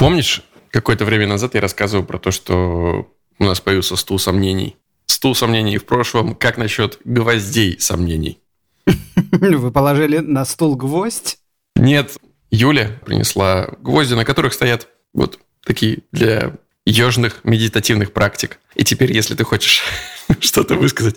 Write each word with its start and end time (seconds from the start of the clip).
Помнишь, 0.00 0.40
какое-то 0.70 1.04
время 1.04 1.26
назад 1.26 1.54
я 1.54 1.60
рассказывал 1.60 2.06
про 2.06 2.18
то, 2.18 2.30
что 2.30 3.06
у 3.38 3.44
нас 3.44 3.60
появился 3.60 3.96
стул 3.96 4.18
сомнений. 4.18 4.78
Стул 5.04 5.34
сомнений 5.34 5.76
в 5.76 5.84
прошлом. 5.84 6.34
Как 6.34 6.56
насчет 6.56 6.98
гвоздей 7.04 7.78
сомнений? 7.78 8.40
Вы 8.86 9.70
положили 9.70 10.16
на 10.16 10.46
стул 10.46 10.74
гвоздь? 10.74 11.36
Нет, 11.76 12.16
Юля 12.50 12.98
принесла 13.04 13.74
гвозди, 13.82 14.14
на 14.14 14.24
которых 14.24 14.54
стоят 14.54 14.88
вот 15.12 15.38
такие 15.66 15.98
для 16.12 16.56
ежных 16.86 17.44
медитативных 17.44 18.14
практик. 18.14 18.58
И 18.76 18.84
теперь, 18.84 19.12
если 19.12 19.34
ты 19.34 19.44
хочешь 19.44 19.82
что-то 20.40 20.76
высказать, 20.76 21.16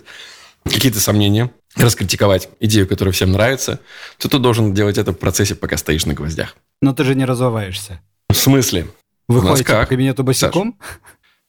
какие-то 0.62 1.00
сомнения, 1.00 1.50
раскритиковать 1.74 2.50
идею, 2.60 2.86
которая 2.86 3.14
всем 3.14 3.32
нравится, 3.32 3.80
то 4.18 4.28
ты 4.28 4.38
должен 4.38 4.74
делать 4.74 4.98
это 4.98 5.12
в 5.12 5.18
процессе, 5.18 5.54
пока 5.54 5.78
стоишь 5.78 6.04
на 6.04 6.12
гвоздях. 6.12 6.54
Но 6.82 6.92
ты 6.92 7.04
же 7.04 7.14
не 7.14 7.24
разуваешься. 7.24 8.02
В 8.34 8.38
смысле? 8.38 8.88
Вы 9.28 9.40
ходите 9.40 9.64
как? 9.64 9.82
по 9.82 9.86
кабинету 9.86 10.24
босиком? 10.24 10.76
Саш, 10.80 10.98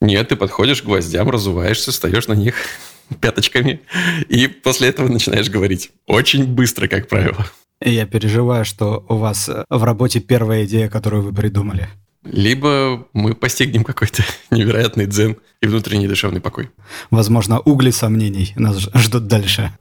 нет, 0.01 0.27
ты 0.29 0.35
подходишь 0.35 0.83
к 0.83 0.85
гвоздям, 0.85 1.29
разуваешься, 1.31 1.91
встаешь 1.91 2.27
на 2.27 2.33
них 2.33 2.55
пяточками, 3.21 3.81
и 4.29 4.47
после 4.47 4.89
этого 4.89 5.07
начинаешь 5.07 5.49
говорить. 5.49 5.89
Очень 6.05 6.45
быстро, 6.45 6.87
как 6.87 7.07
правило. 7.07 7.45
Я 7.81 8.05
переживаю, 8.05 8.65
что 8.65 9.03
у 9.09 9.15
вас 9.15 9.49
в 9.69 9.83
работе 9.83 10.19
первая 10.19 10.65
идея, 10.65 10.87
которую 10.87 11.23
вы 11.23 11.33
придумали. 11.33 11.89
Либо 12.23 13.07
мы 13.13 13.33
постигнем 13.33 13.83
какой-то 13.83 14.23
невероятный 14.51 15.07
дзен 15.07 15.37
и 15.61 15.67
внутренний 15.67 16.07
душевный 16.07 16.39
покой. 16.39 16.69
Возможно, 17.09 17.59
угли 17.59 17.89
сомнений 17.89 18.53
нас 18.55 18.77
ждут 18.93 19.25
дальше. 19.25 19.71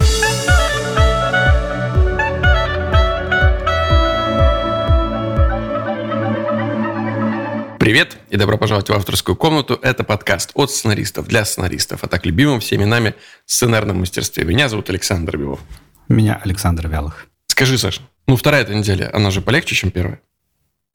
Привет 7.85 8.17
и 8.31 8.39
добро 8.39 8.57
пожаловать 8.57 8.89
в 8.89 8.95
авторскую 8.95 9.37
комнату. 9.37 9.79
Это 9.83 10.05
подкаст 10.05 10.53
от 10.55 10.71
сценаристов 10.71 11.29
для 11.29 11.45
сценаристов, 11.45 12.03
а 12.03 12.07
так 12.09 12.25
любимым 12.25 12.61
всеми 12.61 12.85
нами 12.85 13.15
сценарном 13.45 14.01
мастерстве. 14.01 14.45
Меня 14.45 14.71
зовут 14.71 14.89
Александр 14.89 15.37
Белов. 15.37 15.61
Меня 16.09 16.41
Александр 16.43 16.89
Вялых. 16.89 17.27
Скажи, 17.47 17.77
Саша, 17.77 18.01
ну 18.27 18.37
вторая 18.37 18.63
эта 18.63 18.75
неделя, 18.75 19.11
она 19.13 19.31
же 19.31 19.43
полегче, 19.43 19.75
чем 19.75 19.91
первая? 19.91 20.23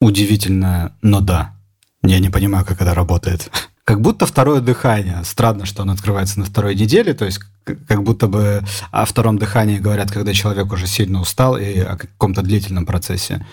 Удивительно, 0.00 0.96
но 1.00 1.20
да. 1.20 1.54
Я 2.02 2.18
не 2.18 2.28
понимаю, 2.28 2.66
как 2.66 2.82
это 2.82 2.92
работает. 2.92 3.52
Как 3.90 4.00
будто 4.00 4.24
второе 4.24 4.60
дыхание. 4.60 5.20
Странно, 5.24 5.66
что 5.66 5.82
оно 5.82 5.94
открывается 5.94 6.38
на 6.38 6.44
второй 6.44 6.76
неделе, 6.76 7.12
то 7.12 7.24
есть 7.24 7.40
как 7.64 8.04
будто 8.04 8.28
бы 8.28 8.62
о 8.92 9.04
втором 9.04 9.36
дыхании 9.36 9.80
говорят, 9.80 10.12
когда 10.12 10.32
человек 10.32 10.72
уже 10.72 10.86
сильно 10.86 11.20
устал 11.20 11.58
и 11.58 11.80
о 11.80 11.96
каком-то 11.96 12.42
длительном 12.42 12.86
процессе. 12.86 13.44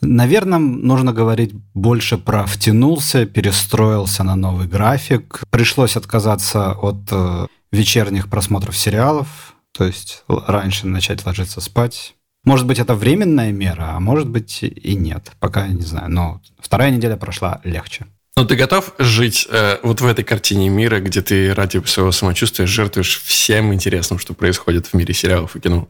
Наверное, 0.00 0.58
нужно 0.58 1.12
говорить 1.12 1.52
больше 1.74 2.18
про 2.18 2.44
втянулся, 2.44 3.24
перестроился 3.24 4.24
на 4.24 4.34
новый 4.34 4.66
график. 4.66 5.44
Пришлось 5.50 5.96
отказаться 5.96 6.72
от 6.72 6.98
э, 7.12 7.46
вечерних 7.70 8.28
просмотров 8.28 8.76
сериалов, 8.76 9.54
то 9.70 9.84
есть 9.84 10.24
раньше 10.26 10.88
начать 10.88 11.24
ложиться 11.24 11.60
спать. 11.60 12.16
Может 12.44 12.66
быть, 12.66 12.80
это 12.80 12.96
временная 12.96 13.52
мера, 13.52 13.92
а 13.94 14.00
может 14.00 14.28
быть 14.28 14.64
и 14.64 14.96
нет. 14.96 15.30
Пока 15.38 15.68
не 15.68 15.82
знаю. 15.82 16.10
Но 16.10 16.40
вторая 16.58 16.90
неделя 16.90 17.16
прошла 17.16 17.60
легче. 17.62 18.06
Ну, 18.36 18.44
ты 18.44 18.56
готов 18.56 18.92
жить 18.98 19.46
э, 19.48 19.78
вот 19.84 20.00
в 20.00 20.06
этой 20.06 20.24
картине 20.24 20.68
мира, 20.68 20.98
где 20.98 21.22
ты 21.22 21.54
ради 21.54 21.82
своего 21.86 22.10
самочувствия 22.10 22.66
жертвуешь 22.66 23.20
всем 23.22 23.72
интересным, 23.72 24.18
что 24.18 24.34
происходит 24.34 24.88
в 24.88 24.94
мире 24.94 25.14
сериалов 25.14 25.54
и 25.54 25.60
кино? 25.60 25.88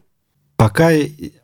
Пока 0.55 0.91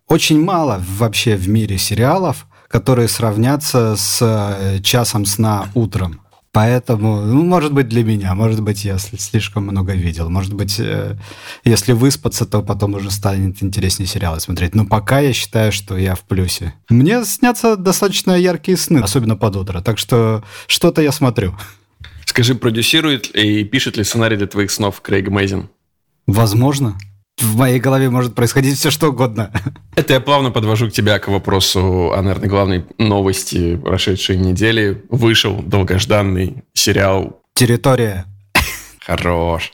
очень 0.07 0.41
мало 0.43 0.83
вообще 0.87 1.35
в 1.35 1.49
мире 1.49 1.79
сериалов, 1.79 2.45
которые 2.67 3.07
сравнятся 3.07 3.95
с 3.97 4.19
э, 4.21 4.79
часом 4.83 5.25
сна 5.25 5.69
утром. 5.73 6.21
Поэтому, 6.53 7.21
ну, 7.21 7.43
может 7.43 7.71
быть, 7.71 7.87
для 7.87 8.03
меня, 8.03 8.35
может 8.35 8.61
быть, 8.61 8.83
я 8.83 8.97
слишком 8.97 9.63
много 9.63 9.93
видел. 9.93 10.29
Может 10.29 10.53
быть, 10.53 10.79
э, 10.79 11.15
если 11.63 11.93
выспаться, 11.93 12.45
то 12.45 12.61
потом 12.61 12.95
уже 12.95 13.09
станет 13.09 13.63
интереснее 13.63 14.05
сериалы 14.05 14.41
смотреть. 14.41 14.75
Но 14.75 14.85
пока 14.85 15.21
я 15.21 15.31
считаю, 15.31 15.71
что 15.71 15.97
я 15.97 16.13
в 16.13 16.21
плюсе. 16.21 16.73
Мне 16.89 17.23
снятся 17.23 17.77
достаточно 17.77 18.31
яркие 18.31 18.77
сны, 18.77 18.97
особенно 18.97 19.37
под 19.37 19.55
утро. 19.55 19.81
Так 19.81 19.97
что 19.97 20.43
что-то 20.67 21.01
я 21.01 21.13
смотрю. 21.13 21.57
Скажи, 22.25 22.53
продюсирует 22.53 23.33
и 23.33 23.63
пишет 23.63 23.95
ли 23.95 24.03
сценарий 24.03 24.35
для 24.35 24.47
твоих 24.47 24.71
снов 24.71 24.99
Крейг 24.99 25.29
Мейзин? 25.29 25.69
Возможно 26.27 26.97
в 27.41 27.55
моей 27.57 27.79
голове 27.79 28.09
может 28.09 28.35
происходить 28.35 28.77
все 28.77 28.91
что 28.91 29.09
угодно. 29.09 29.51
Это 29.95 30.13
я 30.13 30.21
плавно 30.21 30.51
подвожу 30.51 30.89
к 30.89 30.93
тебя 30.93 31.19
к 31.19 31.27
вопросу 31.27 32.11
о, 32.11 32.21
наверное, 32.21 32.49
главной 32.49 32.85
новости 32.97 33.75
прошедшей 33.75 34.37
недели. 34.37 35.03
Вышел 35.09 35.61
долгожданный 35.61 36.63
сериал... 36.73 37.41
«Территория». 37.53 38.25
Хорош. 39.05 39.73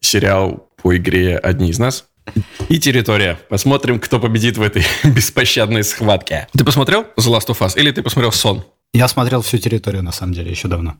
Сериал 0.00 0.68
по 0.82 0.96
игре 0.96 1.38
«Одни 1.38 1.70
из 1.70 1.78
нас». 1.78 2.06
И 2.68 2.78
территория. 2.80 3.38
Посмотрим, 3.48 4.00
кто 4.00 4.18
победит 4.18 4.56
в 4.58 4.62
этой 4.62 4.84
беспощадной 5.04 5.84
схватке. 5.84 6.48
Ты 6.52 6.64
посмотрел 6.64 7.02
The 7.16 7.32
Last 7.32 7.46
of 7.48 7.58
Us 7.60 7.78
или 7.78 7.92
ты 7.92 8.02
посмотрел 8.02 8.32
Сон? 8.32 8.64
Я 8.92 9.08
смотрел 9.08 9.42
всю 9.42 9.58
территорию, 9.58 10.02
на 10.02 10.12
самом 10.12 10.32
деле, 10.32 10.50
еще 10.50 10.68
давно 10.68 10.96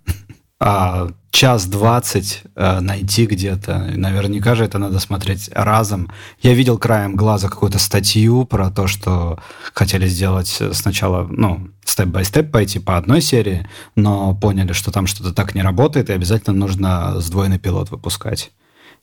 а, 0.59 1.09
час 1.31 1.67
двадцать 1.67 2.43
а, 2.55 2.81
найти 2.81 3.27
где-то. 3.27 3.93
Наверняка 3.95 4.55
же 4.55 4.65
это 4.65 4.79
надо 4.79 4.99
смотреть 5.01 5.51
разом. 5.53 6.11
Я 6.41 6.55
видел 6.55 6.79
краем 6.79 7.15
глаза 7.15 7.49
какую-то 7.49 7.79
статью 7.79 8.45
про 8.45 8.71
то, 8.71 8.87
что 8.87 9.39
хотели 9.75 10.07
сделать 10.09 10.63
сначала, 10.73 11.27
ну, 11.31 11.69
степ-бай-степ 11.85 12.51
пойти 12.51 12.79
по 12.79 12.97
одной 12.97 13.21
серии, 13.21 13.69
но 13.95 14.35
поняли, 14.35 14.73
что 14.73 14.91
там 14.91 15.07
что-то 15.07 15.33
так 15.33 15.55
не 15.55 15.63
работает, 15.63 16.11
и 16.11 16.15
обязательно 16.15 16.57
нужно 16.57 17.21
сдвоенный 17.21 17.59
пилот 17.59 17.91
выпускать. 17.91 18.51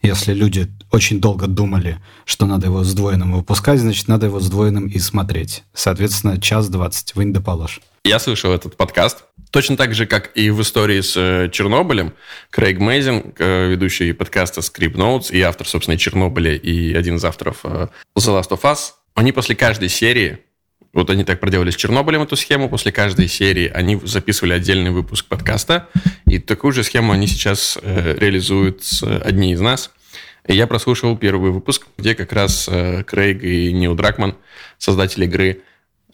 Если 0.01 0.33
люди 0.33 0.69
очень 0.91 1.21
долго 1.21 1.47
думали, 1.47 1.97
что 2.25 2.45
надо 2.45 2.67
его 2.67 2.83
сдвоенным 2.83 3.31
выпускать, 3.31 3.79
значит, 3.79 4.09
надо 4.09 4.25
его 4.25 4.41
сдвоенным 4.41 4.87
и 4.87 4.99
смотреть. 4.99 5.63
Соответственно, 5.73 6.41
час 6.41 6.67
двадцать. 6.67 7.15
Вы 7.15 7.23
не 7.23 7.31
доположь. 7.31 7.79
Я 8.03 8.19
слышал 8.19 8.51
этот 8.51 8.75
подкаст. 8.75 9.23
Точно 9.53 9.77
так 9.77 9.93
же, 9.93 10.07
как 10.07 10.31
и 10.33 10.49
в 10.49 10.63
истории 10.63 11.01
с 11.01 11.15
э, 11.15 11.47
Чернобылем, 11.51 12.15
Крейг 12.49 12.79
Мейзин, 12.79 13.35
э, 13.37 13.67
ведущий 13.69 14.11
подкаста 14.11 14.61
Script 14.61 14.95
Notes 14.95 15.31
и 15.31 15.41
автор, 15.41 15.67
собственно, 15.67 15.95
Чернобыля 15.95 16.55
и 16.55 16.91
один 16.95 17.17
из 17.17 17.23
авторов 17.23 17.59
э, 17.63 17.87
The 18.17 18.41
Last 18.41 18.49
of 18.49 18.61
Us, 18.63 18.93
они 19.13 19.31
после 19.31 19.55
каждой 19.55 19.89
серии, 19.89 20.39
вот 20.91 21.11
они 21.11 21.23
так 21.23 21.39
проделали 21.39 21.69
с 21.69 21.75
Чернобылем 21.75 22.23
эту 22.23 22.35
схему, 22.35 22.67
после 22.67 22.91
каждой 22.91 23.27
серии 23.27 23.69
они 23.71 24.01
записывали 24.03 24.53
отдельный 24.53 24.89
выпуск 24.89 25.27
подкаста, 25.27 25.87
и 26.25 26.39
такую 26.39 26.71
же 26.71 26.83
схему 26.83 27.13
они 27.13 27.27
сейчас 27.27 27.77
реализуют 27.83 28.83
с 28.83 29.03
одни 29.03 29.51
из 29.51 29.61
нас. 29.61 29.91
И 30.47 30.55
я 30.55 30.65
прослушал 30.65 31.15
первый 31.15 31.51
выпуск, 31.51 31.85
где 31.99 32.15
как 32.15 32.33
раз 32.33 32.67
Крейг 33.05 33.43
и 33.43 33.71
Нил 33.71 33.93
Дракман, 33.93 34.35
создатели 34.79 35.25
игры, 35.25 35.61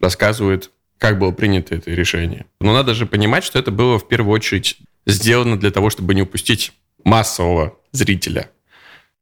рассказывают 0.02 0.72
как 1.00 1.18
было 1.18 1.32
принято 1.32 1.74
это 1.74 1.90
решение. 1.92 2.46
Но 2.60 2.74
надо 2.74 2.94
же 2.94 3.08
понимать, 3.08 3.44
что 3.44 3.58
это 3.58 3.72
было 3.72 3.98
в 3.98 4.08
первую 4.08 4.34
очередь 4.34 4.78
сделано 5.08 5.58
для 5.58 5.72
того, 5.72 5.90
чтобы 5.90 6.14
не 6.14 6.22
упустить 6.22 6.74
массового 7.04 7.80
зрителя. 7.92 8.52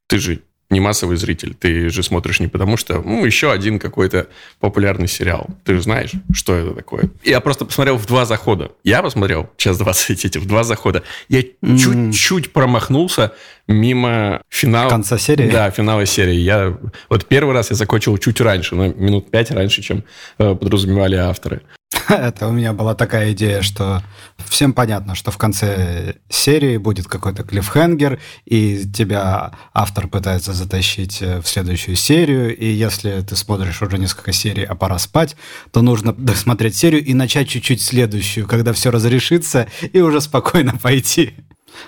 Ты 0.08 0.18
же 0.18 0.42
не 0.70 0.80
массовый 0.80 1.16
зритель, 1.16 1.54
ты 1.54 1.88
же 1.88 2.02
смотришь 2.02 2.40
не 2.40 2.48
потому, 2.48 2.76
что, 2.76 3.00
ну, 3.00 3.24
еще 3.24 3.50
один 3.50 3.78
какой-то 3.78 4.28
популярный 4.60 5.08
сериал. 5.08 5.46
Ты 5.64 5.76
же 5.76 5.82
знаешь, 5.82 6.12
что 6.34 6.54
это 6.54 6.74
такое. 6.74 7.10
Я 7.24 7.40
просто 7.40 7.64
посмотрел 7.64 7.96
в 7.96 8.06
два 8.06 8.26
захода. 8.26 8.72
Я 8.84 9.02
посмотрел 9.02 9.48
час 9.56 9.78
20 9.78 10.24
эти 10.26 10.38
в 10.38 10.46
два 10.46 10.64
захода. 10.64 11.02
Я 11.28 11.40
mm-hmm. 11.40 11.78
чуть-чуть 11.78 12.52
промахнулся 12.52 13.32
мимо 13.66 14.42
финала. 14.50 14.90
Конца 14.90 15.16
серии? 15.16 15.48
Да, 15.48 15.70
финала 15.70 16.04
серии. 16.04 16.36
Я, 16.36 16.76
вот 17.08 17.26
первый 17.26 17.54
раз 17.54 17.70
я 17.70 17.76
закончил 17.76 18.18
чуть 18.18 18.40
раньше, 18.40 18.74
на 18.74 18.88
минут 18.88 19.30
пять 19.30 19.50
раньше, 19.50 19.82
чем 19.82 20.04
э, 20.38 20.54
подразумевали 20.54 21.16
авторы. 21.16 21.62
Это 22.08 22.48
у 22.48 22.52
меня 22.52 22.72
была 22.72 22.94
такая 22.94 23.32
идея, 23.32 23.60
что 23.60 24.02
всем 24.38 24.72
понятно, 24.72 25.14
что 25.14 25.30
в 25.30 25.36
конце 25.36 26.16
серии 26.30 26.78
будет 26.78 27.06
какой-то 27.06 27.42
клиффхенгер, 27.42 28.18
и 28.46 28.86
тебя 28.86 29.52
автор 29.74 30.08
пытается 30.08 30.54
затащить 30.54 31.20
э, 31.20 31.40
в 31.42 31.48
следующую 31.48 31.96
серию, 31.96 32.56
и 32.56 32.66
если 32.66 33.20
ты 33.20 33.36
смотришь 33.36 33.82
уже 33.82 33.98
несколько 33.98 34.32
серий, 34.32 34.64
а 34.64 34.74
пора 34.74 34.98
спать, 34.98 35.36
то 35.70 35.82
нужно 35.82 36.14
досмотреть 36.14 36.76
серию 36.76 37.04
и 37.04 37.12
начать 37.12 37.48
чуть-чуть 37.48 37.82
следующую, 37.82 38.46
когда 38.46 38.72
все 38.72 38.90
разрешится, 38.90 39.66
и 39.92 40.00
уже 40.00 40.20
спокойно 40.20 40.78
пойти. 40.82 41.34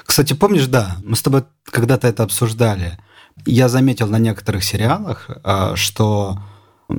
Кстати, 0.05 0.35
помнишь, 0.35 0.67
да, 0.67 0.97
мы 1.03 1.17
с 1.17 1.23
тобой 1.23 1.45
когда-то 1.65 2.09
это 2.09 2.25
обсуждали. 2.25 2.99
Я 3.47 3.69
заметил 3.69 4.07
на 4.07 4.19
некоторых 4.19 4.65
сериалах, 4.65 5.31
э, 5.45 5.73
что 5.77 6.39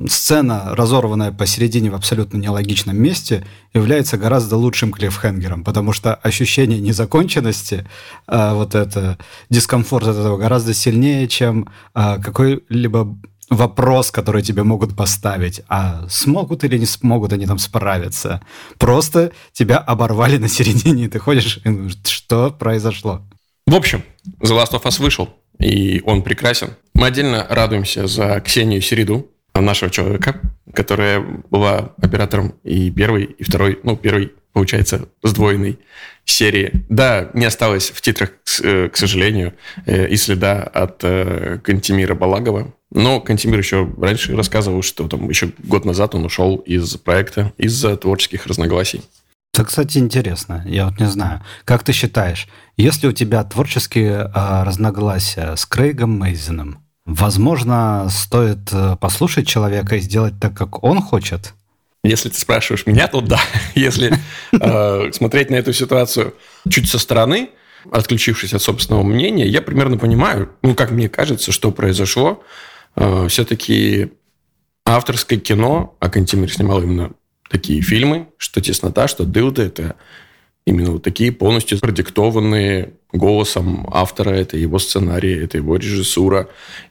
сцена, 0.08 0.74
разорванная 0.74 1.32
посередине 1.32 1.90
в 1.90 1.94
абсолютно 1.94 2.38
нелогичном 2.38 2.96
месте, 2.96 3.44
является 3.74 4.16
гораздо 4.16 4.56
лучшим 4.56 4.92
клиффхенгером, 4.92 5.64
потому 5.64 5.92
что 5.92 6.14
ощущение 6.14 6.80
незаконченности, 6.80 7.86
а, 8.26 8.54
вот 8.54 8.74
это, 8.74 9.18
дискомфорт 9.50 10.06
от 10.06 10.16
этого 10.16 10.36
гораздо 10.36 10.74
сильнее, 10.74 11.28
чем 11.28 11.68
а, 11.94 12.18
какой-либо 12.18 13.16
вопрос, 13.50 14.10
который 14.10 14.42
тебе 14.42 14.62
могут 14.62 14.96
поставить, 14.96 15.62
а 15.68 16.06
смогут 16.08 16.64
или 16.64 16.78
не 16.78 16.86
смогут 16.86 17.32
они 17.32 17.46
там 17.46 17.58
справиться. 17.58 18.40
Просто 18.78 19.32
тебя 19.52 19.78
оборвали 19.78 20.38
на 20.38 20.48
середине, 20.48 21.04
и 21.04 21.08
ты 21.08 21.18
ходишь, 21.18 21.58
и 21.64 21.68
думаешь, 21.68 21.98
что 22.04 22.50
произошло? 22.50 23.22
В 23.66 23.74
общем, 23.74 24.02
The 24.40 24.56
Last 24.56 24.72
of 24.72 24.82
Us 24.82 25.00
вышел, 25.00 25.28
и 25.58 26.02
он 26.04 26.22
прекрасен. 26.22 26.70
Мы 26.94 27.06
отдельно 27.06 27.46
радуемся 27.48 28.06
за 28.06 28.40
Ксению 28.40 28.80
Середу, 28.80 29.31
нашего 29.60 29.90
человека, 29.90 30.40
которая 30.72 31.20
была 31.50 31.92
оператором 32.00 32.54
и 32.64 32.90
первой, 32.90 33.24
и 33.24 33.44
второй, 33.44 33.78
ну, 33.82 33.96
первой, 33.96 34.32
получается, 34.52 35.08
сдвоенной 35.22 35.78
серии. 36.24 36.84
Да, 36.88 37.30
не 37.34 37.44
осталось 37.44 37.90
в 37.90 38.00
титрах, 38.00 38.30
к 38.30 38.60
э, 38.62 38.90
сожалению, 38.94 39.54
э, 39.86 40.08
и 40.08 40.16
следа 40.16 40.62
от 40.62 41.02
э, 41.04 41.58
Кантимира 41.62 42.14
Балагова. 42.14 42.72
Но 42.90 43.20
Кантимир 43.20 43.58
еще 43.58 43.90
раньше 43.98 44.36
рассказывал, 44.36 44.82
что 44.82 45.08
там 45.08 45.28
еще 45.28 45.50
год 45.58 45.84
назад 45.84 46.14
он 46.14 46.24
ушел 46.24 46.56
из 46.56 46.96
проекта 46.96 47.52
из-за 47.56 47.96
творческих 47.96 48.46
разногласий. 48.46 49.02
Это, 49.54 49.64
кстати, 49.64 49.98
интересно. 49.98 50.64
Я 50.66 50.86
вот 50.86 50.98
не 50.98 51.06
знаю. 51.06 51.42
Как 51.64 51.84
ты 51.84 51.92
считаешь, 51.92 52.48
если 52.78 53.06
у 53.06 53.12
тебя 53.12 53.44
творческие 53.44 54.30
э, 54.34 54.62
разногласия 54.64 55.56
с 55.56 55.66
Крейгом 55.66 56.18
Мейзином, 56.18 56.81
возможно, 57.04 58.08
стоит 58.10 58.70
послушать 59.00 59.46
человека 59.46 59.96
и 59.96 60.00
сделать 60.00 60.34
так, 60.40 60.54
как 60.56 60.82
он 60.82 61.00
хочет? 61.00 61.54
Если 62.04 62.30
ты 62.30 62.38
спрашиваешь 62.38 62.86
меня, 62.86 63.06
то 63.06 63.20
да. 63.20 63.40
Если 63.74 64.12
э, 64.52 65.12
смотреть 65.12 65.50
на 65.50 65.54
эту 65.56 65.72
ситуацию 65.72 66.34
чуть 66.68 66.88
со 66.88 66.98
стороны, 66.98 67.50
отключившись 67.90 68.54
от 68.54 68.62
собственного 68.62 69.04
мнения, 69.04 69.46
я 69.46 69.62
примерно 69.62 69.98
понимаю, 69.98 70.50
ну, 70.62 70.74
как 70.74 70.90
мне 70.90 71.08
кажется, 71.08 71.52
что 71.52 71.70
произошло. 71.70 72.42
Э, 72.96 73.28
все-таки 73.28 74.12
авторское 74.84 75.38
кино, 75.38 75.96
а 76.00 76.10
Кантимир 76.10 76.52
снимал 76.52 76.82
именно 76.82 77.12
такие 77.48 77.82
фильмы, 77.82 78.28
что 78.36 78.60
«Теснота», 78.60 79.06
что 79.06 79.24
«Дылда»— 79.24 79.62
это 79.64 79.96
именно 80.66 80.92
вот 80.92 81.02
такие 81.02 81.32
полностью 81.32 81.78
продиктованные 81.80 82.94
голосом 83.12 83.88
автора, 83.90 84.30
это 84.30 84.56
его 84.56 84.78
сценарий, 84.78 85.34
это 85.34 85.58
его 85.58 85.76
режиссура. 85.76 86.48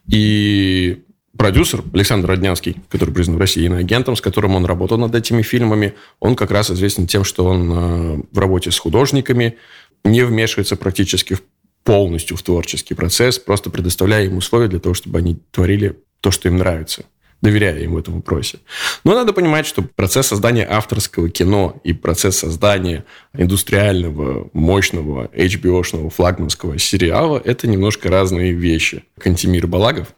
И 0.08 1.04
продюсер 1.38 1.84
Александр 1.94 2.30
Роднянский, 2.30 2.78
который 2.90 3.14
признан 3.14 3.38
в 3.38 3.40
России 3.40 3.66
иноагентом, 3.66 4.16
с 4.16 4.22
которым 4.22 4.56
он 4.56 4.66
работал 4.66 4.98
над 4.98 5.16
этими 5.16 5.42
фильмами, 5.42 5.94
он 6.20 6.36
как 6.36 6.52
раз 6.52 6.70
известен 6.72 7.08
тем, 7.08 7.24
что 7.24 7.46
он 7.46 7.72
э, 7.72 8.22
в 8.32 8.40
работе 8.40 8.72
с 8.72 8.80
художниками 8.80 9.58
не 10.04 10.24
вмешивается 10.24 10.76
практически 10.76 11.38
полностью 11.84 12.38
в 12.38 12.44
творческий 12.44 12.94
процесс, 12.94 13.40
просто 13.40 13.70
предоставляя 13.70 14.26
им 14.26 14.38
условия 14.38 14.68
для 14.68 14.80
того, 14.80 14.94
чтобы 14.94 15.20
они 15.20 15.40
творили 15.52 15.98
то, 16.20 16.30
что 16.30 16.48
им 16.48 16.58
нравится 16.58 17.06
доверяя 17.42 17.80
им 17.80 17.94
в 17.94 17.98
этом 17.98 18.16
вопросе. 18.16 18.60
Но 19.04 19.14
надо 19.14 19.34
понимать, 19.34 19.66
что 19.66 19.82
процесс 19.82 20.28
создания 20.28 20.68
авторского 20.70 21.30
кино 21.30 21.80
и 21.84 21.94
процесс 21.94 22.38
создания 22.38 23.06
индустриального, 23.34 24.50
мощного, 24.54 25.30
HBO-шного, 25.34 26.10
флагманского 26.10 26.78
сериала– 26.78 27.42
это 27.46 27.68
немножко 27.68 28.10
разные 28.10 28.54
вещи. 28.54 29.04
Кантимир 29.20 29.68
Балагов 29.68 30.10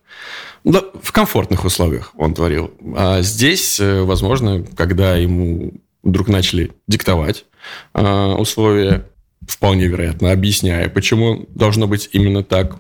да, 0.64 0.82
в 1.02 1.12
комфортных 1.12 1.66
условиях 1.66 2.14
он 2.16 2.34
творил. 2.34 2.72
А 2.96 3.22
здесь, 3.22 3.80
э, 3.80 4.02
возможно, 4.04 4.66
когда 4.78 5.18
ему 5.18 5.74
вдруг 6.04 6.30
начали 6.30 6.72
диктовать 6.88 7.46
э, 7.94 8.02
условия, 8.02 9.10
вполне 9.46 9.88
вероятно, 9.88 10.32
объясняя, 10.32 10.88
почему 10.88 11.46
должно 11.50 11.88
быть 11.88 12.10
именно 12.14 12.44
так, 12.44 12.78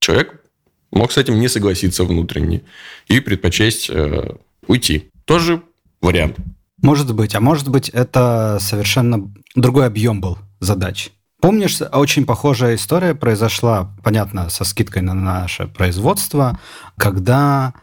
человек 0.00 0.42
мог 0.90 1.12
с 1.12 1.16
этим 1.16 1.38
не 1.38 1.48
согласиться 1.48 2.04
внутренне 2.04 2.62
и 3.06 3.20
предпочесть 3.20 3.90
э, 3.90 4.34
уйти. 4.66 5.10
Тоже 5.24 5.62
вариант. 6.00 6.36
Может 6.82 7.14
быть. 7.14 7.34
А 7.34 7.40
может 7.40 7.68
быть, 7.68 7.88
это 7.88 8.58
совершенно 8.60 9.32
другой 9.54 9.86
объем 9.86 10.20
был 10.20 10.38
задач. 10.60 11.10
Помнишь, 11.40 11.80
очень 11.80 12.26
похожая 12.26 12.74
история 12.74 13.14
произошла, 13.14 13.94
понятно, 14.02 14.50
со 14.50 14.64
скидкой 14.64 15.02
на 15.02 15.14
наше 15.14 15.68
производство, 15.68 16.58
когда 16.96 17.74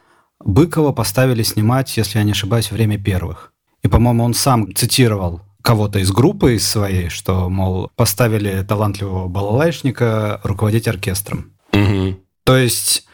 Быкова 0.43 0.91
поставили 0.91 1.43
снимать, 1.43 1.95
если 1.95 2.17
я 2.17 2.25
не 2.25 2.31
ошибаюсь, 2.31 2.71
время 2.71 2.97
первых. 2.97 3.53
И, 3.81 3.87
по-моему, 3.87 4.23
он 4.23 4.33
сам 4.33 4.73
цитировал 4.75 5.41
кого-то 5.61 5.99
из 5.99 6.11
группы 6.11 6.55
из 6.55 6.67
своей, 6.67 7.09
что, 7.09 7.49
мол, 7.49 7.89
поставили 7.95 8.61
талантливого 8.63 9.27
балалайшника 9.27 10.41
руководить 10.43 10.87
оркестром. 10.87 11.53
Угу. 11.71 12.19
То 12.45 12.55
есть 12.55 13.05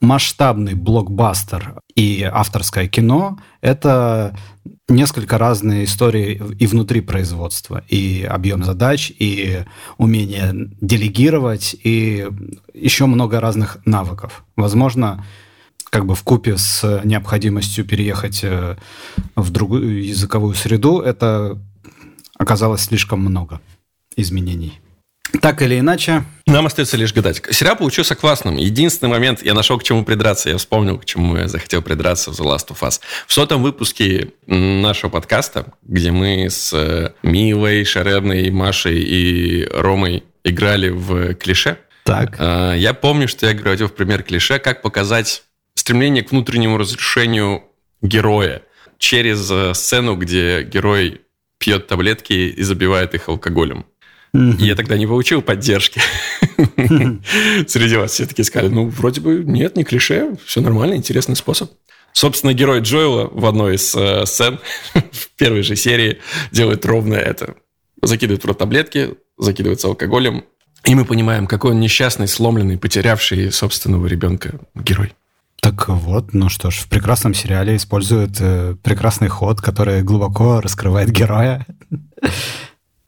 масштабный 0.00 0.74
блокбастер 0.74 1.80
и 1.94 2.22
авторское 2.22 2.88
кино– 2.88 3.38
это 3.60 4.36
несколько 4.88 5.36
разные 5.36 5.84
истории 5.84 6.40
и 6.58 6.66
внутри 6.66 7.02
производства, 7.02 7.84
и 7.88 8.24
объем 8.24 8.64
задач, 8.64 9.12
и 9.16 9.64
умение 9.98 10.70
делегировать, 10.80 11.76
и 11.84 12.26
еще 12.72 13.06
много 13.06 13.40
разных 13.40 13.78
навыков. 13.84 14.44
Возможно, 14.56 15.24
как 15.90 16.06
бы 16.06 16.14
в 16.14 16.22
купе 16.22 16.56
с 16.56 17.02
необходимостью 17.04 17.84
переехать 17.84 18.40
э, 18.42 18.76
в 19.36 19.50
другую 19.50 20.06
языковую 20.06 20.54
среду, 20.54 21.00
это 21.00 21.60
оказалось 22.38 22.82
слишком 22.82 23.20
много 23.20 23.60
изменений. 24.16 24.80
Так 25.40 25.62
или 25.62 25.78
иначе. 25.78 26.24
Нам 26.46 26.66
остается 26.66 26.96
лишь 26.96 27.14
гадать. 27.14 27.42
Сериал 27.50 27.76
получился 27.76 28.14
классным. 28.14 28.56
Единственный 28.56 29.08
момент, 29.08 29.42
я 29.42 29.54
нашел 29.54 29.78
к 29.78 29.82
чему 29.82 30.04
придраться. 30.04 30.50
Я 30.50 30.56
вспомнил, 30.56 30.98
к 30.98 31.04
чему 31.04 31.36
я 31.36 31.48
захотел 31.48 31.82
придраться 31.82 32.32
в 32.32 32.40
The 32.40 32.44
Last 32.44 32.68
of 32.68 32.80
Us. 32.80 33.00
В 33.26 33.32
сотом 33.32 33.62
выпуске 33.62 34.32
нашего 34.46 35.10
подкаста, 35.10 35.66
где 35.82 36.10
мы 36.10 36.50
с 36.50 36.72
э, 36.72 37.12
Милой, 37.22 37.84
Шаребной, 37.84 38.50
Машей 38.50 38.98
и 38.98 39.68
Ромой 39.72 40.24
играли 40.44 40.88
в 40.88 41.34
клише. 41.34 41.78
Так. 42.04 42.36
Э, 42.38 42.74
я 42.76 42.94
помню, 42.94 43.28
что 43.28 43.46
я 43.46 43.54
говорил 43.54 43.88
в 43.88 43.94
пример 43.94 44.22
клише, 44.22 44.58
как 44.58 44.82
показать 44.82 45.44
стремление 45.74 46.22
к 46.22 46.32
внутреннему 46.32 46.78
разрешению 46.78 47.64
героя 48.02 48.62
через 48.98 49.50
э, 49.50 49.74
сцену, 49.74 50.16
где 50.16 50.62
герой 50.62 51.22
пьет 51.58 51.86
таблетки 51.86 52.32
и 52.32 52.62
забивает 52.62 53.14
их 53.14 53.28
алкоголем. 53.28 53.84
И 54.32 54.64
я 54.64 54.74
тогда 54.74 54.96
не 54.96 55.06
получил 55.06 55.42
поддержки. 55.42 56.00
Среди 56.56 57.96
вас 57.96 58.12
все 58.12 58.26
таки 58.26 58.42
сказали, 58.42 58.68
ну, 58.68 58.88
вроде 58.88 59.20
бы 59.20 59.42
нет, 59.44 59.76
не 59.76 59.84
клише, 59.84 60.36
все 60.44 60.60
нормально, 60.60 60.94
интересный 60.94 61.36
способ. 61.36 61.70
Собственно, 62.12 62.52
герой 62.52 62.80
Джоэла 62.80 63.28
в 63.32 63.46
одной 63.46 63.76
из 63.76 63.94
э, 63.94 64.26
сцен 64.26 64.58
в 64.94 65.28
первой 65.36 65.62
же 65.62 65.76
серии 65.76 66.18
делает 66.50 66.84
ровно 66.84 67.14
это. 67.14 67.54
Закидывает 68.02 68.42
в 68.42 68.46
рот 68.46 68.58
таблетки, 68.58 69.14
закидывается 69.38 69.88
алкоголем, 69.88 70.44
и 70.84 70.94
мы 70.94 71.04
понимаем, 71.04 71.46
какой 71.46 71.72
он 71.72 71.80
несчастный, 71.80 72.26
сломленный, 72.26 72.78
потерявший 72.78 73.52
собственного 73.52 74.06
ребенка 74.06 74.58
герой. 74.74 75.12
Так 75.60 75.88
вот, 75.88 76.32
ну 76.32 76.48
что 76.48 76.70
ж, 76.70 76.76
в 76.76 76.88
прекрасном 76.88 77.34
сериале 77.34 77.76
используют 77.76 78.36
э, 78.40 78.76
прекрасный 78.82 79.28
ход, 79.28 79.60
который 79.60 80.02
глубоко 80.02 80.60
раскрывает 80.60 81.10
героя. 81.10 81.66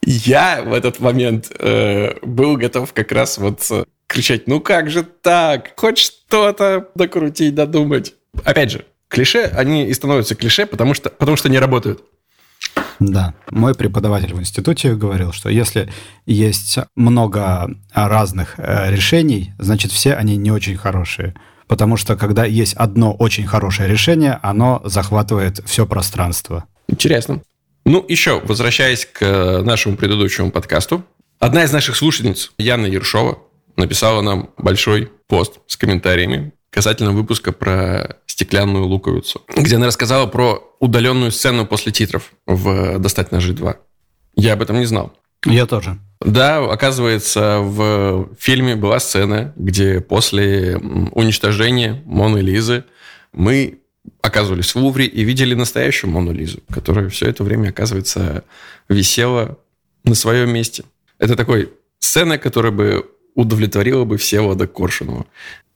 Я 0.05 0.63
в 0.63 0.73
этот 0.73 1.01
момент 1.01 1.51
э, 1.59 2.15
был 2.23 2.57
готов 2.57 2.93
как 2.93 3.13
раз 3.13 3.39
вот 3.39 3.67
э, 3.71 3.85
кричать, 4.07 4.49
ну 4.49 4.61
как 4.61 4.91
же 4.91 5.05
так? 5.05 5.73
Хоть 5.77 5.99
что-то 5.99 6.89
докрутить, 6.95 7.55
додумать. 7.55 8.15
Опять 8.45 8.73
же, 8.73 8.85
клише, 9.09 9.45
они 9.57 9.87
и 9.87 9.95
становятся 9.95 10.35
клише, 10.35 10.67
потому 10.67 10.95
что, 10.95 11.11
потому 11.11 11.37
что 11.37 11.49
не 11.49 11.59
работают. 11.59 12.03
Да, 12.99 13.35
мой 13.51 13.75
преподаватель 13.75 14.35
в 14.35 14.41
институте 14.41 14.95
говорил, 14.95 15.33
что 15.33 15.49
если 15.49 15.91
есть 16.27 16.79
много 16.95 17.71
разных 17.93 18.55
э, 18.59 18.91
решений, 18.91 19.55
значит 19.59 19.93
все 19.93 20.15
они 20.15 20.37
не 20.37 20.51
очень 20.51 20.77
хорошие. 20.77 21.35
Потому 21.67 21.97
что 21.97 22.17
когда 22.17 22.45
есть 22.45 22.75
одно 22.75 23.13
очень 23.15 23.47
хорошее 23.47 23.89
решение, 23.89 24.39
оно 24.43 24.83
захватывает 24.85 25.61
все 25.65 25.87
пространство. 25.87 26.65
Интересно. 26.89 27.41
Ну, 27.85 28.05
еще, 28.09 28.41
возвращаясь 28.41 29.07
к 29.07 29.23
э, 29.23 29.63
нашему 29.63 29.97
предыдущему 29.97 30.51
подкасту, 30.51 31.05
одна 31.39 31.65
из 31.65 31.73
наших 31.73 31.97
слушательниц, 31.97 32.53
Яна 32.59 32.87
Ершова, 32.87 33.39
написала 33.77 34.21
нам 34.21 34.51
большой 34.57 35.11
пост 35.27 35.61
с 35.67 35.77
комментариями 35.77 36.53
касательно 36.71 37.13
выпуска 37.13 37.53
про 37.53 38.17
стеклянную 38.27 38.87
луковицу, 38.87 39.43
где 39.55 39.77
она 39.77 39.87
рассказала 39.87 40.27
про 40.27 40.63
удаленную 40.81 41.31
сцену 41.31 41.67
после 41.67 41.93
титров 41.93 42.33
в 42.47 42.99
«Достать 42.99 43.31
ножи 43.31 43.53
2». 43.53 43.77
Я 44.37 44.55
об 44.55 44.63
этом 44.63 44.79
не 44.79 44.87
знал. 44.87 45.13
Я 45.45 45.67
тоже. 45.67 45.99
Да, 46.21 46.59
оказывается, 46.59 47.59
в 47.61 48.29
фильме 48.39 48.75
была 48.75 49.01
сцена, 49.01 49.53
где 49.57 50.01
после 50.01 50.79
уничтожения 50.79 52.03
Моны 52.07 52.39
Лизы 52.39 52.85
мы 53.33 53.82
оказывались 54.21 54.75
в 54.75 54.79
Лувре 54.79 55.07
и 55.07 55.25
видели 55.25 55.55
настоящую 55.55 56.11
Мону 56.11 56.33
Лизу, 56.33 56.61
которая 56.71 57.09
все 57.09 57.27
это 57.27 57.45
время, 57.45 57.71
оказывается, 57.71 58.45
висела 58.89 59.59
на 60.05 60.15
своем 60.15 60.53
месте. 60.53 60.85
Это 61.19 61.37
такой 61.37 61.73
сцена, 61.99 62.39
которая 62.39 62.73
бы 62.73 63.11
удовлетворила 63.35 64.05
бы 64.05 64.17
Всеволода 64.17 64.67
Коршунова. 64.67 65.27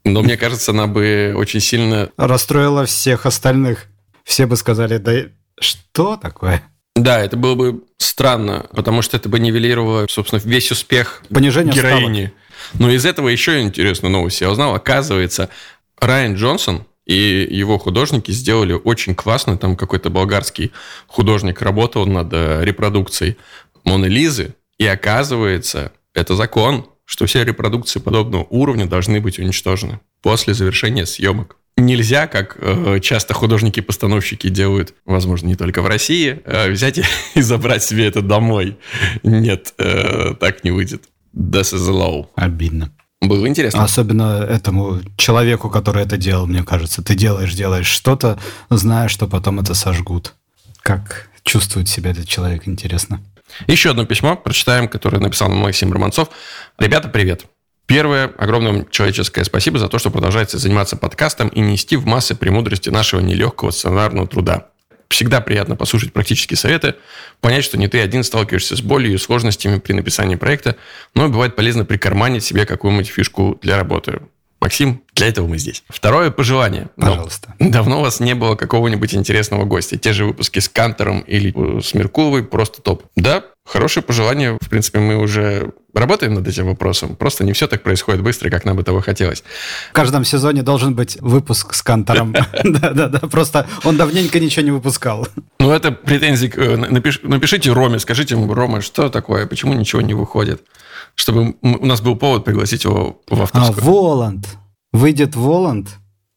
Но 0.05 0.23
мне 0.23 0.37
кажется, 0.37 0.73
она 0.73 0.87
бы 0.87 1.35
очень 1.37 1.61
сильно... 1.61 2.11
Расстроила 2.17 2.85
всех 2.85 3.27
остальных. 3.27 3.87
Все 4.25 4.47
бы 4.47 4.57
сказали, 4.57 4.99
да 4.99 5.13
что 5.61 6.17
такое? 6.17 6.63
Да, 6.95 7.21
это 7.21 7.37
было 7.37 7.55
бы 7.55 7.85
странно, 7.99 8.67
потому 8.73 9.03
что 9.03 9.17
это 9.17 9.29
бы 9.29 9.39
нивелировало, 9.39 10.07
собственно, 10.09 10.41
весь 10.45 10.71
успех 10.71 11.23
Понижение 11.29 11.75
героини. 11.75 12.27
ставок. 12.27 12.81
Но 12.81 12.91
из 12.91 13.05
этого 13.05 13.29
еще 13.29 13.61
интересную 13.61 14.13
новость 14.13 14.41
я 14.41 14.51
узнал. 14.51 14.75
Оказывается, 14.75 15.51
Райан 16.01 16.35
Джонсон 16.35 16.87
и 17.07 17.47
его 17.49 17.79
художники 17.79 18.33
сделали 18.33 18.73
очень 18.73 19.15
классно. 19.15 19.57
Там 19.57 19.77
какой-то 19.77 20.11
болгарский 20.11 20.73
художник 21.07 21.63
работал 21.63 22.07
над 22.07 22.33
э, 22.33 22.65
репродукцией 22.65 23.37
Моны 23.85 24.07
Лизы. 24.07 24.55
И 24.79 24.87
оказывается, 24.87 25.93
это 26.15 26.35
закон, 26.35 26.87
что 27.05 27.27
все 27.27 27.45
репродукции 27.45 28.01
подобного 28.01 28.47
уровня 28.51 28.87
должны 28.87 29.21
быть 29.21 29.39
уничтожены 29.39 30.01
после 30.21 30.53
завершения 30.53 31.07
съемок. 31.07 31.57
Нельзя, 31.79 32.27
как 32.27 32.57
э, 32.59 33.01
часто 33.01 33.35
художники-постановщики 33.35 34.49
делают, 34.49 34.95
возможно, 35.05 35.47
не 35.47 35.57
только 35.57 35.83
в 35.83 35.87
России, 35.87 36.41
э, 36.45 36.71
взять 36.71 36.99
и, 36.99 37.05
забрать 37.41 37.85
себе 37.85 38.07
это 38.07 38.23
домой. 38.23 38.79
Нет, 39.23 39.75
э, 39.79 40.35
так 40.41 40.65
не 40.65 40.71
выйдет. 40.71 41.05
This 41.35 41.75
is 41.75 41.89
law. 41.91 42.27
Обидно. 42.35 42.91
Было 43.21 43.49
интересно. 43.49 43.83
Особенно 43.83 44.47
этому 44.49 45.01
человеку, 45.17 45.71
который 45.71 46.05
это 46.05 46.17
делал, 46.17 46.47
мне 46.47 46.63
кажется. 46.63 47.03
Ты 47.03 47.15
делаешь, 47.15 47.55
делаешь 47.55 47.87
что-то, 47.87 48.39
зная, 48.69 49.09
что 49.09 49.27
потом 49.27 49.61
это 49.61 49.75
сожгут. 49.75 50.35
Как 50.83 51.29
чувствует 51.43 51.89
себя 51.89 52.11
этот 52.11 52.29
человек, 52.29 52.69
интересно. 52.69 53.21
Еще 53.67 53.91
одно 53.91 54.05
письмо 54.05 54.37
прочитаем, 54.37 54.89
которое 54.89 55.19
написал 55.19 55.49
Максим 55.49 55.93
Романцов. 55.93 56.29
Ребята, 56.79 57.09
привет. 57.09 57.47
Первое, 57.87 58.33
огромное 58.37 58.73
вам 58.73 58.91
человеческое 58.91 59.45
спасибо 59.45 59.79
за 59.79 59.89
то, 59.89 59.99
что 59.99 60.11
продолжаете 60.11 60.59
заниматься 60.59 60.97
подкастом 60.97 61.49
и 61.49 61.61
нести 61.61 61.97
в 61.97 62.05
массы 62.05 62.35
премудрости 62.35 62.91
нашего 62.91 63.21
нелегкого 63.21 63.71
сценарного 63.71 64.27
труда. 64.27 64.69
Всегда 65.09 65.41
приятно 65.41 65.77
послушать 65.77 66.13
практические 66.13 66.57
советы, 66.57 66.95
понять, 67.41 67.65
что 67.65 67.79
не 67.79 67.89
ты 67.89 68.01
один 68.01 68.25
сталкиваешься 68.25 68.77
с 68.77 68.81
болью 68.81 69.15
и 69.15 69.19
сложностями 69.19 69.79
при 69.79 69.93
написании 69.93 70.37
проекта, 70.37 70.77
но 71.15 71.29
бывает 71.29 71.55
полезно 71.55 71.85
прикарманить 71.85 72.45
себе 72.45 72.67
какую-нибудь 72.67 73.09
фишку 73.09 73.59
для 73.63 73.77
работы. 73.77 74.21
Максим, 74.67 75.01
для 75.15 75.29
этого 75.29 75.47
мы 75.47 75.59
здесь. 75.59 75.85
Второе 75.89 76.33
пожелание. 76.33 76.89
Пожалуйста. 76.97 77.55
Давно 77.61 78.01
у 78.01 78.03
вас 78.03 78.19
не 78.19 78.35
было 78.35 78.57
какого-нибудь 78.57 79.15
интересного 79.15 79.65
гостя. 79.65 79.97
Те 79.97 80.13
же 80.13 80.25
выпуски 80.25 80.59
с 80.59 80.69
Кантором 80.69 81.21
или 81.21 81.55
э, 81.55 81.81
с 81.81 81.95
Меркуловой 81.95 82.43
просто 82.43 82.83
топ. 82.83 83.05
Да, 83.15 83.45
хорошее 83.65 84.03
пожелание. 84.03 84.59
В 84.61 84.69
принципе, 84.69 84.99
мы 84.99 85.19
уже 85.19 85.71
работаем 85.95 86.35
над 86.35 86.49
этим 86.49 86.67
вопросом. 86.67 87.15
Просто 87.15 87.45
не 87.45 87.53
все 87.53 87.69
так 87.69 87.85
происходит 87.85 88.23
быстро, 88.23 88.51
как 88.51 88.65
нам 88.65 88.75
бы 88.77 88.83
того 88.83 89.01
хотелось. 89.01 89.45
В 89.91 89.93
каждом 89.93 90.25
сезоне 90.25 90.65
должен 90.65 90.97
быть 90.97 91.17
выпуск 91.21 91.73
с 91.73 91.83
Кантором. 91.83 92.33
Да-да-да, 92.65 93.21
просто 93.29 93.69
он 93.85 93.97
давненько 93.97 94.41
ничего 94.41 94.65
не 94.65 94.73
выпускал. 94.73 95.29
Ну, 95.61 95.71
это 95.71 95.93
претензии. 95.93 96.53
Э, 96.57 96.77
напишите 96.77 97.73
Роме, 97.73 98.01
скажите 98.01 98.35
ему, 98.35 98.53
Рома, 98.53 98.81
что 98.81 99.11
такое, 99.11 99.47
почему 99.47 99.75
ничего 99.75 100.03
не 100.03 100.15
выходит? 100.15 100.63
Чтобы 101.17 101.57
у 101.63 101.87
нас 101.87 102.01
был 102.01 102.15
повод 102.17 102.45
пригласить 102.45 102.85
его 102.85 103.21
в 103.29 103.43
авторскую. 103.43 103.79
А, 103.79 103.91
Воланд. 103.91 104.47
Выйдет 104.93 105.35
Воланд, 105.35 105.89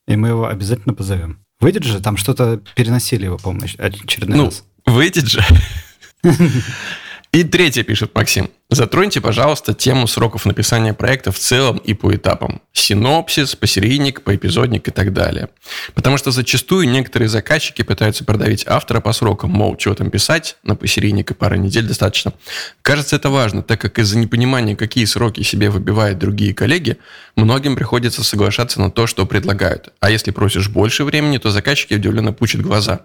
и 0.08 0.16
мы 0.16 0.30
его 0.30 0.48
обязательно 0.48 0.94
позовем. 0.94 1.46
Выйдет 1.60 1.84
же, 1.84 2.00
там 2.00 2.18
что-то 2.18 2.62
переносили 2.76 3.26
его, 3.26 3.38
по-моему, 3.38 3.68
очередной 3.78 4.38
ну, 4.38 4.46
раз. 4.46 4.64
выйдет 4.86 5.28
же. 5.28 5.44
И 7.32 7.44
третье 7.44 7.84
пишет 7.84 8.16
Максим. 8.16 8.50
Затроньте, 8.72 9.20
пожалуйста, 9.20 9.74
тему 9.74 10.06
сроков 10.06 10.46
написания 10.46 10.94
проекта 10.94 11.32
в 11.32 11.40
целом 11.40 11.78
и 11.78 11.96
по 11.96 12.14
этапам. 12.16 12.62
Синопсис, 12.72 13.56
посерийник, 13.56 14.22
поэпизодник 14.22 14.88
и 14.88 14.92
так 14.92 15.12
далее. 15.12 15.50
Потому 15.96 16.18
что 16.18 16.30
зачастую 16.30 16.88
некоторые 16.88 17.30
заказчики 17.30 17.82
пытаются 17.82 18.26
продавить 18.26 18.66
автора 18.68 19.00
по 19.00 19.12
срокам, 19.12 19.50
мол, 19.50 19.76
чего 19.76 19.96
там 19.96 20.12
писать, 20.12 20.56
на 20.62 20.76
посерийник 20.76 21.32
и 21.32 21.34
пара 21.34 21.56
недель 21.56 21.88
достаточно. 21.88 22.34
Кажется, 22.84 23.16
это 23.16 23.32
важно, 23.32 23.64
так 23.64 23.82
как 23.82 23.98
из-за 23.98 24.20
непонимания, 24.20 24.76
какие 24.76 25.06
сроки 25.06 25.42
себе 25.42 25.72
выбивают 25.72 26.20
другие 26.20 26.54
коллеги, 26.54 26.98
многим 27.36 27.76
приходится 27.76 28.24
соглашаться 28.24 28.80
на 28.80 28.92
то, 28.92 29.08
что 29.08 29.26
предлагают. 29.26 29.90
А 30.00 30.12
если 30.12 30.30
просишь 30.30 30.70
больше 30.70 31.06
времени, 31.06 31.40
то 31.40 31.50
заказчики 31.50 31.96
удивленно 31.96 32.34
пучат 32.34 32.62
глаза. 32.62 33.02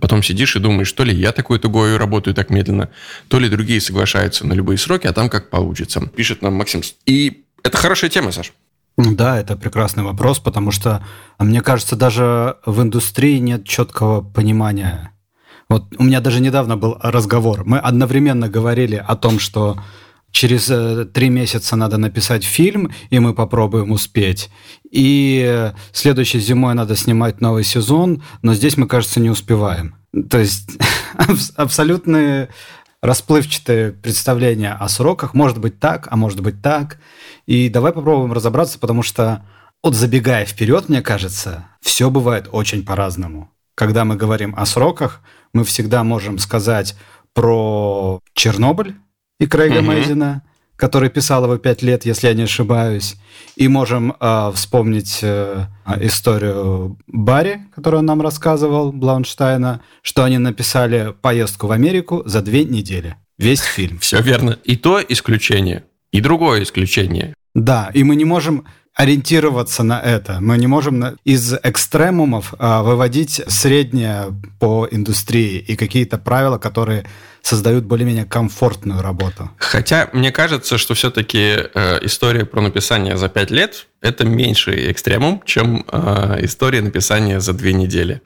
Потом 0.00 0.22
сидишь 0.22 0.56
и 0.56 0.58
думаешь, 0.58 0.90
то 0.90 1.04
ли 1.04 1.14
я 1.14 1.32
такой 1.32 1.58
тугой 1.58 1.98
работаю 1.98 2.34
так 2.34 2.48
медленно, 2.48 2.88
то 3.28 3.38
ли 3.38 3.50
другие 3.50 3.80
соглашаются 3.82 4.46
на 4.46 4.54
любые 4.54 4.78
сроки, 4.78 5.01
а 5.06 5.12
там 5.12 5.28
как 5.28 5.50
получится. 5.50 6.00
Пишет 6.00 6.42
нам 6.42 6.54
Максим. 6.54 6.82
И 7.06 7.44
это 7.62 7.76
хорошая 7.76 8.10
тема, 8.10 8.32
Саш. 8.32 8.52
Да, 8.96 9.40
это 9.40 9.56
прекрасный 9.56 10.04
вопрос, 10.04 10.38
потому 10.38 10.70
что, 10.70 11.04
мне 11.38 11.62
кажется, 11.62 11.96
даже 11.96 12.56
в 12.66 12.82
индустрии 12.82 13.38
нет 13.38 13.64
четкого 13.64 14.20
понимания. 14.20 15.12
Вот 15.68 15.84
у 15.96 16.02
меня 16.02 16.20
даже 16.20 16.40
недавно 16.40 16.76
был 16.76 16.98
разговор. 17.00 17.62
Мы 17.64 17.78
одновременно 17.78 18.48
говорили 18.48 18.96
о 18.96 19.16
том, 19.16 19.38
что 19.38 19.78
через 20.30 20.68
э, 20.70 21.06
три 21.06 21.30
месяца 21.30 21.76
надо 21.76 21.96
написать 21.96 22.44
фильм, 22.44 22.90
и 23.10 23.18
мы 23.18 23.32
попробуем 23.32 23.92
успеть. 23.92 24.50
И 24.90 25.72
следующей 25.92 26.40
зимой 26.40 26.74
надо 26.74 26.96
снимать 26.96 27.40
новый 27.40 27.64
сезон, 27.64 28.22
но 28.42 28.52
здесь 28.54 28.76
мы, 28.76 28.86
кажется, 28.86 29.20
не 29.20 29.30
успеваем. 29.30 29.94
То 30.28 30.38
есть 30.38 30.78
абсолютные 31.56 32.50
расплывчатое 33.02 33.92
представление 33.92 34.72
о 34.72 34.88
сроках. 34.88 35.34
Может 35.34 35.58
быть 35.58 35.80
так, 35.80 36.08
а 36.10 36.16
может 36.16 36.40
быть 36.40 36.62
так. 36.62 36.98
И 37.46 37.68
давай 37.68 37.92
попробуем 37.92 38.32
разобраться, 38.32 38.78
потому 38.78 39.02
что, 39.02 39.44
вот 39.82 39.94
забегая 39.94 40.46
вперед, 40.46 40.88
мне 40.88 41.02
кажется, 41.02 41.66
все 41.80 42.08
бывает 42.10 42.48
очень 42.52 42.84
по-разному. 42.84 43.50
Когда 43.74 44.04
мы 44.04 44.16
говорим 44.16 44.54
о 44.56 44.64
сроках, 44.66 45.20
мы 45.52 45.64
всегда 45.64 46.04
можем 46.04 46.38
сказать 46.38 46.96
про 47.34 48.20
Чернобыль 48.34 48.94
и 49.40 49.46
Крейга 49.46 49.78
угу. 49.78 49.86
Мейзена, 49.86 50.42
который 50.76 51.10
писал 51.10 51.44
его 51.44 51.58
пять 51.58 51.82
лет, 51.82 52.04
если 52.04 52.28
я 52.28 52.34
не 52.34 52.42
ошибаюсь. 52.42 53.16
И 53.56 53.68
можем 53.68 54.14
э, 54.18 54.50
вспомнить 54.54 55.20
э, 55.22 55.66
историю 56.00 56.98
Барри, 57.06 57.60
которую 57.74 58.00
он 58.00 58.06
нам 58.06 58.20
рассказывал, 58.20 58.92
Блаунштайна, 58.92 59.80
что 60.02 60.24
они 60.24 60.38
написали 60.38 61.14
поездку 61.20 61.66
в 61.66 61.72
Америку 61.72 62.22
за 62.24 62.42
две 62.42 62.64
недели. 62.64 63.16
Весь 63.38 63.60
фильм. 63.60 63.98
Все 63.98 64.20
верно. 64.20 64.58
И 64.64 64.76
то 64.76 65.00
исключение, 65.06 65.84
и 66.12 66.20
другое 66.20 66.62
исключение. 66.62 67.34
Да, 67.54 67.90
и 67.92 68.02
мы 68.02 68.16
не 68.16 68.24
можем 68.24 68.64
ориентироваться 68.94 69.82
на 69.82 70.00
это. 70.00 70.38
Мы 70.40 70.58
не 70.58 70.66
можем 70.66 71.16
из 71.24 71.54
экстремумов 71.62 72.54
а, 72.58 72.82
выводить 72.82 73.40
среднее 73.48 74.26
по 74.60 74.86
индустрии 74.90 75.58
и 75.58 75.76
какие-то 75.76 76.18
правила, 76.18 76.58
которые 76.58 77.06
создают 77.42 77.84
более-менее 77.84 78.24
комфортную 78.24 79.02
работу. 79.02 79.50
Хотя 79.58 80.08
мне 80.12 80.30
кажется, 80.30 80.78
что 80.78 80.94
все-таки 80.94 81.56
э, 81.74 81.98
история 82.02 82.44
про 82.44 82.60
написание 82.60 83.16
за 83.16 83.28
пять 83.28 83.50
лет 83.50 83.86
это 84.00 84.24
меньший 84.24 84.92
экстремум, 84.92 85.42
чем 85.44 85.84
э, 85.90 86.38
история 86.42 86.82
написания 86.82 87.40
за 87.40 87.52
две 87.52 87.72
недели. 87.72 88.22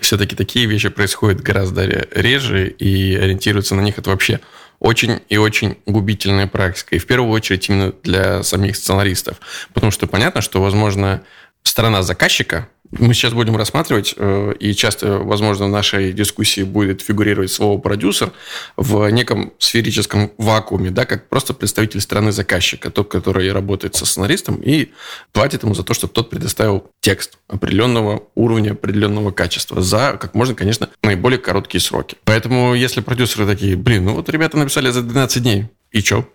Все-таки 0.00 0.36
такие 0.36 0.66
вещи 0.66 0.88
происходят 0.88 1.40
гораздо 1.40 1.84
реже, 1.84 2.68
и 2.68 3.16
ориентируются 3.16 3.74
на 3.74 3.80
них 3.80 3.98
это 3.98 4.10
вообще 4.10 4.40
очень 4.80 5.20
и 5.28 5.36
очень 5.36 5.76
губительная 5.86 6.46
практика. 6.46 6.96
И 6.96 6.98
в 6.98 7.06
первую 7.06 7.30
очередь 7.30 7.68
именно 7.68 7.92
для 8.02 8.42
самих 8.42 8.76
сценаристов. 8.76 9.38
Потому 9.72 9.92
что 9.92 10.06
понятно, 10.06 10.40
что, 10.40 10.60
возможно, 10.60 11.22
сторона 11.62 12.02
заказчика 12.02 12.68
мы 12.90 13.14
сейчас 13.14 13.32
будем 13.32 13.56
рассматривать, 13.56 14.14
э, 14.16 14.54
и 14.58 14.74
часто, 14.74 15.18
возможно, 15.18 15.66
в 15.66 15.68
нашей 15.68 16.12
дискуссии 16.12 16.62
будет 16.62 17.02
фигурировать 17.02 17.52
слово 17.52 17.78
«продюсер» 17.78 18.32
в 18.76 19.08
неком 19.10 19.52
сферическом 19.58 20.32
вакууме, 20.38 20.90
да, 20.90 21.04
как 21.04 21.28
просто 21.28 21.54
представитель 21.54 22.00
страны 22.00 22.32
заказчика, 22.32 22.90
тот, 22.90 23.08
который 23.08 23.52
работает 23.52 23.94
со 23.94 24.06
сценаристом 24.06 24.56
и 24.56 24.88
платит 25.32 25.62
ему 25.62 25.74
за 25.74 25.84
то, 25.84 25.94
чтобы 25.94 26.12
тот 26.12 26.30
предоставил 26.30 26.90
текст 27.00 27.38
определенного 27.48 28.24
уровня, 28.34 28.72
определенного 28.72 29.30
качества 29.30 29.80
за, 29.80 30.18
как 30.20 30.34
можно, 30.34 30.56
конечно, 30.56 30.88
наиболее 31.02 31.38
короткие 31.38 31.80
сроки. 31.80 32.16
Поэтому, 32.24 32.74
если 32.74 33.02
продюсеры 33.02 33.46
такие, 33.46 33.76
блин, 33.76 34.06
ну 34.06 34.14
вот 34.14 34.28
ребята 34.28 34.58
написали 34.58 34.90
за 34.90 35.02
12 35.02 35.42
дней, 35.42 35.68
и 35.92 36.02
чё? 36.02 36.28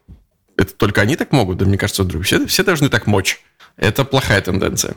Это 0.56 0.74
только 0.74 1.02
они 1.02 1.18
так 1.18 1.34
могут? 1.34 1.58
Да 1.58 1.66
мне 1.66 1.78
кажется, 1.78 2.08
все, 2.22 2.46
все 2.48 2.64
должны 2.64 2.88
так 2.88 3.08
мочь. 3.08 3.44
Это 3.76 4.06
плохая 4.06 4.40
тенденция. 4.40 4.96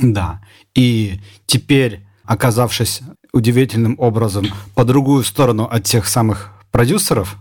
Да. 0.00 0.40
И 0.74 1.20
теперь, 1.46 2.00
оказавшись 2.24 3.02
удивительным 3.32 3.96
образом 3.98 4.46
по 4.74 4.84
другую 4.84 5.24
сторону 5.24 5.64
от 5.64 5.84
тех 5.84 6.06
самых 6.06 6.52
продюсеров, 6.70 7.36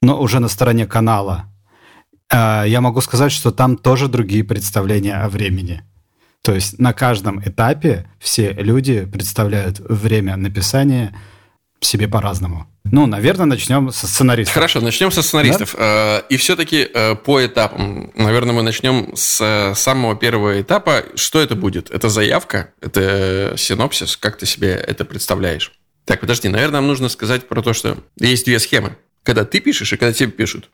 но 0.00 0.20
уже 0.20 0.38
на 0.38 0.48
стороне 0.48 0.86
канала, 0.86 1.46
э, 2.30 2.64
я 2.66 2.80
могу 2.80 3.00
сказать, 3.00 3.32
что 3.32 3.50
там 3.50 3.76
тоже 3.76 4.08
другие 4.08 4.44
представления 4.44 5.16
о 5.16 5.28
времени. 5.28 5.82
То 6.42 6.54
есть 6.54 6.78
на 6.78 6.92
каждом 6.92 7.40
этапе 7.40 8.06
все 8.18 8.52
люди 8.52 9.04
представляют 9.04 9.80
время 9.80 10.36
написания 10.36 11.14
себе 11.80 12.08
по-разному. 12.08 12.66
Ну, 12.84 13.06
наверное, 13.06 13.46
начнем 13.46 13.92
со 13.92 14.06
сценаристов. 14.06 14.54
Хорошо, 14.54 14.80
начнем 14.80 15.10
со 15.10 15.22
сценаристов. 15.22 15.74
Да? 15.78 16.20
Э, 16.20 16.22
и 16.28 16.36
все-таки 16.36 16.88
э, 16.92 17.14
по 17.16 17.44
этапам. 17.44 18.10
Наверное, 18.14 18.54
мы 18.54 18.62
начнем 18.62 19.14
с 19.14 19.40
э, 19.40 19.74
самого 19.74 20.16
первого 20.16 20.60
этапа. 20.60 21.04
Что 21.14 21.40
это 21.40 21.54
будет? 21.54 21.90
Это 21.90 22.08
заявка? 22.08 22.72
Это 22.80 23.54
синопсис? 23.56 24.16
Как 24.16 24.38
ты 24.38 24.46
себе 24.46 24.70
это 24.70 25.04
представляешь? 25.04 25.72
Так, 26.04 26.20
подожди, 26.20 26.48
наверное, 26.48 26.80
нам 26.80 26.86
нужно 26.86 27.08
сказать 27.08 27.46
про 27.46 27.60
то, 27.62 27.74
что 27.74 27.98
есть 28.18 28.46
две 28.46 28.58
схемы. 28.58 28.96
Когда 29.22 29.44
ты 29.44 29.60
пишешь 29.60 29.92
и 29.92 29.96
когда 29.96 30.12
тебе 30.12 30.30
пишут. 30.30 30.70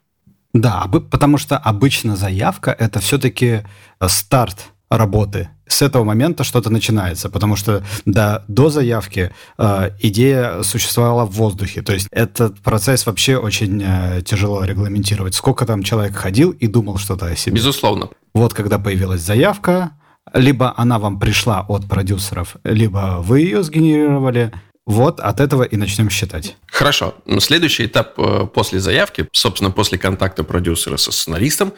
Да, 0.53 0.87
потому 1.11 1.37
что 1.37 1.59
обычно 1.59 2.15
заявка– 2.15 2.71
это 2.79 3.01
все-таки 3.01 3.63
старт 4.07 4.67
работы. 4.97 5.49
С 5.67 5.83
этого 5.83 6.05
момента 6.05 6.45
что-то 6.45 6.71
начинается, 6.71 7.31
потому 7.31 7.57
что 7.57 7.83
да, 8.05 8.45
до 8.49 8.69
заявки 8.69 9.33
э, 9.59 9.91
идея 10.01 10.63
существовала 10.63 11.25
в 11.25 11.33
воздухе. 11.33 11.83
То 11.83 11.93
есть 11.93 12.07
этот 12.11 12.61
процесс 12.61 13.07
вообще 13.07 13.37
очень 13.37 13.83
э, 13.85 14.23
тяжело 14.23 14.65
регламентировать. 14.65 15.35
Сколько 15.35 15.67
там 15.67 15.83
человек 15.83 16.15
ходил 16.17 16.51
и 16.51 16.67
думал 16.67 16.99
что-то 16.99 17.27
о 17.27 17.37
себе. 17.37 17.57
Безусловно. 17.57 18.09
Вот 18.35 18.53
когда 18.53 18.79
появилась 18.79 19.23
заявка, 19.23 19.93
либо 20.33 20.75
она 20.77 20.99
вам 20.99 21.19
пришла 21.19 21.65
от 21.69 21.87
продюсеров, 21.87 22.57
либо 22.65 23.19
вы 23.21 23.41
ее 23.41 23.63
сгенерировали, 23.63 24.53
вот 24.87 25.21
от 25.21 25.41
этого 25.41 25.63
и 25.63 25.77
начнем 25.77 26.11
считать. 26.11 26.57
Хорошо. 26.67 27.15
Следующий 27.39 27.87
этап 27.87 28.19
э, 28.19 28.47
после 28.53 28.81
заявки, 28.81 29.27
собственно, 29.33 29.71
после 29.71 29.99
контакта 29.99 30.45
продюсера 30.45 30.97
со 30.97 31.11
сценаристом 31.11 31.73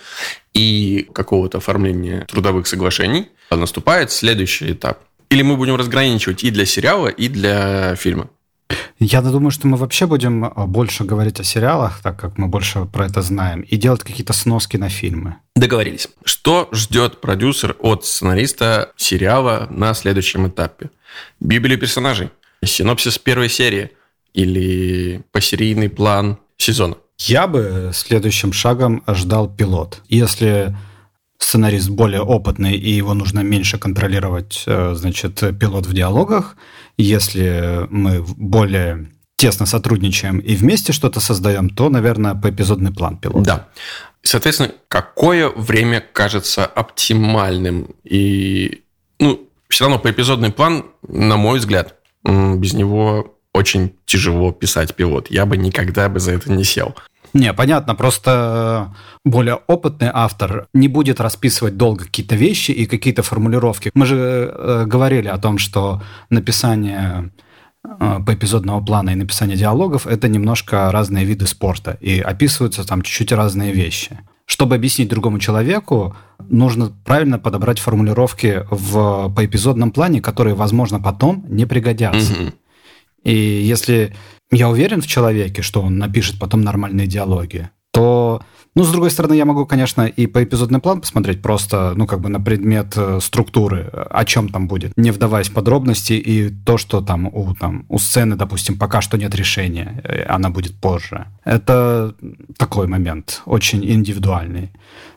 и 0.54 1.08
какого-то 1.12 1.58
оформления 1.58 2.26
трудовых 2.26 2.66
соглашений, 2.66 3.28
наступает 3.50 4.10
следующий 4.10 4.72
этап. 4.72 4.98
Или 5.30 5.42
мы 5.42 5.56
будем 5.56 5.76
разграничивать 5.76 6.42
и 6.44 6.50
для 6.50 6.66
сериала, 6.66 7.08
и 7.08 7.28
для 7.28 7.94
фильма? 7.96 8.28
Я 8.98 9.22
думаю, 9.22 9.52
что 9.52 9.68
мы 9.68 9.76
вообще 9.76 10.06
будем 10.06 10.44
э, 10.44 10.66
больше 10.66 11.04
говорить 11.04 11.38
о 11.38 11.44
сериалах, 11.44 12.00
так 12.02 12.18
как 12.18 12.38
мы 12.38 12.48
больше 12.48 12.86
про 12.86 13.06
это 13.06 13.22
знаем, 13.22 13.60
и 13.60 13.76
делать 13.76 14.02
какие-то 14.02 14.32
сноски 14.32 14.76
на 14.76 14.88
фильмы. 14.88 15.36
Договорились. 15.54 16.08
Что 16.24 16.68
ждет 16.72 17.20
продюсер 17.20 17.76
от 17.78 18.04
сценариста 18.04 18.92
сериала 18.96 19.68
на 19.70 19.94
следующем 19.94 20.48
этапе? 20.48 20.90
Библия 21.38 21.76
персонажей– 21.76 22.30
синопсис 22.66 23.18
первой 23.18 23.48
серии 23.48 23.90
или 24.34 25.22
посерийный 25.32 25.88
план 25.88 26.38
сезона? 26.56 26.96
Я 27.18 27.46
бы 27.46 27.92
следующим 27.94 28.52
шагом 28.52 29.02
ждал 29.08 29.48
пилот. 29.48 30.02
Если 30.08 30.76
сценарист 31.38 31.90
более 31.90 32.22
опытный 32.22 32.76
и 32.76 32.90
его 32.90 33.14
нужно 33.14 33.40
меньше 33.40 33.78
контролировать, 33.78 34.64
э, 34.66 34.94
значит, 34.94 35.42
пилот 35.58 35.86
в 35.86 35.92
диалогах. 35.92 36.56
Если 36.96 37.86
мы 37.90 38.22
более 38.22 39.10
тесно 39.36 39.66
сотрудничаем 39.66 40.38
и 40.38 40.56
вместе 40.56 40.92
что-то 40.92 41.20
создаем, 41.20 41.68
то, 41.70 41.90
наверное, 41.90 42.34
по 42.34 42.50
эпизодный 42.50 42.92
план 42.92 43.18
пилот. 43.18 43.42
Да. 43.42 43.68
Соответственно, 44.22 44.72
какое 44.88 45.50
время 45.50 46.00
кажется 46.12 46.64
оптимальным? 46.64 47.94
И, 48.02 48.82
ну, 49.20 49.48
все 49.68 49.84
равно 49.84 49.98
по 49.98 50.10
эпизодный 50.10 50.50
план, 50.50 50.86
на 51.06 51.36
мой 51.36 51.58
взгляд, 51.58 51.96
без 52.26 52.74
него 52.74 53.36
очень 53.52 53.94
тяжело 54.04 54.52
писать 54.52 54.94
пилот. 54.94 55.30
Я 55.30 55.46
бы 55.46 55.56
никогда 55.56 56.08
бы 56.08 56.20
за 56.20 56.32
это 56.32 56.52
не 56.52 56.64
сел. 56.64 56.94
Не, 57.32 57.52
понятно, 57.52 57.94
просто 57.94 58.92
э, 58.92 59.28
более 59.28 59.56
опытный 59.66 60.10
автор 60.12 60.68
не 60.72 60.88
будет 60.88 61.20
расписывать 61.20 61.76
долго 61.76 62.04
какие-то 62.04 62.34
вещи 62.34 62.70
и 62.70 62.86
какие-то 62.86 63.22
формулировки. 63.22 63.90
Мы 63.94 64.06
же 64.06 64.16
э, 64.16 64.84
говорили 64.86 65.28
о 65.28 65.36
том, 65.36 65.58
что 65.58 66.02
написание 66.30 67.30
э, 67.84 68.20
по 68.24 68.32
эпизодного 68.32 68.82
плана 68.82 69.10
и 69.10 69.16
написание 69.16 69.56
диалогов– 69.56 70.06
это 70.06 70.28
немножко 70.28 70.90
разные 70.90 71.26
виды 71.26 71.46
спорта, 71.46 71.98
и 72.00 72.20
описываются 72.20 72.86
там 72.86 73.02
чуть-чуть 73.02 73.32
разные 73.32 73.72
вещи. 73.72 74.18
Чтобы 74.46 74.76
объяснить 74.76 75.08
другому 75.08 75.38
человеку, 75.38 76.16
нужно 76.38 76.92
правильно 77.04 77.38
подобрать 77.38 77.78
формулировки 77.78 78.64
в, 78.70 79.32
по 79.34 79.44
эпизодном 79.44 79.90
плане, 79.90 80.22
которые, 80.22 80.54
возможно, 80.54 81.00
потом 81.00 81.44
не 81.48 81.66
пригодятся. 81.66 82.32
Mm-hmm. 82.32 82.54
И 83.24 83.34
если 83.34 84.14
я 84.52 84.68
уверен 84.68 85.02
в 85.02 85.08
человеке, 85.08 85.62
что 85.62 85.82
он 85.82 85.98
напишет 85.98 86.38
потом 86.38 86.62
нормальные 86.62 87.08
диалоги, 87.08 87.70
то, 87.92 88.40
ну, 88.76 88.84
с 88.84 88.90
другой 88.90 89.10
стороны, 89.10 89.32
я 89.32 89.46
могу, 89.46 89.64
конечно, 89.64 90.06
и 90.06 90.26
по 90.26 90.44
эпизодный 90.44 90.80
план 90.80 91.00
посмотреть 91.00 91.40
просто, 91.40 91.94
ну, 91.96 92.06
как 92.06 92.20
бы 92.20 92.28
на 92.28 92.38
предмет 92.38 92.92
э, 92.96 93.20
структуры, 93.22 93.90
о 94.10 94.24
чем 94.26 94.50
там 94.50 94.68
будет, 94.68 94.92
не 94.98 95.12
вдаваясь 95.12 95.48
в 95.48 95.54
подробности, 95.54 96.12
и 96.12 96.50
то, 96.50 96.76
что 96.76 97.00
там 97.00 97.26
у, 97.26 97.54
там, 97.54 97.86
у 97.88 97.98
сцены, 97.98 98.36
допустим, 98.36 98.78
пока 98.78 99.00
что 99.00 99.16
нет 99.16 99.34
решения, 99.34 100.02
э, 100.04 100.24
она 100.24 100.50
будет 100.50 100.78
позже. 100.78 101.26
Это 101.42 102.14
такой 102.58 102.86
момент, 102.86 103.40
очень 103.46 103.82
индивидуальный. 103.82 104.70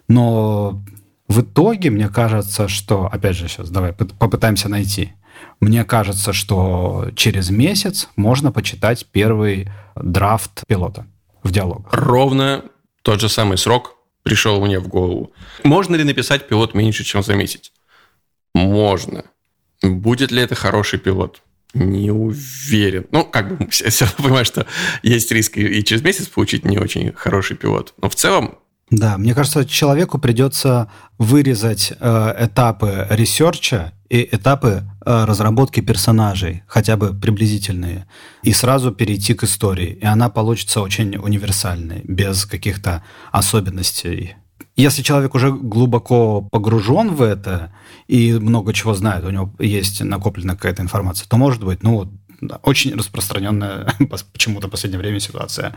Но 0.07 0.81
в 1.27 1.41
итоге, 1.41 1.89
мне 1.89 2.07
кажется, 2.07 2.69
что, 2.69 3.09
опять 3.11 3.35
же, 3.35 3.49
сейчас 3.49 3.69
давай 3.69 3.91
попытаемся 3.91 4.69
найти. 4.69 5.11
Мне 5.59 5.83
кажется, 5.83 6.31
что 6.31 7.09
через 7.13 7.49
месяц 7.49 8.07
можно 8.15 8.53
почитать 8.53 9.05
первый 9.11 9.67
драфт 9.97 10.63
пилота 10.65 11.07
в 11.43 11.51
диалогах. 11.51 11.93
Ровно 11.93 12.63
тот 13.01 13.21
же 13.21 13.29
самый 13.29 13.57
срок 13.57 13.95
пришел 14.23 14.63
мне 14.63 14.79
в 14.79 14.87
голову. 14.87 15.31
Можно 15.63 15.95
ли 15.95 16.03
написать 16.03 16.47
пилот 16.47 16.73
меньше, 16.73 17.03
чем 17.03 17.23
за 17.23 17.35
месяц? 17.35 17.71
Можно. 18.53 19.25
Будет 19.81 20.31
ли 20.31 20.41
это 20.41 20.55
хороший 20.55 20.99
пилот? 20.99 21.41
Не 21.73 22.11
уверен. 22.11 23.05
Ну, 23.11 23.23
как 23.23 23.57
бы 23.57 23.67
все 23.69 24.05
равно 24.05 24.23
понимаю, 24.23 24.45
что 24.45 24.65
есть 25.03 25.31
риск 25.31 25.57
и 25.57 25.83
через 25.83 26.03
месяц 26.03 26.27
получить 26.27 26.65
не 26.65 26.77
очень 26.77 27.13
хороший 27.13 27.55
пилот. 27.55 27.93
Но 28.01 28.09
в 28.09 28.15
целом 28.15 28.57
да, 28.91 29.17
мне 29.17 29.35
кажется, 29.35 29.65
человеку 29.65 30.17
придется 30.17 30.89
вырезать 31.17 31.93
э, 31.99 32.45
этапы 32.45 33.05
research 33.11 33.84
а 33.84 33.93
и 34.09 34.27
этапы 34.31 34.83
э, 35.05 35.25
разработки 35.25 35.79
персонажей, 35.79 36.63
хотя 36.65 36.97
бы 36.97 37.13
приблизительные, 37.13 38.07
и 38.41 38.51
сразу 38.51 38.91
перейти 38.91 39.35
к 39.35 39.43
истории. 39.43 39.99
И 40.01 40.05
она 40.05 40.29
получится 40.29 40.81
очень 40.81 41.15
универсальной, 41.17 42.01
без 42.03 42.45
каких-то 42.45 43.03
особенностей. 43.31 44.35
Если 44.75 45.03
человек 45.03 45.35
уже 45.35 45.51
глубоко 45.51 46.41
погружен 46.41 47.13
в 47.13 47.21
это 47.21 47.71
и 48.07 48.33
много 48.33 48.73
чего 48.73 48.95
знает, 48.95 49.23
у 49.25 49.29
него 49.29 49.53
есть 49.59 50.01
накоплена 50.01 50.55
какая-то 50.55 50.81
информация, 50.81 51.27
то 51.27 51.37
может 51.37 51.63
быть, 51.63 51.83
ну, 51.83 52.09
очень 52.63 52.95
распространенная 52.95 53.93
почему-то 54.33 54.67
в 54.67 54.71
последнее 54.71 54.99
время 54.99 55.19
ситуация. 55.19 55.75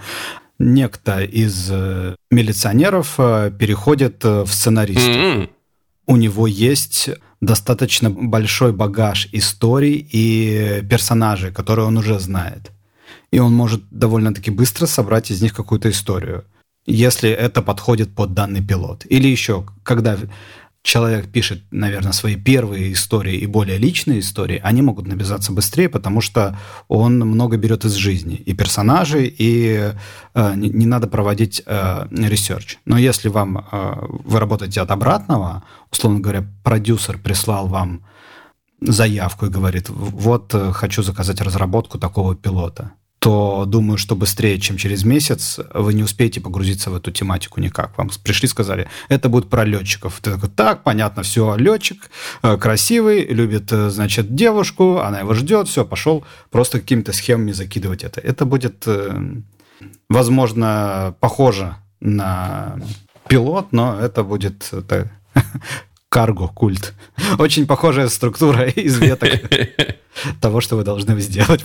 Некто 0.58 1.22
из 1.22 1.68
э, 1.70 2.14
милиционеров 2.30 3.14
э, 3.18 3.50
переходит 3.58 4.24
э, 4.24 4.42
в 4.42 4.52
сценариста. 4.52 5.10
Mm-hmm. 5.10 5.50
У 6.06 6.16
него 6.16 6.46
есть 6.46 7.10
достаточно 7.40 8.10
большой 8.10 8.72
багаж 8.72 9.28
историй 9.32 10.08
и 10.12 10.82
персонажей, 10.88 11.52
которые 11.52 11.86
он 11.86 11.98
уже 11.98 12.18
знает. 12.18 12.70
И 13.30 13.38
он 13.38 13.52
может 13.52 13.82
довольно-таки 13.90 14.50
быстро 14.50 14.86
собрать 14.86 15.30
из 15.30 15.42
них 15.42 15.54
какую-то 15.54 15.90
историю, 15.90 16.44
если 16.86 17.30
это 17.30 17.62
подходит 17.62 18.14
под 18.14 18.34
данный 18.34 18.62
пилот. 18.64 19.04
Или 19.08 19.28
еще, 19.28 19.66
когда 19.82 20.16
человек 20.82 21.30
пишет, 21.30 21.62
наверное, 21.70 22.12
свои 22.12 22.36
первые 22.36 22.92
истории 22.92 23.36
и 23.36 23.46
более 23.46 23.78
личные 23.78 24.20
истории, 24.20 24.60
они 24.62 24.82
могут 24.82 25.06
написаться 25.06 25.52
быстрее, 25.52 25.88
потому 25.88 26.20
что 26.20 26.58
он 26.88 27.18
много 27.20 27.56
берет 27.56 27.84
из 27.84 27.92
жизни 27.92 28.34
и 28.34 28.52
персонажей, 28.52 29.32
и 29.38 29.92
э, 30.34 30.54
не, 30.56 30.68
не 30.70 30.86
надо 30.86 31.06
проводить 31.06 31.62
э, 31.64 32.06
ресерч. 32.10 32.78
Но 32.84 32.98
если 32.98 33.28
вам 33.28 33.58
э, 33.58 33.94
вы 34.24 34.40
работаете 34.40 34.80
от 34.80 34.90
обратного, 34.90 35.62
условно 35.90 36.20
говоря, 36.20 36.44
продюсер 36.64 37.18
прислал 37.18 37.68
вам 37.68 38.04
заявку 38.80 39.46
и 39.46 39.50
говорит, 39.50 39.88
вот 39.88 40.52
э, 40.54 40.72
хочу 40.72 41.02
заказать 41.02 41.40
разработку 41.40 41.98
такого 41.98 42.34
пилота 42.34 42.92
то 43.22 43.66
думаю, 43.66 43.98
что 43.98 44.16
быстрее, 44.16 44.58
чем 44.58 44.76
через 44.76 45.04
месяц, 45.04 45.60
вы 45.74 45.94
не 45.94 46.02
успеете 46.02 46.40
погрузиться 46.40 46.90
в 46.90 46.96
эту 46.96 47.12
тематику 47.12 47.60
никак. 47.60 47.96
Вам 47.96 48.10
пришли, 48.24 48.48
сказали, 48.48 48.88
это 49.08 49.28
будет 49.28 49.48
про 49.48 49.64
летчиков. 49.64 50.18
Ты 50.20 50.32
такой, 50.32 50.48
так, 50.48 50.82
понятно, 50.82 51.22
все, 51.22 51.54
летчик, 51.54 52.10
э, 52.42 52.56
красивый, 52.56 53.24
любит, 53.26 53.70
э, 53.72 53.90
значит, 53.90 54.34
девушку, 54.34 54.98
она 54.98 55.20
его 55.20 55.34
ждет, 55.34 55.68
все, 55.68 55.84
пошел 55.84 56.24
просто 56.50 56.80
какими-то 56.80 57.12
схемами 57.12 57.52
закидывать 57.52 58.02
это. 58.02 58.20
Это 58.20 58.44
будет, 58.44 58.82
э, 58.88 59.16
возможно, 60.08 61.14
похоже 61.20 61.76
на 62.00 62.74
пилот, 63.28 63.68
но 63.70 64.00
это 64.00 64.24
будет 64.24 64.68
карго-культ. 66.12 66.92
Очень 67.38 67.66
похожая 67.66 68.08
структура 68.08 68.68
из 68.68 68.98
веток 68.98 69.30
того, 70.40 70.60
что 70.60 70.76
вы 70.76 70.84
должны 70.84 71.18
сделать, 71.20 71.64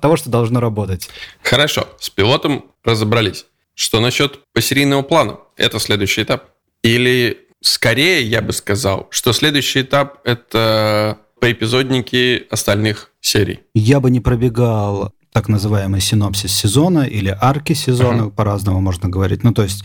того, 0.00 0.16
что 0.16 0.30
должно 0.30 0.58
работать. 0.58 1.10
Хорошо, 1.42 1.86
с 2.00 2.08
пилотом 2.08 2.64
разобрались. 2.82 3.44
Что 3.74 4.00
насчет 4.00 4.40
посерийного 4.54 5.02
плана? 5.02 5.36
Это 5.56 5.78
следующий 5.78 6.22
этап? 6.22 6.44
Или 6.82 7.46
скорее 7.60 8.22
я 8.22 8.40
бы 8.40 8.52
сказал, 8.52 9.06
что 9.10 9.34
следующий 9.34 9.82
этап– 9.82 10.20
это 10.24 11.18
поэпизодники 11.38 12.46
остальных 12.50 13.10
серий? 13.20 13.60
Я 13.74 14.00
бы 14.00 14.10
не 14.10 14.20
пробегал 14.20 15.12
так 15.32 15.48
называемый 15.48 16.00
синопсис 16.00 16.52
сезона 16.52 17.00
или 17.00 17.36
арки 17.38 17.74
сезона, 17.74 18.22
uh-huh. 18.22 18.30
по-разному 18.30 18.80
можно 18.80 19.10
говорить. 19.10 19.44
Ну, 19.44 19.52
то 19.52 19.62
есть 19.62 19.84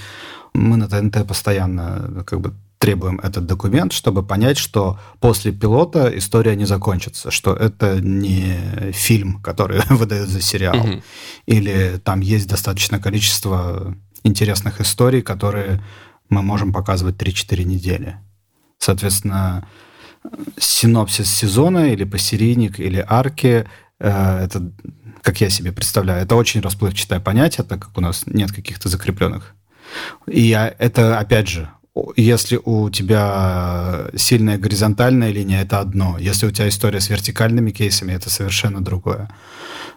мы 0.54 0.78
на 0.78 0.88
ТНТ 0.88 1.28
постоянно 1.28 2.24
как 2.26 2.40
бы 2.40 2.54
требуем 2.84 3.20
этот 3.20 3.46
документ, 3.46 3.94
чтобы 3.94 4.24
понять, 4.24 4.58
что 4.58 5.00
после 5.20 5.52
пилота 5.52 6.12
история 6.18 6.56
не 6.56 6.66
закончится, 6.66 7.32
что 7.32 7.54
это 7.54 8.02
не 8.02 8.92
фильм, 8.92 9.42
который 9.42 9.82
выдают 9.90 10.30
за 10.30 10.42
сериал, 10.42 10.78
угу. 10.78 11.02
или 11.46 12.00
там 12.04 12.20
есть 12.20 12.48
достаточное 12.48 13.00
количество 13.00 13.96
интересных 14.24 14.82
историй, 14.82 15.22
которые 15.22 15.82
мы 16.30 16.42
можем 16.42 16.74
показывать 16.74 17.16
3-4 17.16 17.64
недели. 17.64 18.18
Соответственно, 18.80 19.66
синопсис 20.58 21.30
сезона 21.30 21.94
или 21.94 22.04
посерийник 22.04 22.80
или 22.80 23.06
арки 23.08 23.66
э, 24.00 24.44
это, 24.44 24.72
как 25.22 25.40
я 25.40 25.50
себе 25.50 25.72
представляю, 25.72 26.24
это 26.24 26.36
очень 26.36 26.60
расплывчатое 26.60 27.22
понятие, 27.22 27.66
так 27.66 27.82
как 27.82 27.98
у 27.98 28.02
нас 28.02 28.24
нет 28.26 28.52
каких-то 28.52 28.90
закрепленных. 28.90 29.56
И 30.28 30.50
это, 30.50 31.20
опять 31.20 31.48
же, 31.48 31.70
если 32.16 32.60
у 32.64 32.90
тебя 32.90 34.08
сильная 34.16 34.58
горизонтальная 34.58 35.32
линия, 35.32 35.62
это 35.62 35.80
одно. 35.80 36.18
Если 36.20 36.48
у 36.48 36.52
тебя 36.52 36.68
история 36.68 37.00
с 37.00 37.10
вертикальными 37.10 37.72
кейсами, 37.72 38.14
это 38.14 38.30
совершенно 38.30 38.84
другое. 38.84 39.30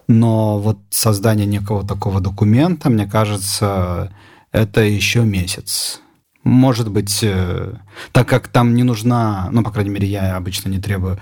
Но 0.07 0.59
вот 0.59 0.79
создание 0.91 1.47
некого 1.47 1.87
такого 1.87 2.21
документа, 2.21 2.91
мне 2.91 3.07
кажется, 3.07 4.13
это 4.53 4.83
еще 4.83 5.23
месяц. 5.23 6.01
Может 6.45 6.91
быть, 6.91 7.21
э, 7.23 7.75
так 8.13 8.29
как 8.29 8.49
там 8.49 8.75
не 8.75 8.85
нужна, 8.85 9.49
ну, 9.51 9.65
по 9.65 9.73
крайней 9.73 9.91
мере, 9.91 10.07
я 10.07 10.37
обычно 10.37 10.69
не 10.69 10.79
требую 10.79 11.19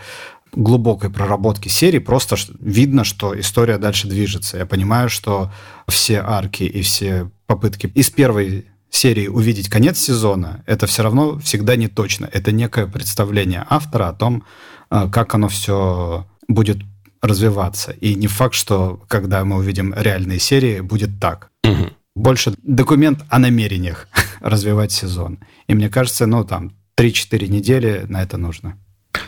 глубокой 0.53 1.11
проработки 1.11 1.69
серии, 1.69 1.99
просто 1.99 2.37
видно, 2.61 3.05
что 3.05 3.39
история 3.39 3.79
дальше 3.79 4.07
движется. 4.07 4.59
Я 4.59 4.67
понимаю, 4.67 5.09
что 5.09 5.51
все 5.89 6.21
арки 6.21 6.65
и 6.65 6.83
все 6.83 7.31
попытки 7.47 7.87
из 7.87 8.11
первой 8.11 8.67
серии 8.97 9.29
увидеть 9.29 9.69
конец 9.69 9.99
сезона, 9.99 10.63
это 10.67 10.87
все 10.87 11.03
равно 11.03 11.39
всегда 11.39 11.77
не 11.77 11.89
точно. 11.89 12.29
Это 12.33 12.53
некое 12.53 12.87
представление 12.87 13.67
автора 13.69 14.09
о 14.09 14.13
том, 14.13 14.45
э, 14.91 15.09
как 15.13 15.35
оно 15.35 15.49
все 15.49 16.27
будет 16.49 16.79
развиваться. 17.23 17.93
И 17.93 18.15
не 18.15 18.27
факт, 18.27 18.55
что 18.55 19.03
когда 19.09 19.45
мы 19.45 19.57
увидим 19.57 19.95
реальные 19.97 20.39
серии, 20.39 20.81
будет 20.81 21.21
так. 21.21 21.51
Угу. 21.65 21.91
Больше 22.15 22.55
документ 22.63 23.21
о 23.29 23.39
намерениях 23.39 24.09
развивать 24.41 24.93
сезон. 24.93 25.39
И 25.67 25.75
мне 25.75 25.89
кажется, 25.89 26.27
ну 26.27 26.45
там 26.45 26.73
3-4 26.97 27.49
недели 27.49 28.05
на 28.09 28.23
это 28.23 28.37
нужно. 28.37 28.79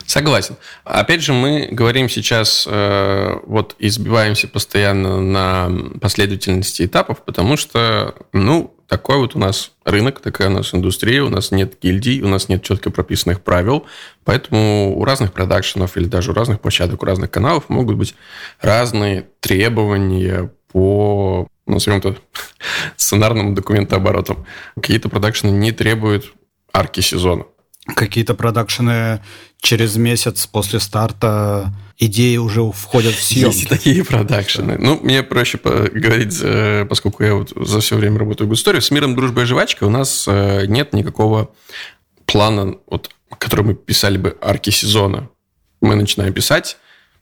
Согласен. 0.07 0.57
Опять 0.85 1.23
же, 1.23 1.33
мы 1.33 1.69
говорим 1.71 2.09
сейчас, 2.09 2.67
э, 2.69 3.39
вот 3.45 3.75
избиваемся 3.79 4.47
постоянно 4.47 5.21
на 5.21 5.71
последовательности 6.01 6.87
этапов, 6.87 7.25
потому 7.25 7.57
что, 7.57 8.15
ну, 8.33 8.76
такой 8.89 9.19
вот 9.19 9.35
у 9.35 9.39
нас 9.39 9.73
рынок, 9.85 10.21
такая 10.21 10.49
у 10.49 10.53
нас 10.53 10.75
индустрия, 10.75 11.23
у 11.23 11.29
нас 11.29 11.51
нет 11.51 11.75
гильдий, 11.81 12.23
у 12.23 12.29
нас 12.29 12.49
нет 12.49 12.63
четко 12.63 12.91
прописанных 12.91 13.41
правил, 13.43 13.87
поэтому 14.25 14.97
у 14.97 15.05
разных 15.05 15.33
продакшенов 15.33 15.97
или 15.97 16.07
даже 16.07 16.31
у 16.31 16.35
разных 16.35 16.61
площадок, 16.61 17.03
у 17.03 17.07
разных 17.07 17.31
каналов 17.31 17.69
могут 17.69 17.97
быть 17.97 18.15
разные 18.61 19.27
требования 19.41 20.51
по, 20.73 21.49
назовем 21.67 21.99
это, 21.99 22.17
сценарному 22.97 23.55
документообороту. 23.55 24.47
Какие-то 24.77 25.09
продакшены 25.09 25.51
не 25.51 25.73
требуют 25.73 26.33
арки 26.73 27.01
сезона. 27.01 27.45
Какие-то 27.95 28.35
продакшены 28.35 29.23
через 29.61 29.97
месяц 29.97 30.47
после 30.47 30.81
старта 30.81 31.73
идеи 31.99 32.37
уже 32.37 32.63
входят 32.73 33.15
в 33.15 33.23
съемки. 33.23 33.57
Есть 33.57 33.69
такие 33.69 34.05
продакшены. 34.05 34.77
Ну, 34.79 34.99
мне 35.03 35.23
проще 35.23 35.59
говорить, 35.59 36.39
э, 36.43 36.85
поскольку 36.89 37.23
я 37.23 37.35
вот 37.35 37.53
за 37.57 37.81
все 37.81 37.97
время 37.97 38.19
работаю 38.19 38.49
в 38.49 38.55
истории. 38.55 38.81
С 38.81 38.91
«Миром, 38.91 39.15
дружбой 39.15 39.45
и 39.45 39.47
жвачкой» 39.47 39.89
у 39.89 39.91
нас 39.91 40.27
э, 40.29 40.67
нет 40.67 40.93
никакого 40.93 41.51
плана, 42.27 42.77
вот, 42.87 43.11
который 43.39 43.65
мы 43.65 43.75
писали 43.75 44.19
бы 44.19 44.37
арки 44.41 44.71
сезона. 44.71 45.31
Мы 45.81 45.95
начинаем 45.95 46.33
писать, 46.33 46.77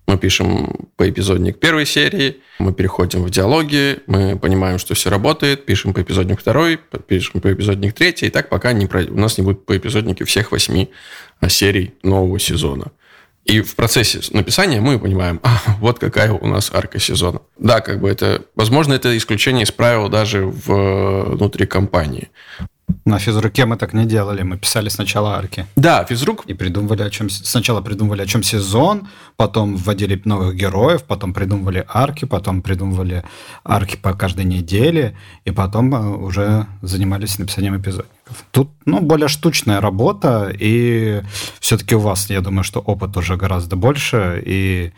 мы 0.06 0.18
пишем 0.18 0.88
по 0.96 1.08
эпизодник 1.08 1.58
первой 1.58 1.86
серии, 1.86 2.38
мы 2.58 2.72
переходим 2.72 3.22
в 3.22 3.30
диалоги, 3.30 3.98
мы 4.06 4.38
понимаем, 4.38 4.78
что 4.78 4.94
все 4.94 5.10
работает, 5.10 5.64
пишем 5.64 5.94
по 5.94 6.02
эпизодник 6.02 6.40
второй, 6.40 6.78
пишем 7.06 7.40
по 7.40 7.52
эпизодник 7.52 7.94
третий, 7.94 8.26
и 8.26 8.30
так 8.30 8.48
пока 8.48 8.72
не, 8.72 8.86
у 8.86 9.18
нас 9.18 9.38
не 9.38 9.44
будет 9.44 9.64
по 9.64 9.76
эпизоднике 9.76 10.24
всех 10.24 10.52
восьми 10.52 10.90
а, 11.40 11.48
серий 11.48 11.94
нового 12.02 12.38
сезона. 12.38 12.92
И 13.44 13.60
в 13.60 13.74
процессе 13.76 14.20
написания 14.30 14.80
мы 14.80 14.98
понимаем, 14.98 15.40
а, 15.42 15.60
вот 15.80 15.98
какая 15.98 16.32
у 16.32 16.46
нас 16.46 16.70
арка 16.72 16.98
сезона. 16.98 17.40
Да, 17.58 17.80
как 17.80 18.00
бы 18.00 18.08
это, 18.08 18.42
возможно, 18.54 18.94
это 18.94 19.16
исключение 19.16 19.64
из 19.64 19.70
правил 19.70 20.08
даже 20.08 20.46
в, 20.46 21.34
внутри 21.36 21.66
компании. 21.66 22.30
На 23.04 23.18
физруке 23.18 23.66
мы 23.66 23.76
так 23.76 23.92
не 23.92 24.06
делали, 24.06 24.42
мы 24.42 24.56
писали 24.56 24.88
сначала 24.88 25.36
арки. 25.36 25.66
Да, 25.76 26.04
физрук. 26.04 26.44
И 26.46 26.54
придумывали 26.54 27.02
о 27.02 27.10
чем... 27.10 27.28
Сначала 27.28 27.82
придумывали 27.82 28.22
о 28.22 28.26
чем 28.26 28.42
сезон, 28.42 29.08
потом 29.36 29.76
вводили 29.76 30.20
новых 30.24 30.56
героев, 30.56 31.02
потом 31.02 31.34
придумывали 31.34 31.84
арки, 31.86 32.24
потом 32.24 32.62
придумывали 32.62 33.22
арки 33.62 33.96
по 33.96 34.14
каждой 34.14 34.46
неделе, 34.46 35.14
и 35.44 35.50
потом 35.50 35.94
э, 35.94 36.16
уже 36.16 36.66
занимались 36.80 37.38
написанием 37.38 37.76
эпизодников. 37.76 38.44
Тут, 38.50 38.70
ну, 38.86 39.00
более 39.00 39.28
штучная 39.28 39.82
работа, 39.82 40.50
и 40.58 41.22
все-таки 41.60 41.94
у 41.94 42.00
вас, 42.00 42.30
я 42.30 42.40
думаю, 42.40 42.64
что 42.64 42.80
опыт 42.80 43.14
уже 43.18 43.36
гораздо 43.36 43.76
больше, 43.76 44.42
и 44.46 44.92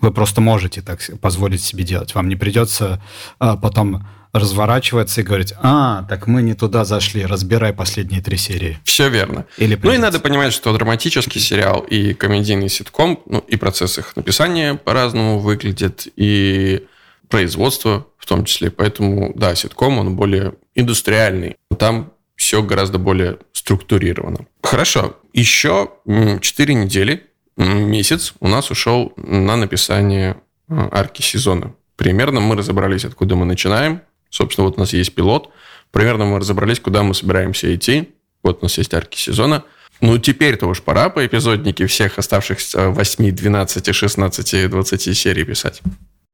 вы 0.00 0.12
просто 0.12 0.40
можете 0.40 0.82
так 0.82 1.00
позволить 1.20 1.62
себе 1.62 1.82
делать. 1.82 2.14
Вам 2.14 2.28
не 2.28 2.36
придется 2.36 3.02
а, 3.38 3.56
потом 3.56 4.06
разворачиваться 4.32 5.20
и 5.20 5.24
говорить, 5.24 5.54
а, 5.60 6.04
так 6.08 6.26
мы 6.26 6.42
не 6.42 6.54
туда 6.54 6.84
зашли, 6.84 7.26
разбирай 7.26 7.72
последние 7.72 8.22
три 8.22 8.36
серии. 8.36 8.78
Все 8.84 9.08
верно. 9.08 9.46
Или 9.56 9.78
ну 9.82 9.92
и 9.92 9.98
надо 9.98 10.20
понимать, 10.20 10.52
что 10.52 10.72
драматический 10.72 11.40
сериал 11.40 11.80
и 11.80 12.14
комедийный 12.14 12.68
ситком, 12.68 13.20
ну 13.26 13.38
и 13.38 13.56
процесс 13.56 13.98
их 13.98 14.14
написания 14.16 14.74
по-разному 14.74 15.38
выглядит, 15.38 16.06
и 16.16 16.86
производство 17.28 18.06
в 18.18 18.26
том 18.26 18.44
числе. 18.44 18.70
Поэтому, 18.70 19.32
да, 19.34 19.54
ситком, 19.54 19.98
он 19.98 20.16
более 20.16 20.54
индустриальный. 20.74 21.56
Там 21.78 22.12
все 22.36 22.62
гораздо 22.62 22.98
более 22.98 23.38
структурировано. 23.52 24.46
Хорошо. 24.62 25.16
Еще 25.32 25.90
4 26.06 26.74
недели, 26.74 27.26
месяц 27.56 28.34
у 28.40 28.48
нас 28.48 28.70
ушел 28.70 29.12
на 29.16 29.56
написание 29.56 30.36
а, 30.68 30.88
арки 30.92 31.22
сезона. 31.22 31.74
Примерно 31.96 32.40
мы 32.40 32.56
разобрались, 32.56 33.04
откуда 33.04 33.36
мы 33.36 33.44
начинаем, 33.44 34.00
Собственно, 34.30 34.66
вот 34.66 34.76
у 34.76 34.80
нас 34.80 34.92
есть 34.92 35.14
пилот. 35.14 35.50
Примерно 35.90 36.24
мы 36.24 36.38
разобрались, 36.38 36.80
куда 36.80 37.02
мы 37.02 37.14
собираемся 37.14 37.74
идти. 37.74 38.10
Вот 38.42 38.60
у 38.60 38.64
нас 38.64 38.78
есть 38.78 38.94
арки 38.94 39.18
сезона. 39.18 39.64
Ну, 40.00 40.16
теперь-то 40.18 40.66
уж 40.66 40.82
пора 40.82 41.10
по 41.10 41.26
эпизоднике 41.26 41.86
всех 41.86 42.18
оставшихся 42.18 42.88
8, 42.88 43.32
12, 43.32 43.94
16, 43.94 44.70
20 44.70 45.18
серий 45.18 45.44
писать. 45.44 45.82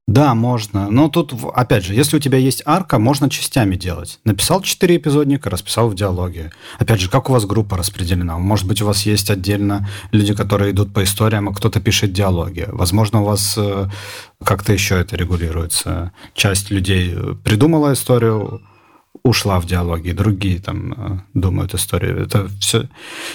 Да, 0.07 0.37
можно. 0.37 0.88
Но 0.88 1.09
тут, 1.09 1.35
опять 1.53 1.85
же, 1.85 1.92
если 1.92 2.16
у 2.16 2.21
тебя 2.21 2.38
есть 2.38 2.62
арка, 2.64 3.01
можно 3.01 3.29
частями 3.29 3.75
делать. 3.75 4.21
Написал 4.25 4.62
4 4.62 4.97
эпизодника, 4.97 5.51
расписал 5.51 5.88
в 5.88 5.97
диалоге. 5.97 6.53
Опять 6.79 7.01
же, 7.01 7.11
как 7.11 7.29
у 7.29 7.33
вас 7.33 7.45
группа 7.45 7.77
распределена? 7.77 8.38
Может 8.38 8.69
быть, 8.69 8.81
у 8.83 8.87
вас 8.87 9.05
есть 9.05 9.31
отдельно 9.31 9.88
люди, 10.12 10.33
которые 10.33 10.71
идут 10.71 10.95
по 10.95 11.03
историям, 11.03 11.49
а 11.49 11.55
кто-то 11.55 11.81
пишет 11.81 12.12
диалоги. 12.12 12.66
Возможно, 12.69 13.23
у 13.23 13.25
вас 13.25 13.55
э, 13.59 13.88
как-то 14.45 14.73
еще 14.73 14.95
это 14.95 15.16
регулируется. 15.16 16.12
Часть 16.35 16.71
людей 16.71 17.12
придумала 17.42 17.92
историю, 17.92 18.62
ушла 19.25 19.59
в 19.59 19.66
диалоги, 19.66 20.12
другие 20.12 20.61
там 20.61 20.92
э, 20.92 21.19
думают 21.35 21.75
историю. 21.75 22.23
Это 22.23 22.49
все... 22.61 22.88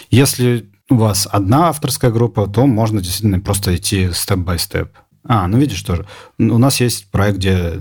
Если 0.10 0.70
у 0.90 0.96
вас 0.96 1.28
одна 1.30 1.68
авторская 1.68 2.12
группа, 2.12 2.48
то 2.48 2.66
можно 2.66 3.02
действительно 3.02 3.42
просто 3.42 3.76
идти 3.76 4.10
степ-бай-степ. 4.14 4.90
А, 5.24 5.48
ну 5.48 5.58
видишь 5.58 5.82
тоже. 5.84 6.06
У 6.40 6.58
нас 6.58 6.82
есть 6.82 7.10
проект, 7.12 7.38
где 7.38 7.74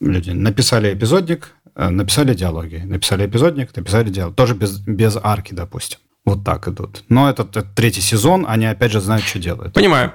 люди 0.00 0.30
написали 0.30 0.94
эпизодник, 0.94 1.52
э, 1.74 1.88
написали 1.88 2.34
диалоги, 2.34 2.76
написали 2.76 3.26
эпизодник, 3.26 3.74
написали 3.76 4.10
диалог. 4.10 4.34
Тоже 4.34 4.54
без, 4.54 4.78
без 4.78 5.16
арки, 5.22 5.54
допустим. 5.54 5.98
Вот 6.24 6.42
так 6.42 6.68
идут. 6.68 7.04
Но 7.08 7.28
этот, 7.28 7.56
этот 7.56 7.74
третий 7.74 8.00
сезон, 8.00 8.46
они 8.48 8.66
опять 8.66 8.92
же 8.92 9.00
знают, 9.00 9.24
что 9.24 9.38
делают. 9.38 9.74
Понимаю. 9.74 10.14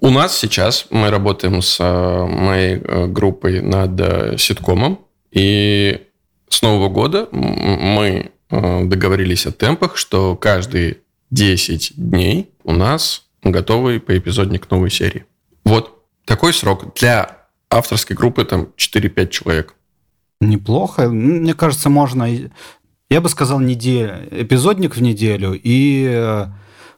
У 0.00 0.10
нас 0.10 0.36
сейчас 0.36 0.86
мы 0.90 1.10
работаем 1.10 1.62
с 1.62 1.78
э, 1.80 2.26
моей 2.26 2.76
э, 2.76 3.06
группой 3.06 3.62
над 3.62 4.38
ситкомом, 4.38 5.00
и 5.32 6.02
с 6.48 6.62
Нового 6.62 6.88
года 6.88 7.28
мы 7.32 8.30
договорились 8.48 9.44
о 9.46 9.52
темпах, 9.52 9.96
что 9.96 10.36
каждые 10.36 10.98
10 11.30 11.94
дней 11.96 12.50
у 12.62 12.72
нас 12.72 13.24
готовый 13.42 13.98
по 13.98 14.16
эпизодник 14.16 14.70
новой 14.70 14.90
серии. 14.90 15.24
Вот 15.66 16.04
такой 16.24 16.54
срок 16.54 16.94
для 16.94 17.38
авторской 17.70 18.14
группы 18.14 18.44
там 18.44 18.68
4-5 18.76 19.28
человек. 19.28 19.74
Неплохо. 20.40 21.08
Мне 21.08 21.54
кажется, 21.54 21.90
можно... 21.90 22.28
Я 23.10 23.20
бы 23.20 23.28
сказал, 23.28 23.58
неделя, 23.58 24.28
эпизодник 24.30 24.94
в 24.94 25.02
неделю 25.02 25.58
и 25.60 26.46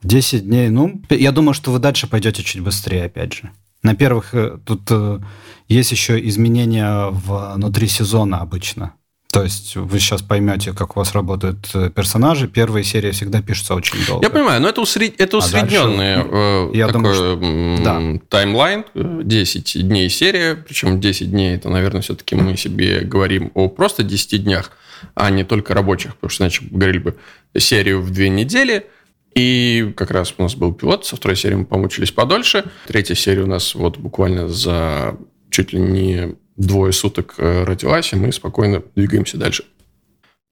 10 0.03 0.35
э, 0.35 0.45
дней. 0.45 0.69
Ну, 0.69 1.01
я 1.09 1.33
думаю, 1.33 1.55
что 1.55 1.73
вы 1.73 1.79
дальше 1.79 2.09
пойдете 2.09 2.43
чуть 2.43 2.63
быстрее, 2.63 3.07
опять 3.07 3.33
же. 3.33 3.51
На 3.83 3.95
первых 3.95 4.35
э, 4.35 4.59
тут 4.63 4.83
э, 4.91 5.21
есть 5.69 5.93
еще 5.93 6.23
изменения 6.29 7.09
внутри 7.09 7.89
сезона 7.89 8.41
обычно. 8.41 8.93
То 9.31 9.43
есть 9.43 9.77
вы 9.77 9.99
сейчас 9.99 10.23
поймете, 10.23 10.73
как 10.73 10.97
у 10.97 11.01
вас 11.01 11.12
работают 11.12 11.69
э, 11.75 11.91
персонажи. 11.91 12.49
Первые 12.49 12.83
серии 12.83 13.11
всегда 13.11 13.43
пишутся 13.43 13.75
очень 13.75 13.99
долго. 14.07 14.25
Я 14.25 14.31
понимаю, 14.31 14.62
но 14.62 14.71
это, 14.71 14.81
усред... 14.81 15.21
это 15.21 15.37
а 15.37 15.41
усредненный 15.41 16.14
дальше, 16.17 16.71
я 16.79 16.87
такой 16.87 17.03
думаю, 17.03 17.77
что... 17.77 17.85
да. 17.85 18.21
таймлайн. 18.31 18.85
10 18.95 19.87
дней 19.87 20.09
серия. 20.09 20.55
Причем 20.55 20.99
10 20.99 21.31
дней, 21.31 21.57
это, 21.57 21.69
наверное, 21.69 22.01
все-таки 22.01 22.37
мы 22.37 22.57
себе 22.57 23.01
говорим 23.01 23.51
о 23.53 23.69
просто 23.69 24.03
10 24.03 24.45
днях, 24.45 24.71
а 25.14 25.29
не 25.29 25.45
только 25.45 25.75
рабочих. 25.75 26.14
Потому 26.17 26.31
что 26.31 26.45
иначе 26.45 26.64
говорили 26.71 26.99
бы 26.99 27.17
серию 27.55 28.01
в 28.01 28.11
две 28.11 28.31
недели. 28.31 28.87
И 29.35 29.93
как 29.95 30.11
раз 30.11 30.35
у 30.38 30.43
нас 30.43 30.55
был 30.55 30.73
пилот. 30.73 31.05
Со 31.05 31.17
второй 31.17 31.37
серией 31.37 31.61
мы 31.61 31.67
помучились 31.67 32.12
подольше. 32.12 32.64
Третья 32.87 33.14
серия 33.14 33.43
у 33.43 33.47
нас 33.47 33.75
вот 33.75 33.99
буквально 33.99 34.49
за 34.49 35.19
чуть 35.51 35.75
ли 35.75 35.81
не 35.81 36.35
двое 36.59 36.92
суток 36.92 37.35
э, 37.38 37.64
родилась, 37.64 38.12
и 38.12 38.16
мы 38.16 38.33
спокойно 38.33 38.83
двигаемся 38.94 39.38
дальше. 39.38 39.64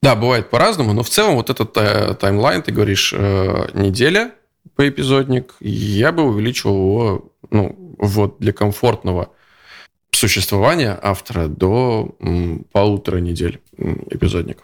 Да, 0.02 0.14
бывает 0.14 0.50
по-разному, 0.50 0.92
но 0.92 1.02
в 1.02 1.10
целом 1.10 1.34
вот 1.34 1.50
этот 1.50 1.76
э, 1.76 2.14
таймлайн, 2.14 2.62
ты 2.62 2.72
говоришь, 2.72 3.12
э, 3.14 3.68
неделя 3.74 4.32
по 4.76 4.88
эпизодник, 4.88 5.54
я 5.60 6.12
бы 6.12 6.22
увеличил 6.22 6.70
его 6.70 7.32
ну, 7.50 7.96
вот 7.98 8.38
для 8.38 8.52
комфортного 8.52 9.32
существования 10.12 10.98
автора 11.02 11.48
до 11.48 12.16
м, 12.20 12.64
полутора 12.72 13.18
недель 13.18 13.60
эпизодник. 13.76 14.58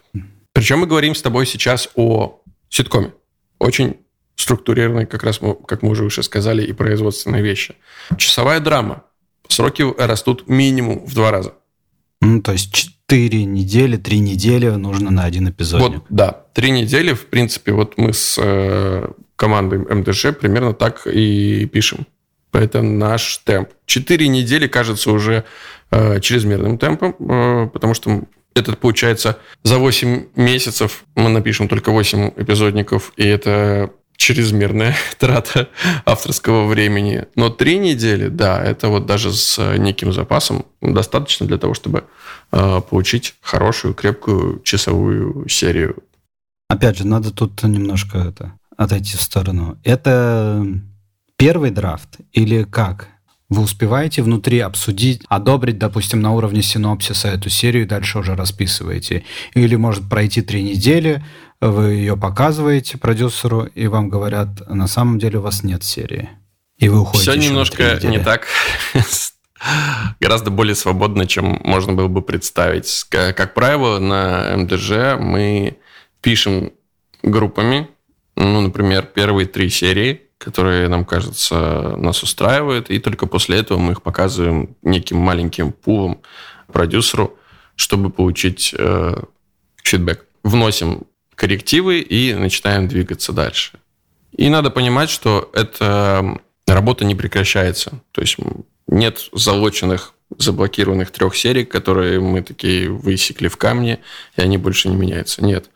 Причем 0.53 0.79
мы 0.79 0.87
говорим 0.87 1.13
с 1.13 1.21
тобой 1.21 1.45
сейчас 1.45 1.89
о 1.95 2.41
ситкоме. 2.69 3.13
Очень 3.59 3.97
структурированной, 4.35 5.05
как 5.05 5.23
раз, 5.23 5.41
мы, 5.41 5.55
как 5.55 5.83
мы 5.83 5.89
уже 5.89 6.03
выше 6.03 6.23
сказали, 6.23 6.63
и 6.63 6.73
производственные 6.73 7.43
вещи. 7.43 7.75
Часовая 8.17 8.59
драма 8.59 9.03
сроки 9.47 9.83
растут 9.97 10.47
минимум 10.47 11.05
в 11.05 11.13
два 11.13 11.31
раза. 11.31 11.53
Ну, 12.21 12.41
то 12.41 12.53
есть 12.53 12.73
четыре 12.73 13.43
недели, 13.43 13.97
три 13.97 14.19
недели 14.19 14.69
нужно 14.69 15.11
на 15.11 15.23
один 15.23 15.49
эпизод. 15.49 15.81
Вот, 15.81 16.03
да, 16.09 16.43
три 16.53 16.71
недели, 16.71 17.13
в 17.13 17.25
принципе, 17.27 17.73
вот 17.73 17.97
мы 17.97 18.13
с 18.13 18.37
э, 18.41 19.09
командой 19.35 19.79
МДЖ 19.79 20.33
примерно 20.33 20.73
так 20.73 21.05
и 21.05 21.65
пишем. 21.65 22.07
Это 22.53 22.81
наш 22.81 23.39
темп. 23.39 23.69
Четыре 23.85 24.27
недели 24.27 24.67
кажется 24.67 25.11
уже 25.11 25.43
э, 25.91 26.19
чрезмерным 26.21 26.77
темпом, 26.77 27.15
э, 27.19 27.67
потому 27.73 27.93
что 27.93 28.23
это 28.55 28.73
получается 28.73 29.39
за 29.63 29.79
8 29.79 30.27
месяцев 30.35 31.05
мы 31.15 31.29
напишем 31.29 31.67
только 31.67 31.91
8 31.91 32.33
эпизодников, 32.37 33.11
и 33.17 33.25
это 33.25 33.91
чрезмерная 34.15 34.95
трата 35.17 35.69
авторского 36.05 36.67
времени. 36.67 37.25
Но 37.35 37.49
три 37.49 37.77
недели, 37.77 38.27
да, 38.27 38.61
это 38.63 38.89
вот 38.89 39.05
даже 39.05 39.33
с 39.33 39.77
неким 39.77 40.13
запасом 40.13 40.65
достаточно 40.81 41.45
для 41.45 41.57
того, 41.57 41.73
чтобы 41.73 42.05
э, 42.51 42.81
получить 42.89 43.35
хорошую, 43.41 43.93
крепкую 43.93 44.61
часовую 44.63 45.47
серию. 45.49 45.97
Опять 46.69 46.97
же, 46.97 47.07
надо 47.07 47.31
тут 47.31 47.61
немножко 47.63 48.17
это, 48.17 48.53
отойти 48.77 49.17
в 49.17 49.21
сторону. 49.21 49.77
Это 49.83 50.65
первый 51.37 51.71
драфт 51.71 52.17
или 52.31 52.63
как? 52.63 53.09
Вы 53.49 53.61
успеваете 53.61 54.23
внутри 54.23 54.59
обсудить, 54.59 55.21
одобрить, 55.27 55.77
допустим, 55.77 56.21
на 56.21 56.31
уровне 56.31 56.63
синопсиса 56.63 57.27
эту 57.27 57.49
серию 57.49 57.83
и 57.83 57.87
дальше 57.87 58.17
уже 58.17 58.35
расписываете? 58.35 59.25
Или 59.53 59.75
может 59.75 60.09
пройти 60.09 60.41
три 60.41 60.63
недели, 60.63 61.23
вы 61.71 61.93
ее 61.93 62.17
показываете 62.17 62.97
продюсеру, 62.97 63.63
и 63.63 63.87
вам 63.87 64.09
говорят, 64.09 64.67
на 64.69 64.87
самом 64.87 65.19
деле 65.19 65.39
у 65.39 65.41
вас 65.41 65.63
нет 65.63 65.83
серии. 65.83 66.29
И 66.77 66.89
вы 66.89 67.01
уходите. 67.01 67.31
Все 67.31 67.39
немножко 67.39 67.99
не 68.03 68.19
так. 68.19 68.47
Гораздо 70.19 70.51
более 70.51 70.75
свободно, 70.75 71.25
чем 71.25 71.61
можно 71.63 71.93
было 71.93 72.07
бы 72.09 72.21
представить. 72.21 73.05
Как 73.09 73.53
правило, 73.53 73.99
на 73.99 74.57
МДЖ 74.57 75.17
мы 75.17 75.77
пишем 76.21 76.73
группами, 77.21 77.87
ну, 78.35 78.61
например, 78.61 79.05
первые 79.05 79.47
три 79.47 79.69
серии, 79.69 80.21
которые, 80.37 80.89
нам 80.89 81.05
кажется, 81.05 81.95
нас 81.97 82.23
устраивают, 82.23 82.89
и 82.89 82.99
только 82.99 83.25
после 83.27 83.59
этого 83.59 83.77
мы 83.77 83.93
их 83.93 84.01
показываем 84.01 84.75
неким 84.81 85.17
маленьким 85.17 85.71
пулом 85.71 86.21
продюсеру, 86.71 87.37
чтобы 87.75 88.09
получить 88.09 88.75
э, 88.77 89.15
фидбэк. 89.83 90.25
Вносим 90.43 91.03
коррективы 91.43 91.99
и 91.99 92.33
начинаем 92.33 92.87
двигаться 92.87 93.33
дальше. 93.33 93.73
И 94.31 94.47
надо 94.47 94.69
понимать, 94.69 95.09
что 95.09 95.51
эта 95.53 96.39
работа 96.65 97.03
не 97.03 97.15
прекращается. 97.15 97.99
То 98.13 98.21
есть 98.21 98.37
нет 98.87 99.27
залоченных, 99.33 100.13
заблокированных 100.37 101.11
трех 101.11 101.35
серий, 101.35 101.65
которые 101.65 102.21
мы 102.21 102.43
такие 102.43 102.89
высекли 102.89 103.49
в 103.49 103.57
камне, 103.57 103.99
и 104.37 104.41
они 104.41 104.57
больше 104.57 104.87
не 104.87 104.95
меняются. 104.95 105.43
Нет. 105.43 105.69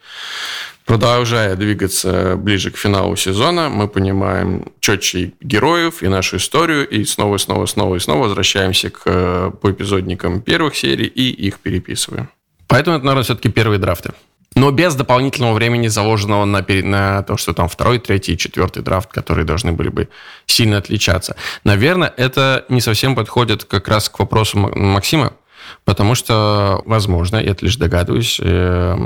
Продолжая 0.86 1.58
двигаться 1.58 2.38
ближе 2.38 2.72
к 2.72 2.78
финалу 2.78 3.18
сезона, 3.18 3.68
мы 3.68 3.90
понимаем 3.90 4.72
четче 4.80 5.34
героев 5.42 6.02
и 6.02 6.08
нашу 6.08 6.38
историю, 6.38 6.88
и 6.88 7.04
снова, 7.04 7.38
снова, 7.40 7.66
снова 7.66 7.98
и 7.98 8.00
снова 8.00 8.24
возвращаемся 8.24 8.90
к 8.90 9.02
э, 9.04 9.52
по 9.62 9.70
эпизодникам 9.70 10.40
первых 10.42 10.78
серий 10.78 11.08
и 11.08 11.30
их 11.30 11.60
переписываем. 11.60 12.30
Поэтому 12.68 12.96
это, 12.96 13.06
наверное, 13.06 13.26
все-таки 13.26 13.50
первые 13.50 13.80
драфты 13.80 14.14
но 14.58 14.72
без 14.72 14.96
дополнительного 14.96 15.54
времени, 15.54 15.88
заложенного 15.88 16.46
на, 16.46 16.66
на 16.68 17.22
то, 17.24 17.38
что 17.38 17.54
там 17.54 17.70
второй, 17.70 18.00
третий 18.00 18.34
и 18.34 18.38
четвертый 18.38 18.82
драфт, 18.82 19.12
которые 19.12 19.46
должны 19.46 19.72
были 19.72 19.90
бы 19.90 20.10
сильно 20.48 20.78
отличаться. 20.78 21.36
Наверное, 21.64 22.12
это 22.18 22.66
не 22.68 22.82
совсем 22.82 23.16
подходит 23.16 23.66
как 23.66 23.88
раз 23.88 24.10
к 24.10 24.18
вопросу 24.18 24.58
Максима, 24.58 25.34
потому 25.86 26.16
что, 26.16 26.82
возможно, 26.86 27.38
я 27.38 27.52
это 27.52 27.66
лишь 27.66 27.76
догадываюсь, 27.76 28.40
э, 28.42 28.98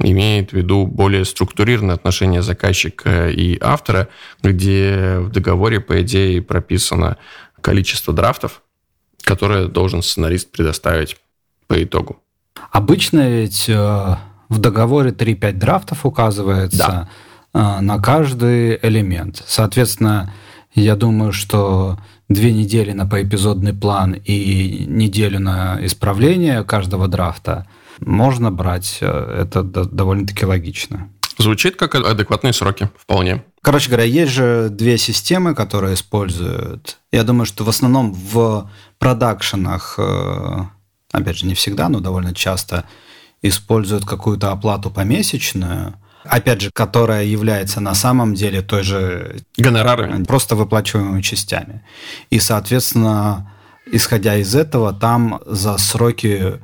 имеет 0.00 0.50
в 0.50 0.52
виду 0.52 0.86
более 0.86 1.24
структурированное 1.24 1.94
отношение 1.94 2.42
заказчика 2.42 3.30
и 3.30 3.58
автора, 3.62 4.08
где 4.42 5.20
в 5.20 5.30
договоре, 5.30 5.80
по 5.80 6.02
идее, 6.02 6.42
прописано 6.42 7.16
количество 7.62 8.12
драфтов, 8.12 8.60
которое 9.22 9.68
должен 9.68 10.02
сценарист 10.02 10.52
предоставить 10.52 11.16
по 11.66 11.82
итогу. 11.82 12.22
Обычно 12.72 13.28
ведь 13.28 13.68
э, 13.68 14.16
в 14.48 14.58
договоре 14.58 15.10
3-5 15.10 15.52
драфтов 15.52 16.06
указывается 16.06 17.08
да. 17.52 17.80
на 17.80 17.98
каждый 17.98 18.78
элемент. 18.82 19.42
Соответственно, 19.46 20.32
я 20.74 20.96
думаю, 20.96 21.32
что 21.32 21.98
две 22.28 22.52
недели 22.52 22.92
на 22.92 23.06
поэпизодный 23.06 23.74
план 23.74 24.12
и 24.12 24.84
неделю 24.86 25.40
на 25.40 25.78
исправление 25.84 26.62
каждого 26.64 27.08
драфта 27.08 27.66
можно 28.00 28.50
брать. 28.50 28.98
Э, 29.00 29.42
это 29.42 29.62
довольно-таки 29.62 30.46
логично. 30.46 31.08
Звучит 31.38 31.76
как 31.76 31.94
адекватные 31.94 32.52
сроки, 32.52 32.90
вполне. 32.96 33.44
Короче 33.62 33.88
говоря, 33.88 34.04
есть 34.04 34.32
же 34.32 34.68
две 34.70 34.98
системы, 34.98 35.54
которые 35.54 35.94
используют. 35.94 36.98
Я 37.12 37.22
думаю, 37.22 37.46
что 37.46 37.64
в 37.64 37.68
основном 37.68 38.12
в 38.12 38.70
продакшенах, 38.98 39.94
э, 39.98 40.64
опять 41.12 41.38
же, 41.38 41.46
не 41.46 41.54
всегда, 41.54 41.88
но 41.88 42.00
довольно 42.00 42.34
часто 42.34 42.84
используют 43.42 44.04
какую-то 44.04 44.50
оплату 44.52 44.90
помесячную, 44.90 45.94
опять 46.24 46.60
же, 46.60 46.70
которая 46.72 47.24
является 47.24 47.80
на 47.80 47.94
самом 47.94 48.34
деле 48.34 48.62
той 48.62 48.82
же... 48.82 49.36
Гонорары. 49.56 50.24
Просто 50.24 50.56
выплачиваемыми 50.56 51.22
частями. 51.22 51.82
И, 52.30 52.40
соответственно, 52.40 53.52
исходя 53.86 54.36
из 54.36 54.54
этого, 54.54 54.92
там 54.92 55.40
за 55.46 55.78
сроки 55.78 56.60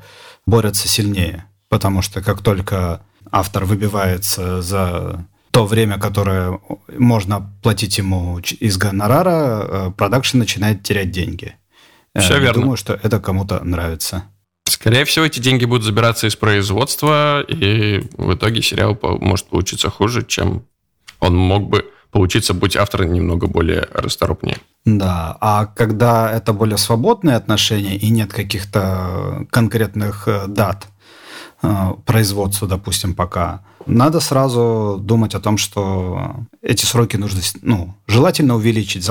борются 0.46 0.88
сильнее. 0.88 1.46
Потому 1.68 2.02
что 2.02 2.20
как 2.20 2.42
только 2.42 3.00
автор 3.30 3.64
выбивается 3.64 4.62
за 4.62 5.26
то 5.50 5.66
время, 5.66 5.98
которое 5.98 6.58
можно 6.96 7.52
платить 7.62 7.98
ему 7.98 8.38
из 8.38 8.76
гонорара, 8.76 9.66
э, 9.88 9.90
продакшн 9.96 10.38
начинает 10.38 10.82
терять 10.82 11.10
деньги. 11.10 11.54
Все 12.18 12.34
Я 12.34 12.40
верно. 12.40 12.60
думаю, 12.60 12.76
что 12.76 12.94
это 12.94 13.20
кому-то 13.20 13.62
нравится. 13.64 14.24
Скорее 14.84 15.06
всего, 15.06 15.24
эти 15.24 15.40
деньги 15.40 15.64
будут 15.64 15.82
забираться 15.82 16.26
из 16.26 16.36
производства, 16.36 17.40
и 17.40 18.06
в 18.18 18.34
итоге 18.34 18.60
сериал 18.60 18.98
может 19.00 19.46
получиться 19.46 19.88
хуже, 19.88 20.26
чем 20.26 20.66
он 21.20 21.34
мог 21.34 21.70
бы 21.70 21.90
получиться, 22.10 22.52
будь 22.52 22.76
автор 22.76 23.06
немного 23.06 23.46
более 23.46 23.88
расторопнее. 23.94 24.58
Да, 24.84 25.38
а 25.40 25.64
когда 25.64 26.30
это 26.30 26.52
более 26.52 26.76
свободные 26.76 27.36
отношения 27.36 27.96
и 27.96 28.10
нет 28.10 28.30
каких-то 28.34 29.46
конкретных 29.50 30.28
э, 30.28 30.48
дат 30.48 30.86
э, 31.62 31.92
производства, 32.04 32.68
допустим, 32.68 33.14
пока, 33.14 33.62
надо 33.86 34.20
сразу 34.20 34.98
думать 35.00 35.34
о 35.34 35.40
том, 35.40 35.56
что 35.56 36.36
эти 36.60 36.84
сроки 36.84 37.16
нужно, 37.16 37.40
ну, 37.62 37.94
желательно 38.06 38.54
увеличить. 38.54 39.08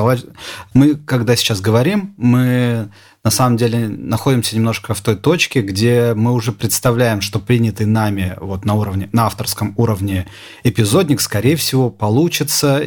Мы, 0.76 0.96
когда 0.96 1.36
сейчас 1.36 1.62
говорим, 1.62 2.14
мы 2.18 2.90
на 3.24 3.32
самом 3.32 3.56
деле 3.56 3.88
находимся 3.88 4.56
немножко 4.56 4.94
в 4.94 5.02
той 5.02 5.16
точке, 5.16 5.62
где 5.62 6.14
мы 6.14 6.34
уже 6.34 6.52
представляем, 6.52 7.22
что 7.22 7.40
принятый 7.40 7.86
нами 7.86 8.36
вот 8.42 8.66
на 8.66 8.74
уровне, 8.74 9.08
на 9.14 9.28
авторском 9.28 9.74
уровне 9.78 10.28
эпизодник, 10.64 11.22
скорее 11.22 11.56
всего, 11.56 11.90
получится 11.90 12.84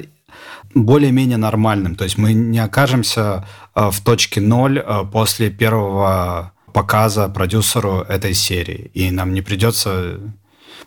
более-менее 0.75 1.39
нормальным. 1.39 1.95
То 1.95 2.05
есть 2.05 2.19
мы 2.19 2.35
не 2.35 2.59
окажемся 2.59 3.47
э, 3.75 3.89
в 3.91 4.01
точке 4.03 4.43
ноль 4.43 4.79
э, 4.79 5.05
после 5.11 5.49
первого 5.49 6.53
показа 6.75 7.29
продюсеру 7.29 8.01
этой 8.01 8.35
серии. 8.35 8.91
И 8.93 9.11
нам 9.11 9.33
не 9.33 9.41
придется 9.41 10.21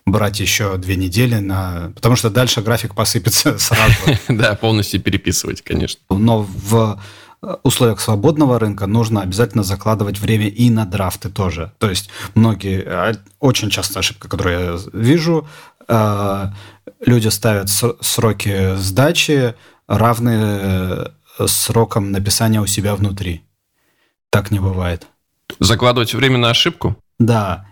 брать 0.06 0.40
еще 0.40 0.78
две 0.78 0.96
недели 0.96 1.36
на... 1.36 1.92
Потому 1.96 2.16
что 2.16 2.30
дальше 2.30 2.62
график 2.62 2.94
посыпется 2.94 3.58
сразу. 3.58 3.96
Да, 4.28 4.54
полностью 4.54 5.02
переписывать, 5.02 5.64
конечно. 5.64 6.02
Но 6.10 6.44
в 6.44 7.00
условиях 7.64 8.00
свободного 8.00 8.60
рынка 8.60 8.86
нужно 8.86 9.22
обязательно 9.22 9.64
закладывать 9.64 10.20
время 10.20 10.48
и 10.48 10.70
на 10.70 10.86
драфты 10.86 11.30
тоже. 11.30 11.72
То 11.78 11.90
есть 11.90 12.10
многие, 12.36 12.84
а, 12.86 13.16
очень 13.40 13.70
часто 13.70 14.00
ошибка, 14.00 14.28
которую 14.28 14.74
я 14.74 14.80
вижу, 14.94 15.48
а, 15.88 16.54
люди 17.06 17.28
ставят 17.30 17.70
сроки 17.70 18.76
сдачи 18.76 19.56
равные 19.88 21.12
э, 21.40 21.48
срокам 21.48 22.12
написания 22.12 22.62
у 22.62 22.68
себя 22.68 22.96
внутри. 22.96 23.44
Так 24.30 24.52
не 24.52 24.60
бывает. 24.60 25.08
Закладывать 25.60 26.14
время 26.14 26.38
на 26.38 26.52
ошибку? 26.52 26.96
Да. 27.18 27.66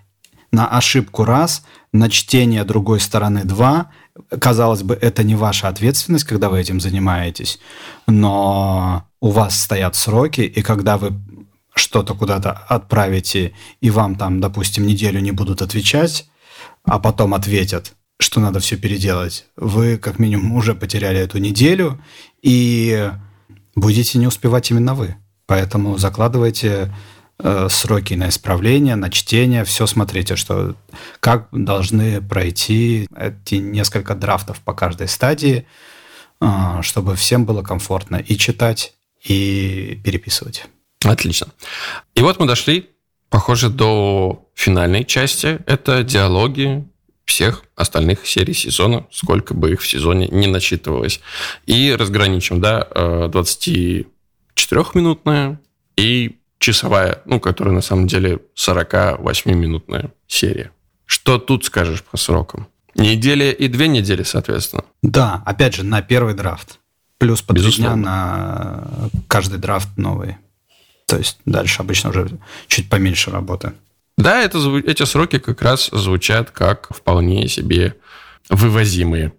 На 0.52 0.68
ошибку 0.68 1.26
раз, 1.26 1.64
на 1.92 2.10
чтение 2.10 2.64
другой 2.64 3.00
стороны 3.00 3.44
два. 3.44 3.92
Казалось 4.40 4.84
бы, 4.84 4.98
это 5.00 5.24
не 5.24 5.36
ваша 5.36 5.68
ответственность, 5.68 6.26
когда 6.26 6.50
вы 6.50 6.60
этим 6.60 6.80
занимаетесь, 6.80 7.60
но 8.08 9.08
у 9.20 9.30
вас 9.30 9.62
стоят 9.62 9.96
сроки, 9.96 10.42
и 10.42 10.62
когда 10.62 10.98
вы 10.98 11.14
что-то 11.76 12.16
куда-то 12.16 12.52
отправите, 12.52 13.54
и 13.82 13.90
вам 13.90 14.16
там, 14.16 14.42
допустим, 14.42 14.88
неделю 14.88 15.20
не 15.20 15.32
будут 15.32 15.62
отвечать, 15.62 16.28
а 16.84 17.00
потом 17.00 17.34
ответят, 17.34 17.94
что 18.20 18.40
надо 18.40 18.60
все 18.60 18.78
переделать, 18.78 19.46
вы 19.56 19.98
как 19.98 20.20
минимум 20.20 20.54
уже 20.54 20.74
потеряли 20.74 21.20
эту 21.20 21.38
неделю, 21.38 22.02
и 22.42 23.12
будете 23.76 24.18
не 24.18 24.28
успевать 24.28 24.72
именно 24.72 24.96
вы. 24.96 25.16
Поэтому 25.46 25.98
закладывайте 25.98 26.94
э, 27.40 27.68
сроки 27.70 28.14
на 28.14 28.30
исправление, 28.30 28.96
на 28.96 29.10
чтение, 29.10 29.64
все 29.64 29.88
смотрите, 29.88 30.36
что 30.36 30.76
как 31.20 31.48
должны 31.52 32.22
пройти 32.22 33.08
эти 33.16 33.56
несколько 33.56 34.16
драфтов 34.16 34.60
по 34.62 34.74
каждой 34.74 35.08
стадии, 35.08 35.66
э, 36.42 36.82
чтобы 36.82 37.16
всем 37.16 37.46
было 37.46 37.62
комфортно 37.62 38.18
и 38.18 38.38
читать, 38.38 38.94
и 39.24 40.00
переписывать. 40.04 40.66
Отлично. 41.04 41.48
И 42.16 42.22
вот 42.22 42.40
мы 42.40 42.48
дошли, 42.48 42.90
похоже, 43.30 43.70
до 43.70 44.48
финальной 44.56 45.06
части. 45.06 45.60
Это 45.66 46.04
диалоги 46.04 46.88
всех 47.26 47.66
остальных 47.76 48.26
серий 48.26 48.54
сезона, 48.54 49.06
сколько 49.12 49.54
бы 49.54 49.74
их 49.74 49.82
в 49.82 49.88
сезоне 49.88 50.30
не 50.30 50.48
насчитывалось. 50.48 51.20
И 51.66 51.94
разграничим, 51.94 52.62
да, 52.62 52.88
24-минутная 52.94 55.52
э, 55.52 55.58
и 55.98 56.37
часовая, 56.60 57.22
ну, 57.26 57.40
которая 57.40 57.74
на 57.74 57.82
самом 57.82 58.08
деле 58.08 58.40
48-минутная 58.56 60.12
серия. 60.28 60.72
Что 61.06 61.38
тут 61.38 61.66
скажешь 61.66 62.04
по 62.04 62.18
срокам? 62.18 62.68
Неделя 62.96 63.52
и 63.52 63.68
две 63.68 63.88
недели, 63.88 64.24
соответственно. 64.24 64.84
Да, 65.02 65.44
опять 65.46 65.76
же, 65.76 65.84
на 65.84 66.02
первый 66.02 66.34
драфт. 66.34 66.80
Плюс 67.20 67.42
по 67.42 67.54
три 67.54 67.72
дня 67.72 67.96
на 67.96 68.84
каждый 69.28 69.60
драфт 69.60 69.90
новый. 69.98 70.38
То 71.08 71.18
есть 71.18 71.40
дальше 71.46 71.82
обычно 71.82 72.10
уже 72.10 72.30
чуть 72.68 72.90
поменьше 72.90 73.32
работы. 73.32 73.74
Да, 74.18 74.42
это, 74.42 74.60
эти 74.80 75.04
сроки 75.04 75.40
как 75.40 75.62
раз 75.62 75.90
звучат 75.92 76.52
как 76.52 76.90
вполне 76.96 77.48
себе 77.48 77.96
вывозимые. 78.50 79.34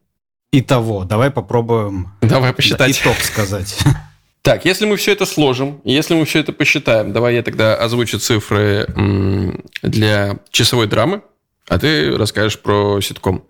Итого, 0.53 1.05
давай 1.05 1.31
попробуем 1.31 2.13
давай 2.23 2.55
посчитать. 2.55 2.99
итог 2.99 3.17
сказать. 3.19 3.79
Так, 4.43 4.65
если 4.65 4.87
мы 4.87 4.97
все 4.97 5.13
это 5.13 5.27
сложим, 5.27 5.81
если 5.85 6.15
мы 6.15 6.25
все 6.25 6.41
это 6.41 6.53
посчитаем, 6.53 7.13
давай 7.13 7.35
я 7.35 7.43
тогда 7.43 7.75
озвучу 7.75 8.19
цифры 8.19 8.87
для 9.83 10.39
часовой 10.51 10.87
драмы, 10.87 11.23
а 11.69 11.79
ты 11.79 12.17
расскажешь 12.17 12.59
про 12.59 13.01
ситком. 13.01 13.45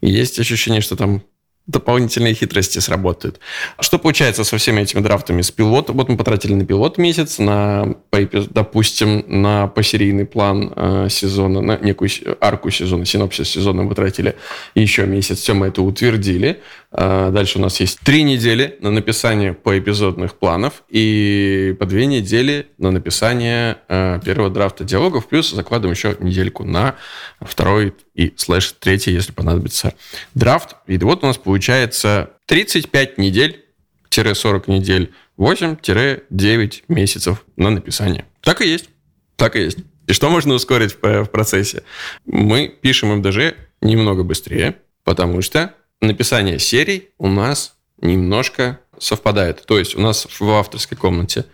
Есть 0.00 0.38
ощущение, 0.38 0.80
что 0.80 0.96
там 0.96 1.22
дополнительные 1.66 2.34
хитрости 2.34 2.80
сработают. 2.80 3.38
Что 3.78 3.98
получается 3.98 4.42
со 4.42 4.58
всеми 4.58 4.80
этими 4.80 5.00
драфтами? 5.00 5.42
С 5.42 5.50
пилота, 5.52 5.92
вот 5.92 6.08
мы 6.08 6.16
потратили 6.16 6.54
на 6.54 6.66
пилот 6.66 6.98
месяц, 6.98 7.38
на, 7.38 7.94
допустим, 8.10 9.24
на 9.28 9.68
посерийный 9.68 10.26
план 10.26 10.72
э, 10.74 11.06
сезона, 11.08 11.60
на 11.60 11.78
некую 11.78 12.10
арку 12.40 12.70
сезона, 12.70 13.04
синопсис 13.04 13.48
сезона 13.48 13.84
мы 13.84 13.90
потратили 13.90 14.34
еще 14.74 15.06
месяц, 15.06 15.38
все 15.38 15.54
мы 15.54 15.68
это 15.68 15.82
утвердили. 15.82 16.60
Э, 16.92 17.30
дальше 17.32 17.58
у 17.58 17.62
нас 17.62 17.80
есть 17.80 18.00
три 18.00 18.22
недели 18.22 18.76
на 18.80 18.90
написание 18.90 19.54
поэпизодных 19.54 20.34
планов 20.34 20.82
и 20.88 21.74
по 21.78 21.86
две 21.86 22.06
недели 22.06 22.66
на 22.78 22.90
написание 22.90 23.78
э, 23.88 24.20
первого 24.24 24.50
драфта 24.50 24.84
диалогов, 24.84 25.26
плюс 25.26 25.50
закладываем 25.50 25.94
еще 25.94 26.16
недельку 26.20 26.64
на 26.64 26.96
второй 27.40 27.94
и 28.14 28.32
слэш 28.36 28.72
третий, 28.72 29.12
если 29.12 29.32
понадобится 29.32 29.94
драфт. 30.34 30.76
И 30.86 30.98
вот 30.98 31.24
у 31.24 31.26
нас 31.26 31.38
получается 31.38 32.30
35 32.46 33.18
недель 33.18 33.64
40 34.10 34.68
недель, 34.68 35.12
8-9 35.38 36.82
месяцев 36.88 37.44
на 37.56 37.70
написание. 37.70 38.26
Так 38.42 38.60
и 38.60 38.68
есть. 38.68 38.90
Так 39.36 39.56
и 39.56 39.62
есть. 39.62 39.78
И 40.06 40.12
что 40.12 40.28
можно 40.28 40.52
ускорить 40.52 40.96
в 41.00 41.24
процессе? 41.26 41.82
Мы 42.26 42.68
пишем 42.68 43.16
МДЖ 43.16 43.54
немного 43.80 44.22
быстрее, 44.22 44.76
потому 45.04 45.40
что 45.40 45.74
написание 46.02 46.58
серий 46.58 47.10
у 47.18 47.28
нас 47.28 47.76
немножко 48.00 48.80
совпадает. 48.98 49.64
То 49.64 49.78
есть 49.78 49.94
у 49.94 50.00
нас 50.00 50.26
в 50.38 50.50
авторской 50.50 50.98
комнате, 50.98 51.46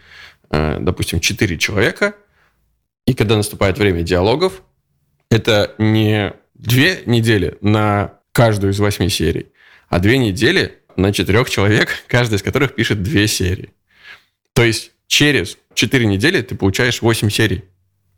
э, 0.51 0.79
допустим, 0.81 1.21
4 1.21 1.59
человека, 1.59 2.15
и 3.07 3.15
когда 3.15 3.37
наступает 3.37 3.79
время 3.79 4.03
диалогов, 4.03 4.63
это 5.31 5.75
не 5.79 6.35
две 6.55 7.03
недели 7.07 7.57
на 7.61 8.19
каждую 8.33 8.73
из 8.73 8.79
восьми 8.79 9.09
серий, 9.09 9.47
а 9.89 9.99
две 9.99 10.19
недели 10.19 10.79
на 10.97 11.13
четырех 11.13 11.49
человек, 11.49 11.89
каждый 12.09 12.35
из 12.35 12.43
которых 12.43 12.75
пишет 12.75 13.03
две 13.03 13.27
серии. 13.27 13.73
То 14.53 14.63
есть 14.65 14.93
через 15.07 15.57
четыре 15.75 16.07
недели 16.07 16.43
ты 16.43 16.55
получаешь 16.55 17.01
восемь 17.01 17.31
серий, 17.31 17.65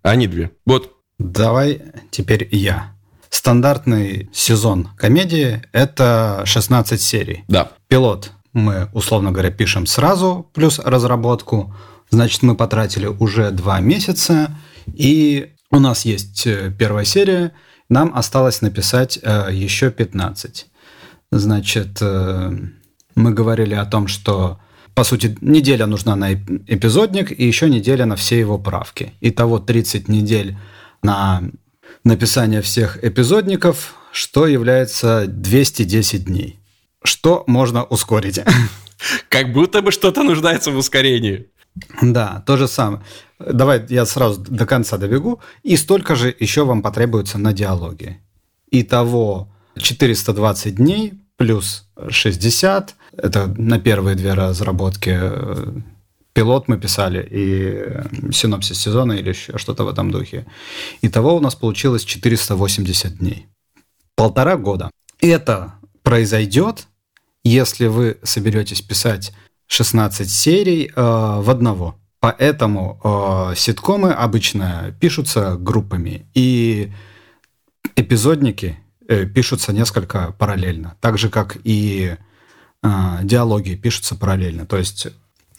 а 0.02 0.16
не 0.16 0.26
две. 0.26 0.50
Вот. 0.66 0.96
Давай 1.18 1.82
теперь 2.10 2.48
я. 2.50 2.96
Стандартный 3.30 4.28
сезон 4.32 4.90
комедии– 4.96 5.62
это 5.72 6.42
16 6.44 7.00
серий. 7.00 7.44
Да. 7.48 7.70
Пилот 7.88 8.32
мы, 8.52 8.88
условно 8.92 9.30
говоря, 9.30 9.50
пишем 9.50 9.86
сразу, 9.86 10.50
плюс 10.52 10.78
разработку. 10.80 11.74
Значит, 12.10 12.42
мы 12.42 12.56
потратили 12.56 13.06
уже 13.06 13.52
два 13.52 13.80
месяца, 13.80 14.50
и 14.86 15.52
у 15.70 15.78
нас 15.78 16.04
есть 16.04 16.46
э, 16.46 16.74
первая 16.76 17.04
серия– 17.04 17.52
нам 17.90 18.12
осталось 18.14 18.62
написать 18.62 19.18
э, 19.20 19.48
еще 19.52 19.90
15. 19.90 20.66
Значит, 21.32 21.98
э, 22.00 22.52
мы 23.16 23.34
говорили 23.34 23.74
о 23.74 23.84
том, 23.84 24.06
что, 24.06 24.60
по 24.94 25.02
сути, 25.02 25.36
неделя 25.40 25.86
нужна 25.86 26.14
на 26.14 26.32
эпизодник 26.32 27.32
и 27.38 27.44
еще 27.44 27.68
неделя 27.68 28.06
на 28.06 28.14
все 28.14 28.38
его 28.38 28.58
правки. 28.58 29.12
Итого 29.20 29.58
30 29.58 30.08
недель 30.08 30.56
на 31.02 31.42
написание 32.04 32.62
всех 32.62 33.02
эпизодников, 33.04 33.94
что 34.12 34.46
является 34.46 35.26
210 35.26 36.24
дней. 36.24 36.58
Что 37.02 37.44
можно 37.46 37.84
ускорить? 37.84 38.40
Как 39.28 39.52
будто 39.52 39.82
бы 39.82 39.92
что-то 39.92 40.22
нуждается 40.22 40.70
в 40.70 40.76
ускорении. 40.76 41.46
Да, 42.02 42.42
то 42.46 42.56
же 42.56 42.68
самое. 42.68 43.02
Давай 43.38 43.84
я 43.88 44.04
сразу 44.04 44.40
до 44.40 44.66
конца 44.66 44.98
добегу. 44.98 45.40
И 45.62 45.76
столько 45.76 46.14
же 46.14 46.34
еще 46.38 46.64
вам 46.64 46.82
потребуется 46.82 47.38
на 47.38 47.52
диалоги. 47.52 48.20
Итого 48.70 49.50
420 49.76 50.74
дней 50.74 51.14
плюс 51.36 51.88
60. 52.08 52.94
Это 53.16 53.46
на 53.46 53.78
первые 53.78 54.16
две 54.16 54.34
разработки 54.34 55.18
пилот 56.40 56.68
мы 56.68 56.78
писали 56.78 57.20
и 57.30 58.32
синопсис 58.32 58.78
сезона 58.78 59.12
или 59.12 59.32
что-то 59.34 59.84
в 59.84 59.88
этом 59.88 60.10
духе. 60.10 60.46
Итого 61.02 61.36
у 61.36 61.40
нас 61.40 61.54
получилось 61.54 62.02
480 62.02 63.18
дней. 63.18 63.46
Полтора 64.14 64.56
года. 64.56 64.90
Это 65.20 65.74
произойдет, 66.02 66.86
если 67.44 67.88
вы 67.88 68.16
соберетесь 68.22 68.80
писать 68.80 69.32
16 69.66 70.30
серий 70.30 70.86
э, 70.86 70.92
в 70.96 71.50
одного. 71.50 71.96
Поэтому 72.20 72.98
э, 73.04 73.54
ситкомы 73.56 74.10
обычно 74.12 74.96
пишутся 74.98 75.56
группами, 75.58 76.26
и 76.32 76.90
эпизодники 77.96 78.78
э, 79.08 79.26
пишутся 79.26 79.74
несколько 79.74 80.32
параллельно, 80.38 80.96
так 81.00 81.18
же 81.18 81.28
как 81.28 81.58
и 81.64 82.16
э, 82.82 82.88
диалоги 83.24 83.74
пишутся 83.74 84.16
параллельно. 84.16 84.64
То 84.64 84.78
есть 84.78 85.08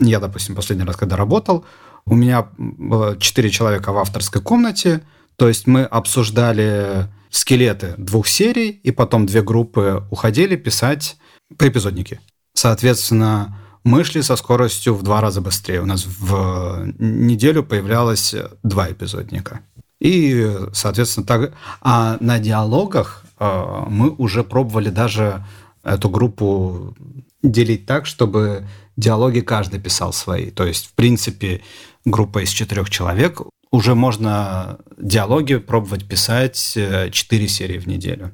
я, 0.09 0.19
допустим, 0.19 0.55
последний 0.55 0.85
раз, 0.85 0.95
когда 0.95 1.15
работал, 1.15 1.65
у 2.05 2.15
меня 2.15 2.47
было 2.57 3.17
4 3.17 3.49
человека 3.49 3.91
в 3.91 3.97
авторской 3.97 4.41
комнате, 4.41 5.01
то 5.35 5.47
есть 5.47 5.67
мы 5.67 5.83
обсуждали 5.83 7.07
скелеты 7.29 7.95
двух 7.97 8.27
серий, 8.27 8.69
и 8.69 8.91
потом 8.91 9.25
две 9.25 9.41
группы 9.41 10.03
уходили 10.11 10.55
писать 10.55 11.17
по 11.57 11.67
эпизоднике. 11.67 12.19
Соответственно, 12.53 13.57
мы 13.83 14.03
шли 14.03 14.21
со 14.21 14.35
скоростью 14.35 14.95
в 14.95 15.03
два 15.03 15.21
раза 15.21 15.41
быстрее. 15.41 15.81
У 15.81 15.85
нас 15.85 16.05
в 16.05 16.93
неделю 16.99 17.63
появлялось 17.63 18.35
два 18.63 18.91
эпизодника. 18.91 19.61
И, 19.99 20.57
соответственно, 20.73 21.25
так... 21.25 21.53
А 21.81 22.17
на 22.19 22.39
диалогах 22.39 23.23
э, 23.39 23.83
мы 23.87 24.09
уже 24.09 24.43
пробовали 24.43 24.89
даже 24.89 25.45
эту 25.83 26.09
группу 26.09 26.95
делить 27.43 27.85
так, 27.85 28.05
чтобы 28.05 28.67
диалоги 28.97 29.39
каждый 29.41 29.79
писал 29.79 30.13
свои. 30.13 30.51
То 30.51 30.65
есть, 30.65 30.87
в 30.87 30.93
принципе, 30.93 31.61
группа 32.05 32.43
из 32.43 32.49
четырех 32.49 32.89
человек, 32.89 33.41
уже 33.71 33.95
можно 33.95 34.79
диалоги 34.97 35.55
пробовать 35.55 36.07
писать 36.07 36.57
4 36.57 37.11
э, 37.13 37.47
серии 37.47 37.77
в 37.77 37.87
неделю. 37.87 38.31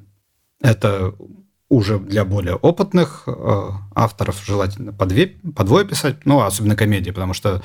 Это 0.60 1.14
уже 1.68 1.98
для 1.98 2.24
более 2.24 2.56
опытных 2.56 3.24
э, 3.26 3.68
авторов 3.94 4.42
желательно 4.44 4.92
по, 4.92 5.06
две, 5.06 5.26
по 5.26 5.64
двое 5.64 5.86
писать, 5.86 6.24
ну, 6.24 6.40
особенно 6.40 6.76
комедии, 6.76 7.10
потому 7.10 7.34
что 7.34 7.62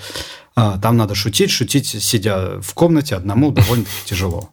э, 0.55 0.73
там 0.81 0.97
надо 0.97 1.15
шутить, 1.15 1.49
шутить, 1.49 1.87
сидя 1.87 2.61
в 2.61 2.73
комнате 2.73 3.15
одному 3.15 3.51
довольно-таки 3.51 4.05
тяжело. 4.05 4.49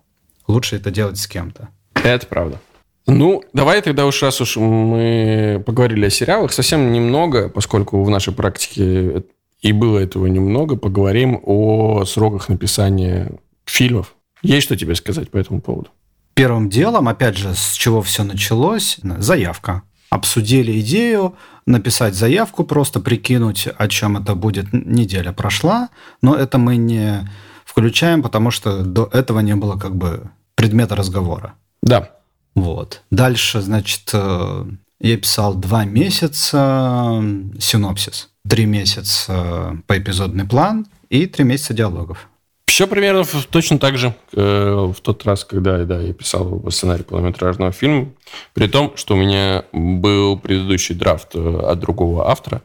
Лучше 0.47 0.77
это 0.77 0.91
делать 0.91 1.19
с 1.19 1.27
кем-то. 1.27 1.69
Это 1.95 2.27
правда. 2.27 2.61
Ну, 3.07 3.43
давай 3.53 3.83
тогда 3.83 4.07
уж 4.07 4.23
раз 4.23 4.41
уж 4.41 4.57
мы 4.57 5.63
поговорили 5.67 6.07
о 6.07 6.11
сериалах, 6.11 6.53
совсем 6.53 6.93
немного, 6.93 7.49
поскольку 7.49 8.03
в 8.03 8.11
нашей 8.11 8.33
практике 8.33 9.25
и 9.61 9.73
было 9.73 9.99
этого 9.99 10.27
немного, 10.27 10.77
поговорим 10.77 11.41
о 11.43 12.05
сроках 12.05 12.49
написания 12.49 13.33
фильмов. 13.65 14.15
Есть 14.43 14.65
что 14.65 14.77
тебе 14.77 14.95
сказать 14.95 15.31
по 15.31 15.37
этому 15.37 15.61
поводу? 15.61 15.91
Первым 16.35 16.71
делом, 16.71 17.09
опять 17.09 17.37
же, 17.37 17.55
с 17.55 17.73
чего 17.73 18.01
все 18.01 18.25
началось, 18.25 18.99
заявка. 19.03 19.83
Обсудили 20.09 20.81
идею, 20.81 21.35
написать 21.67 22.15
заявку, 22.15 22.65
просто 22.65 23.01
прикинуть, 23.01 23.69
о 23.77 23.89
чем 23.89 24.17
это 24.17 24.35
будет. 24.35 24.73
Неделя 24.73 25.33
прошла, 25.33 25.91
но 26.23 26.35
это 26.35 26.59
мы 26.59 26.77
не 26.77 27.29
включаем, 27.65 28.23
потому 28.23 28.51
что 28.51 28.83
до 28.83 29.09
этого 29.13 29.41
не 29.41 29.55
было 29.55 29.77
как 29.77 29.95
бы 29.95 30.31
предмета 30.55 30.97
разговора. 30.97 31.55
Да. 31.83 32.11
Вот. 32.55 33.03
Дальше, 33.11 33.61
значит, 33.61 34.11
э, 34.13 34.65
я 35.01 35.17
писал 35.17 35.55
два 35.55 35.85
месяца 35.85 37.23
синопсис, 37.59 38.31
три 38.49 38.67
месяца 38.67 39.79
по 39.87 39.99
эпизодный 39.99 40.45
план 40.45 40.87
и 41.09 41.27
три 41.27 41.45
месяца 41.45 41.75
диалогов. 41.75 42.29
Все 42.67 42.87
примерно 42.87 43.25
точно 43.51 43.79
так 43.79 43.99
же 43.99 44.15
э, 44.33 44.93
в 44.95 45.01
тот 45.01 45.25
раз, 45.25 45.45
когда 45.45 45.85
да, 45.85 46.01
я 46.01 46.13
писал 46.13 46.65
сценарий 46.71 47.03
полнометражного 47.03 47.73
фильма, 47.73 48.11
при 48.55 48.69
том, 48.69 48.97
что 48.97 49.15
у 49.15 49.17
меня 49.17 49.65
был 49.73 50.39
предыдущий 50.39 50.95
драфт 50.95 51.35
э, 51.35 51.61
от 51.67 51.81
другого 51.81 52.31
автора, 52.31 52.63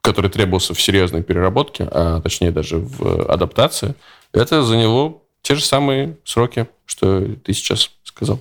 который 0.00 0.30
требовался 0.30 0.74
в 0.74 0.80
серьезной 0.80 1.22
переработке, 1.22 1.86
а 1.90 2.20
точнее 2.20 2.52
даже 2.52 2.78
в 2.78 3.30
адаптации. 3.30 3.94
Это 4.32 4.62
за 4.62 4.76
него 4.76 5.22
те 5.42 5.54
же 5.54 5.64
самые 5.64 6.16
сроки, 6.24 6.66
что 6.86 7.20
ты 7.44 7.52
сейчас 7.52 7.90
сказал. 8.02 8.40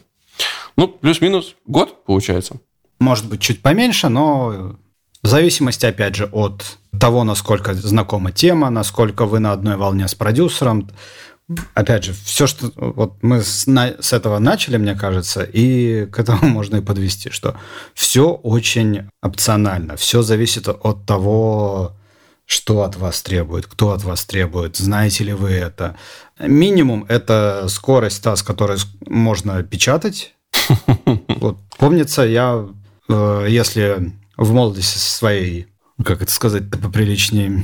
Ну, 0.76 0.88
плюс-минус 0.88 1.56
год 1.66 2.04
получается. 2.06 2.58
Может 3.00 3.28
быть, 3.28 3.42
чуть 3.42 3.62
поменьше, 3.62 4.10
но 4.10 4.78
в 5.22 5.28
зависимости, 5.28 5.86
опять 5.86 6.16
же, 6.16 6.26
от 6.26 6.78
того, 7.00 7.24
насколько 7.24 7.74
знакома 7.74 8.32
тема, 8.32 8.70
насколько 8.70 9.26
вы 9.26 9.40
на 9.40 9.54
одной 9.54 9.78
волне 9.78 10.08
с 10.08 10.16
продюсером. 10.16 10.90
Опять 11.74 12.06
же, 12.06 12.14
все, 12.14 12.48
что 12.48 12.72
вот 12.76 13.22
мы 13.22 13.42
с, 13.42 13.68
на, 13.68 14.02
с 14.02 14.14
этого 14.14 14.40
начали, 14.40 14.78
мне 14.78 14.96
кажется, 14.96 15.44
и 15.44 16.06
к 16.06 16.20
этому 16.20 16.40
можно 16.48 16.78
и 16.78 16.82
подвести, 16.82 17.30
что 17.30 17.56
все 17.94 18.30
очень 18.32 19.10
опционально, 19.22 19.96
все 19.98 20.22
зависит 20.22 20.68
от 20.68 21.06
того, 21.06 21.94
что 22.54 22.84
от 22.84 22.96
вас 22.96 23.22
требует, 23.24 23.66
кто 23.66 23.92
от 23.92 24.04
вас 24.04 24.26
требует, 24.26 24.78
знаете 24.78 25.24
ли 25.24 25.34
вы 25.34 25.50
это. 25.52 25.98
Минимум– 26.40 27.06
это 27.10 27.66
скорость 27.68 28.24
та, 28.24 28.36
с 28.36 28.44
которой 28.44 28.78
можно 29.08 29.62
печатать. 29.64 30.36
Вот, 31.28 31.58
помнится, 31.78 32.22
я, 32.22 32.66
э, 33.10 33.48
если 33.50 34.14
в 34.38 34.54
молодости 34.54 34.98
своей 34.98 35.68
как 36.04 36.22
это 36.22 36.32
сказать-то 36.32 36.78
поприличнее, 36.78 37.64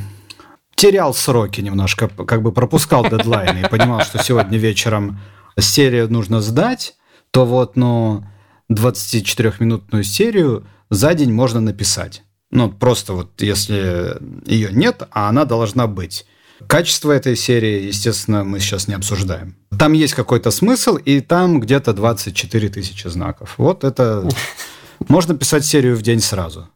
терял 0.75 1.13
сроки 1.13 1.61
немножко, 1.61 2.07
как 2.07 2.41
бы 2.41 2.51
пропускал 2.51 3.07
дедлайны 3.09 3.65
и 3.65 3.69
понимал, 3.69 4.01
что 4.01 4.23
сегодня 4.23 4.57
вечером 4.57 5.19
серию 5.57 6.11
нужно 6.11 6.41
сдать, 6.41 6.95
то 7.31 7.45
вот, 7.45 7.75
ну, 7.75 8.23
24-минутную 8.71 10.03
серию 10.03 10.67
за 10.89 11.13
день 11.13 11.31
можно 11.31 11.59
написать. 11.59 12.23
Ну, 12.51 12.71
просто 12.71 13.13
вот 13.13 13.41
если 13.41 14.17
ее 14.45 14.69
нет, 14.71 15.03
а 15.11 15.29
она 15.29 15.45
должна 15.45 15.87
быть. 15.87 16.25
Качество 16.67 17.11
этой 17.11 17.35
серии, 17.35 17.87
естественно, 17.87 18.43
мы 18.43 18.59
сейчас 18.59 18.87
не 18.87 18.93
обсуждаем. 18.93 19.55
Там 19.77 19.93
есть 19.93 20.13
какой-то 20.13 20.51
смысл, 20.51 20.95
и 20.97 21.21
там 21.21 21.59
где-то 21.59 21.93
24 21.93 22.69
тысячи 22.69 23.07
знаков. 23.07 23.55
Вот 23.57 23.83
это... 23.83 24.27
Можно 25.07 25.37
писать 25.37 25.65
серию 25.65 25.95
в 25.95 26.01
день 26.01 26.19
сразу. 26.19 26.69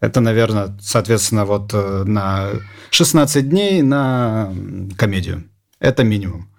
Это, 0.00 0.20
наверное, 0.20 0.76
соответственно, 0.80 1.44
вот 1.44 1.72
э, 1.72 2.04
на 2.04 2.50
16 2.90 3.48
дней 3.48 3.82
на 3.82 4.52
комедию. 4.96 5.44
Это 5.78 6.04
минимум. 6.04 6.50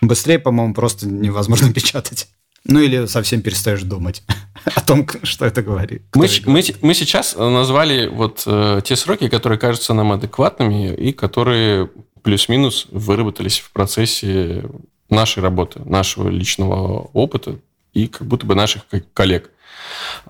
Быстрее, 0.00 0.38
по-моему, 0.38 0.74
просто 0.74 1.06
невозможно 1.06 1.72
печатать. 1.74 2.28
Ну 2.64 2.80
или 2.80 3.06
совсем 3.06 3.42
перестаешь 3.42 3.82
думать 3.82 4.22
о 4.64 4.80
том, 4.80 5.06
что 5.22 5.46
это 5.46 5.62
говорит. 5.62 6.02
Мы, 6.14 6.28
мы, 6.46 6.62
мы 6.82 6.94
сейчас 6.94 7.36
назвали 7.36 8.06
вот 8.06 8.42
э, 8.46 8.80
те 8.84 8.96
сроки, 8.96 9.28
которые 9.28 9.58
кажутся 9.58 9.94
нам 9.94 10.12
адекватными 10.12 10.94
и 10.94 11.12
которые 11.12 11.90
плюс-минус 12.22 12.86
выработались 12.90 13.58
в 13.58 13.70
процессе 13.72 14.64
нашей 15.08 15.42
работы, 15.42 15.80
нашего 15.84 16.28
личного 16.28 17.10
опыта 17.12 17.58
и 17.92 18.06
как 18.06 18.26
будто 18.26 18.46
бы 18.46 18.54
наших 18.54 18.82
коллег. 19.14 19.50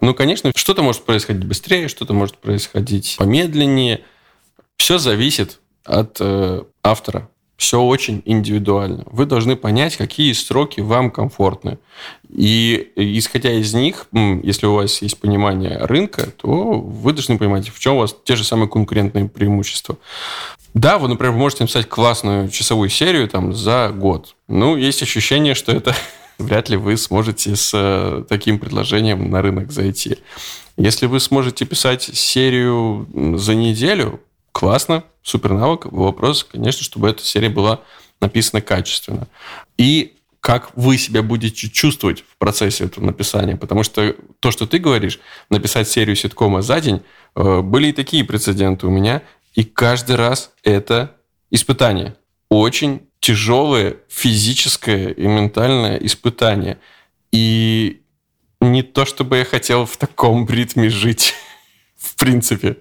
Ну, 0.00 0.14
конечно, 0.14 0.52
что-то 0.54 0.82
может 0.82 1.04
происходить 1.04 1.44
быстрее, 1.44 1.88
что-то 1.88 2.14
может 2.14 2.38
происходить 2.38 3.16
помедленнее. 3.18 4.02
Все 4.76 4.98
зависит 4.98 5.58
от 5.84 6.16
э, 6.20 6.62
автора. 6.82 7.28
Все 7.60 7.78
очень 7.78 8.22
индивидуально. 8.24 9.04
Вы 9.12 9.26
должны 9.26 9.54
понять, 9.54 9.98
какие 9.98 10.32
сроки 10.32 10.80
вам 10.80 11.10
комфортны. 11.10 11.76
И 12.30 12.90
исходя 12.96 13.52
из 13.52 13.74
них, 13.74 14.06
если 14.14 14.64
у 14.64 14.76
вас 14.76 15.02
есть 15.02 15.20
понимание 15.20 15.76
рынка, 15.76 16.30
то 16.30 16.48
вы 16.80 17.12
должны 17.12 17.36
понимать, 17.36 17.68
в 17.68 17.78
чем 17.78 17.96
у 17.96 17.98
вас 17.98 18.16
те 18.24 18.34
же 18.34 18.44
самые 18.44 18.66
конкурентные 18.66 19.28
преимущества. 19.28 19.98
Да, 20.72 20.96
вы, 20.96 21.08
например, 21.08 21.34
можете 21.34 21.64
написать 21.64 21.86
классную 21.86 22.48
часовую 22.48 22.88
серию 22.88 23.28
там, 23.28 23.52
за 23.52 23.90
год. 23.94 24.36
Ну, 24.48 24.78
есть 24.78 25.02
ощущение, 25.02 25.54
что 25.54 25.70
это 25.70 25.94
вряд 26.38 26.70
ли 26.70 26.78
вы 26.78 26.96
сможете 26.96 27.56
с 27.56 27.72
э, 27.74 28.24
таким 28.26 28.58
предложением 28.58 29.30
на 29.30 29.42
рынок 29.42 29.70
зайти. 29.70 30.16
Если 30.78 31.04
вы 31.04 31.20
сможете 31.20 31.66
писать 31.66 32.04
серию 32.04 33.06
за 33.36 33.54
неделю, 33.54 34.18
классно, 34.52 35.04
супер 35.22 35.52
навык. 35.52 35.86
Вопрос, 35.86 36.44
конечно, 36.44 36.82
чтобы 36.82 37.08
эта 37.08 37.22
серия 37.22 37.48
была 37.48 37.80
написана 38.20 38.60
качественно. 38.60 39.28
И 39.78 40.14
как 40.40 40.70
вы 40.74 40.96
себя 40.96 41.22
будете 41.22 41.68
чувствовать 41.68 42.20
в 42.20 42.36
процессе 42.38 42.84
этого 42.84 43.04
написания. 43.04 43.56
Потому 43.56 43.82
что 43.82 44.16
то, 44.40 44.50
что 44.50 44.66
ты 44.66 44.78
говоришь, 44.78 45.20
написать 45.50 45.88
серию 45.88 46.16
ситкома 46.16 46.62
за 46.62 46.80
день, 46.80 47.02
э, 47.36 47.60
были 47.60 47.88
и 47.88 47.92
такие 47.92 48.24
прецеденты 48.24 48.86
у 48.86 48.90
меня, 48.90 49.22
и 49.54 49.64
каждый 49.64 50.16
раз 50.16 50.52
это 50.62 51.16
испытание. 51.50 52.16
Очень 52.48 53.02
тяжелое 53.20 53.96
физическое 54.08 55.10
и 55.10 55.26
ментальное 55.26 55.98
испытание. 55.98 56.78
И 57.32 58.00
не 58.60 58.82
то, 58.82 59.04
чтобы 59.04 59.38
я 59.38 59.44
хотел 59.44 59.84
в 59.84 59.96
таком 59.96 60.48
ритме 60.48 60.88
жить. 60.88 61.34
Принципе. 62.20 62.76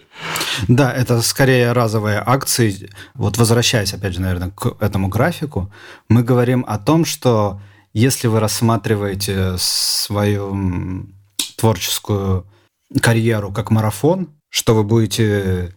Да, 0.68 0.92
это 0.92 1.22
скорее 1.22 1.72
разовые 1.72 2.22
акции. 2.26 2.90
Вот 3.14 3.38
возвращаясь, 3.38 3.94
опять 3.94 4.14
же, 4.14 4.22
наверное, 4.22 4.50
к 4.50 4.76
этому 4.82 5.08
графику, 5.08 5.72
мы 6.10 6.24
говорим 6.24 6.66
о 6.68 6.78
том, 6.78 7.06
что 7.06 7.62
если 7.94 8.28
вы 8.28 8.40
рассматриваете 8.42 9.56
свою 9.58 11.08
творческую 11.58 12.46
карьеру 13.02 13.52
как 13.52 13.72
марафон, 13.72 14.30
что 14.50 14.76
вы 14.76 14.84
будете 14.84 15.74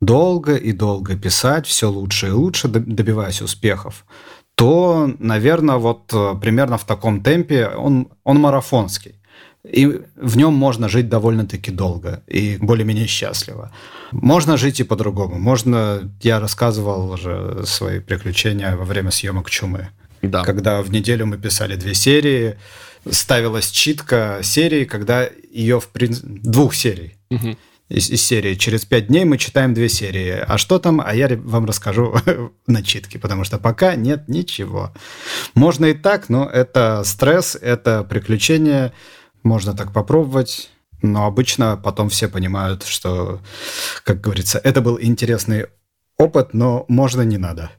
долго 0.00 0.56
и 0.56 0.72
долго 0.72 1.16
писать, 1.16 1.66
все 1.66 1.90
лучше 1.90 2.28
и 2.28 2.32
лучше, 2.32 2.68
добиваясь 2.68 3.42
успехов, 3.42 4.04
то, 4.54 5.10
наверное, 5.18 5.76
вот 5.76 6.12
э, 6.12 6.34
примерно 6.40 6.76
в 6.76 6.84
таком 6.84 7.22
темпе 7.22 7.68
он, 7.68 8.08
он 8.24 8.40
марафонский. 8.40 9.19
И 9.68 10.00
в 10.16 10.36
нем 10.36 10.54
можно 10.54 10.88
жить 10.88 11.08
довольно-таки 11.08 11.70
долго 11.70 12.22
и 12.26 12.56
более-менее 12.60 13.06
счастливо. 13.06 13.70
Можно 14.10 14.56
жить 14.56 14.80
и 14.80 14.84
по-другому. 14.84 15.38
Можно, 15.38 16.10
я 16.22 16.40
рассказывал 16.40 17.10
уже 17.10 17.64
свои 17.66 18.00
приключения 18.00 18.74
во 18.76 18.84
время 18.84 19.10
съемок 19.10 19.50
«Чумы». 19.50 19.88
Да. 20.22 20.44
Когда 20.44 20.82
в 20.82 20.90
неделю 20.90 21.26
мы 21.26 21.38
писали 21.38 21.76
две 21.76 21.94
серии, 21.94 22.56
ставилась 23.10 23.70
читка 23.70 24.40
серии, 24.42 24.84
когда 24.84 25.28
ее 25.50 25.78
в 25.78 25.88
принципе... 25.88 26.28
двух 26.42 26.74
серий. 26.74 27.16
Угу 27.30 27.56
из, 27.90 28.08
из 28.08 28.22
серии 28.22 28.54
«Через 28.54 28.84
пять 28.84 29.08
дней 29.08 29.24
мы 29.24 29.36
читаем 29.36 29.74
две 29.74 29.88
серии». 29.88 30.42
А 30.46 30.56
что 30.58 30.78
там? 30.78 31.02
А 31.04 31.12
я 31.12 31.28
вам 31.36 31.66
расскажу 31.66 32.14
на 32.66 32.82
читке, 32.82 33.18
потому 33.18 33.44
что 33.44 33.58
пока 33.58 33.96
нет 33.96 34.28
ничего. 34.28 34.92
Можно 35.54 35.86
и 35.86 35.94
так, 35.94 36.28
но 36.28 36.48
это 36.48 37.02
стресс, 37.04 37.58
это 37.60 38.04
приключение. 38.04 38.92
Можно 39.42 39.74
так 39.74 39.92
попробовать. 39.92 40.70
Но 41.02 41.26
обычно 41.26 41.80
потом 41.82 42.10
все 42.10 42.28
понимают, 42.28 42.84
что, 42.84 43.40
как 44.04 44.20
говорится, 44.20 44.60
это 44.62 44.82
был 44.82 44.98
интересный 45.00 45.66
опыт, 46.18 46.52
но 46.52 46.84
можно 46.88 47.22
не 47.22 47.38
надо. 47.38 47.70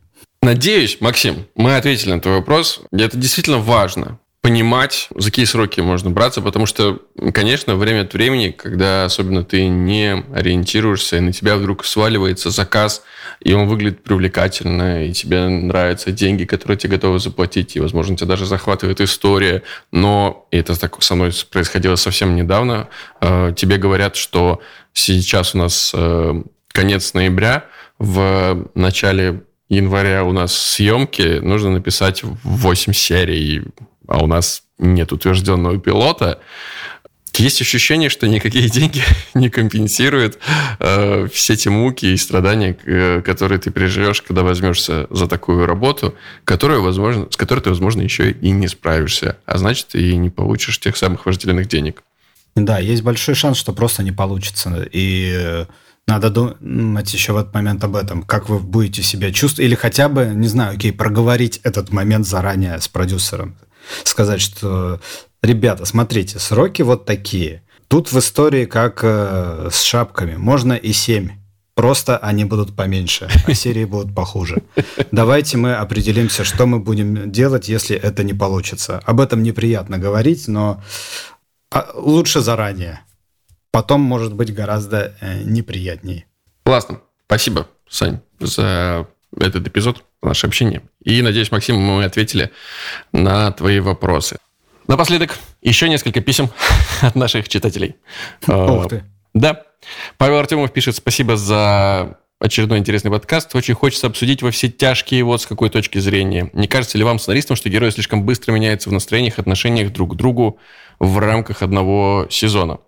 Надеюсь, 0.41 0.99
Максим, 1.01 1.45
мы 1.55 1.76
ответили 1.76 2.14
на 2.14 2.20
твой 2.20 2.38
вопрос. 2.38 2.82
Это 2.91 3.16
действительно 3.16 3.59
важно 3.59 4.20
понимать, 4.42 5.08
за 5.16 5.30
какие 5.30 5.46
сроки 5.46 5.82
можно 5.82 6.10
браться, 6.10 6.42
потому 6.42 6.66
что, 6.66 7.00
конечно, 7.32 7.76
время 7.76 8.02
от 8.02 8.14
времени, 8.14 8.50
когда 8.50 9.06
особенно 9.06 9.44
ты 9.44 9.68
не 9.68 10.24
ориентируешься, 10.34 11.18
и 11.18 11.20
на 11.20 11.32
тебя 11.32 11.58
вдруг 11.58 11.86
сваливается 11.86 12.50
заказ, 12.50 13.04
и 13.39 13.54
он 13.54 13.68
выглядит 13.68 14.04
привлекательно, 14.04 15.06
и 15.06 15.14
тебе 15.14 15.48
нравятся 15.48 16.12
деньги, 16.12 16.46
которые 16.46 16.78
тебе 16.78 16.96
готовы 16.96 17.20
заплатить, 17.20 17.76
и, 17.76 17.80
возможно, 17.80 18.18
тебя 18.18 18.30
даже 18.30 18.48
захватывает 18.48 19.00
история, 19.00 19.62
но 19.92 20.48
и 20.50 20.58
это 20.58 20.80
так 20.80 21.02
со 21.04 21.14
мной 21.14 21.32
происходило 21.52 21.96
совсем 21.96 22.36
недавно, 22.36 22.89
э, 23.22 23.54
тебе 23.56 23.78
говорят, 23.78 24.16
что 24.16 24.60
сейчас 24.94 25.54
у 25.54 25.60
нас 25.60 25.92
э, 25.94 26.42
конец 26.70 27.14
ноября, 27.14 27.66
в 28.00 28.68
начале 28.74 29.44
января 29.76 30.24
у 30.24 30.32
нас 30.32 30.56
съемки, 30.56 31.40
нужно 31.40 31.72
написать 31.72 32.24
8 32.24 32.94
серий 32.94 33.64
а 34.08 34.24
у 34.24 34.28
нас 34.28 34.64
нет 34.78 35.12
утвержденного 35.14 35.80
пилота, 35.80 36.42
есть 37.38 37.62
ощущение, 37.62 38.10
что 38.10 38.28
никакие 38.28 38.70
деньги 38.70 39.02
не 39.34 39.50
компенсируют 39.50 40.38
э, 40.80 41.28
все 41.32 41.56
те 41.56 41.70
муки 41.70 42.08
и 42.08 42.18
страдания, 42.18 42.78
э, 42.86 43.22
которые 43.22 43.58
ты 43.58 43.72
переживешь, 43.72 44.22
когда 44.22 44.44
возьмешься 44.44 45.08
за 45.10 45.28
такую 45.28 45.66
работу, 45.66 46.14
которую, 46.44 46.84
возможно, 46.84 47.28
с 47.32 47.38
которой 47.38 47.62
ты, 47.62 47.70
возможно, 47.70 48.02
еще 48.02 48.32
и 48.32 48.52
не 48.52 48.68
справишься, 48.68 49.38
а 49.46 49.58
значит, 49.58 49.96
и 49.96 50.18
не 50.18 50.30
получишь 50.30 50.80
тех 50.80 50.98
самых 50.98 51.26
вожделенных 51.26 51.68
денег. 51.68 52.04
Да, 52.56 52.80
есть 52.80 53.02
большой 53.02 53.36
шанс, 53.36 53.58
что 53.58 53.72
просто 53.72 54.04
не 54.04 54.12
получится. 54.12 54.86
И 54.92 55.32
э, 55.34 55.66
надо 56.12 56.30
думать 56.30 57.14
еще 57.14 57.34
в 57.34 57.38
этот 57.38 57.53
момент 57.53 57.84
об 57.84 57.95
этом, 57.95 58.24
как 58.24 58.49
вы 58.49 58.59
будете 58.59 59.01
себя 59.01 59.32
чувствовать, 59.32 59.68
или 59.68 59.76
хотя 59.76 60.09
бы, 60.09 60.32
не 60.36 60.47
знаю, 60.47 60.76
окей, 60.76 60.91
проговорить 60.91 61.62
этот 61.64 61.91
момент 61.91 62.28
заранее 62.28 62.80
с 62.80 62.88
продюсером 62.88 63.55
сказать, 64.03 64.41
что, 64.41 64.99
ребята, 65.41 65.86
смотрите, 65.86 66.39
сроки 66.39 66.82
вот 66.82 67.05
такие. 67.05 67.64
Тут 67.88 68.12
в 68.12 68.18
истории 68.20 68.66
как 68.66 68.99
э, 69.03 69.70
с 69.72 69.82
шапками. 69.82 70.36
Можно 70.36 70.74
и 70.74 70.93
семь. 70.93 71.30
Просто 71.74 72.18
они 72.18 72.45
будут 72.45 72.76
поменьше, 72.76 73.30
а 73.47 73.53
серии 73.53 73.86
будут 73.86 74.14
похуже. 74.14 74.62
Давайте 75.12 75.57
мы 75.57 75.74
определимся, 75.74 76.43
что 76.43 76.66
мы 76.66 76.80
будем 76.80 77.32
делать, 77.32 77.70
если 77.70 77.95
это 77.95 78.24
не 78.24 78.34
получится. 78.34 79.01
Об 79.05 79.20
этом 79.20 79.41
неприятно 79.43 79.97
говорить, 79.97 80.47
но 80.47 80.82
а, 81.72 81.88
лучше 81.95 82.41
заранее. 82.41 83.01
Потом 83.72 84.02
может 84.02 84.34
быть 84.34 84.54
гораздо 84.54 85.16
э, 85.22 85.44
неприятнее. 85.44 86.26
Классно. 86.64 87.02
Спасибо, 87.26 87.68
Сань, 87.90 88.20
за 88.40 89.08
этот 89.40 89.68
эпизод, 89.68 90.04
наше 90.22 90.48
общение. 90.48 90.82
И, 91.04 91.22
надеюсь, 91.22 91.52
Максим, 91.52 91.78
мы 91.78 92.04
ответили 92.04 92.52
на 93.14 93.52
твои 93.52 93.80
вопросы. 93.80 94.38
Напоследок, 94.88 95.38
еще 95.62 95.88
несколько 95.88 96.20
писем 96.22 96.50
от 97.02 97.16
наших 97.16 97.48
читателей. 97.48 97.96
Ух 98.48 98.90
ты. 98.90 99.06
Да. 99.34 99.64
Павел 100.18 100.38
Артемов 100.38 100.74
пишет 100.74 100.96
спасибо 100.98 101.38
за 101.38 102.18
очередной 102.42 102.80
интересный 102.80 103.12
подкаст. 103.12 103.56
Очень 103.56 103.76
хочется 103.76 104.08
обсудить 104.08 104.42
во 104.42 104.52
все 104.52 104.68
тяжкие 104.68 105.24
вот 105.24 105.42
с 105.42 105.46
какой 105.46 105.70
точки 105.70 106.00
зрения. 106.00 106.50
Не 106.54 106.68
кажется 106.68 106.98
ли 106.98 107.04
вам, 107.04 107.20
сценаристам, 107.20 107.56
что 107.56 107.70
герои 107.70 107.92
слишком 107.92 108.24
быстро 108.24 108.52
меняются 108.52 108.90
в 108.90 108.92
настроениях, 108.92 109.40
отношениях 109.40 109.94
друг 109.94 110.14
к 110.14 110.16
другу 110.16 110.60
в 111.00 111.20
рамках 111.20 111.62
одного 111.62 112.28
сезона? 112.30 112.80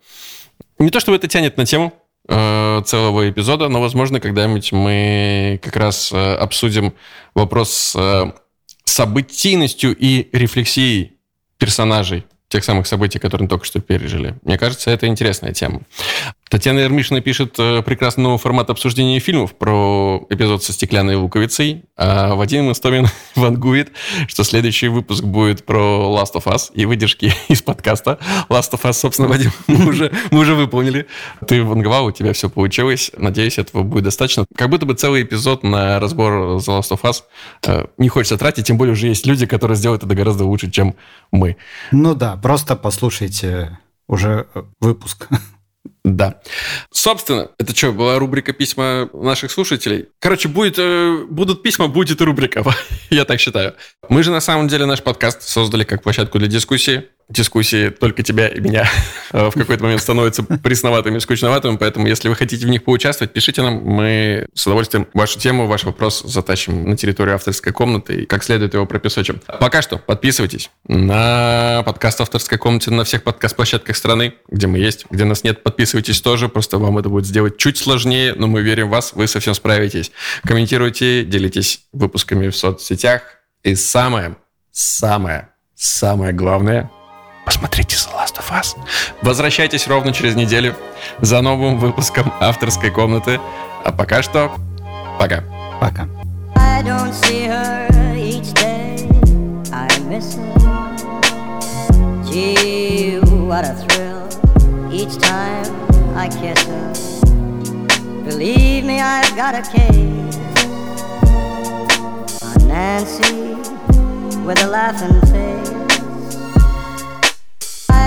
Не 0.84 0.92
то, 0.92 1.00
чтобы 1.00 1.18
это 1.18 1.28
тянет 1.28 1.58
на 1.58 1.66
тему, 1.66 1.94
Э, 2.30 2.82
целого 2.86 3.30
эпизода, 3.30 3.68
но, 3.68 3.82
возможно, 3.82 4.22
когда-нибудь 4.22 4.72
мы 4.72 5.60
как 5.62 5.76
раз 5.76 6.10
э, 6.14 6.36
обсудим 6.36 6.94
вопрос 7.36 7.74
с 7.74 7.96
э, 7.98 8.32
событийностью 8.86 9.94
и 9.94 10.30
рефлексией 10.32 11.18
персонажей 11.58 12.24
тех 12.48 12.64
самых 12.64 12.88
событий, 12.88 13.20
которые 13.20 13.44
мы 13.44 13.50
только 13.50 13.66
что 13.66 13.82
пережили. 13.82 14.38
Мне 14.44 14.58
кажется, 14.58 14.90
это 14.90 15.08
интересная 15.08 15.52
тема. 15.52 15.82
Татьяна 16.54 16.82
Ермишина 16.82 17.20
пишет 17.20 17.56
э, 17.58 17.82
прекрасный 17.82 18.22
новый 18.22 18.38
формат 18.38 18.70
обсуждения 18.70 19.18
фильмов 19.18 19.56
про 19.56 20.24
эпизод 20.30 20.64
со 20.64 20.72
стеклянной 20.72 21.16
луковицей. 21.16 21.86
А 21.98 22.36
Вадим 22.36 22.72
Истомин 22.72 23.08
вангует, 23.36 23.92
что 24.28 24.44
следующий 24.44 24.88
выпуск 24.88 25.24
будет 25.24 25.66
про 25.66 25.80
Last 26.16 26.36
of 26.36 26.44
Us 26.44 26.72
и 26.76 26.86
выдержки 26.86 27.34
из 27.48 27.64
подкаста 27.64 28.20
Last 28.50 28.72
of 28.74 28.84
Us. 28.84 28.94
Собственно, 28.94 29.30
Вадим, 29.30 29.50
мы 29.68 29.88
уже, 29.88 30.12
мы 30.30 30.42
уже 30.42 30.54
выполнили. 30.54 31.08
Ты 31.48 31.64
ванговал, 31.64 32.06
у 32.06 32.12
тебя 32.12 32.34
все 32.34 32.52
получилось. 32.52 33.10
Надеюсь, 33.18 33.58
этого 33.58 33.82
будет 33.82 34.04
достаточно. 34.04 34.46
Как 34.56 34.70
будто 34.70 34.86
бы 34.86 34.94
целый 34.94 35.24
эпизод 35.24 35.64
на 35.64 36.00
разбор 36.00 36.34
The 36.34 36.68
Last 36.68 36.92
of 36.92 37.02
Us 37.02 37.24
э, 37.66 37.88
не 37.98 38.10
хочется 38.10 38.38
тратить, 38.38 38.68
тем 38.68 38.78
более 38.78 38.94
уже 38.94 39.08
есть 39.08 39.26
люди, 39.26 39.48
которые 39.48 39.76
сделают 39.76 40.04
это 40.04 40.14
гораздо 40.14 40.46
лучше, 40.46 40.70
чем 40.70 40.94
мы. 41.32 41.58
Ну 41.90 42.14
да, 42.14 42.36
просто 42.38 42.76
послушайте 42.76 43.80
уже 44.08 44.46
э, 44.54 44.62
выпуск. 44.80 45.30
Да. 46.04 46.42
Собственно, 46.92 47.50
это 47.58 47.76
что, 47.76 47.92
была 47.92 48.20
рубрика 48.20 48.52
письма 48.54 49.10
наших 49.14 49.52
слушателей? 49.52 50.10
Короче, 50.20 50.50
будет, 50.50 50.76
э, 50.78 51.26
будут 51.30 51.64
письма, 51.64 51.88
будет 51.88 52.20
и 52.20 52.24
рубрика. 52.24 52.64
Я 53.10 53.26
так 53.26 53.40
считаю. 53.40 53.76
Мы 54.10 54.24
же 54.24 54.32
на 54.32 54.42
самом 54.42 54.68
деле 54.68 54.86
наш 54.86 55.02
подкаст 55.02 55.42
создали 55.44 55.84
как 55.84 56.04
площадку 56.04 56.40
для 56.40 56.48
дискуссии 56.48 57.06
дискуссии 57.30 57.90
только 57.90 58.24
тебя 58.24 58.48
и 58.48 58.60
меня 58.60 58.90
в 59.32 59.52
какой-то 59.52 59.84
момент 59.84 60.02
становятся 60.02 60.44
пресноватыми 60.44 61.20
скучноватыми, 61.20 61.78
поэтому 61.78 62.08
если 62.08 62.30
вы 62.30 62.36
хотите 62.36 62.66
в 62.66 62.70
них 62.70 62.84
поучаствовать, 62.84 63.34
пишите 63.34 63.62
нам, 63.62 63.84
мы 63.84 64.48
с 64.54 64.66
удовольствием 64.66 65.08
вашу 65.14 65.40
тему, 65.40 65.68
ваш 65.68 65.84
вопрос 65.84 66.22
затащим 66.22 66.90
на 66.90 66.98
территорию 66.98 67.36
авторской 67.36 67.74
комнаты 67.74 68.24
и 68.24 68.26
как 68.26 68.44
следует 68.44 68.74
его 68.74 68.86
пропесочим. 68.86 69.42
Пока 69.60 69.82
что 69.82 69.98
подписывайтесь 69.98 70.70
на 70.88 71.84
подкаст 71.86 72.22
авторской 72.22 72.58
комнаты 72.58 72.92
на 72.92 73.04
всех 73.04 73.24
подкаст-площадках 73.24 73.96
страны, 73.96 74.36
где 74.50 74.68
мы 74.68 74.80
есть, 74.80 75.06
где 75.10 75.26
нас 75.26 75.44
нет, 75.44 75.64
подписывайтесь 75.64 76.22
тоже, 76.22 76.50
просто 76.50 76.78
вам 76.78 76.98
это 76.98 77.10
будет 77.10 77.26
сделать 77.26 77.58
чуть 77.58 77.78
сложнее, 77.78 78.34
но 78.36 78.48
мы 78.48 78.62
верим 78.62 78.88
в 78.88 78.92
вас, 78.92 79.14
вы 79.14 79.28
совсем 79.28 79.54
справитесь. 79.54 80.12
Комментируйте, 80.44 81.24
делитесь 81.24 81.82
выпусками 81.92 82.50
в 82.50 82.58
соцсетях 82.58 83.22
и 83.64 83.76
самое, 83.76 84.36
самое, 84.72 85.50
самое 85.76 86.34
главное– 86.34 86.92
Посмотрите 87.46 87.96
The 87.96 88.12
Last 88.16 88.38
of 88.38 88.52
Us. 88.52 88.78
Возвращайтесь 89.22 89.88
ровно 89.88 90.14
через 90.14 90.36
неделю 90.36 90.76
за 91.22 91.42
новым 91.42 91.78
выпуском 91.78 92.34
авторской 92.40 92.90
комнаты. 92.90 93.40
А 93.84 93.92
пока 93.92 94.22
что, 94.24 94.52
пока. 95.20 95.44
Пока. 95.80 96.08
I 96.56 96.82
don't 96.84 97.14
see 97.14 97.48
her 97.48 97.90
each 98.16 98.54
day. 98.54 99.10
I 99.72 99.88
miss 100.08 100.36
her. 100.36 100.54
Gee, 102.30 103.20
what 103.48 103.66
a 103.66 103.76
thrill 103.76 104.28
each 104.92 105.18
time 105.20 105.66
I 106.16 106.30
kiss 106.30 106.64
her. 106.68 106.94
Believe 108.24 108.86
me, 108.86 109.02
I've 109.02 109.36
got 109.36 109.54
a 109.56 109.62
case 109.62 110.40
on 112.42 112.68
Nancy 112.68 113.56
with 114.46 114.64
a 114.64 114.68
laughing 114.68 115.20
face. 115.32 115.83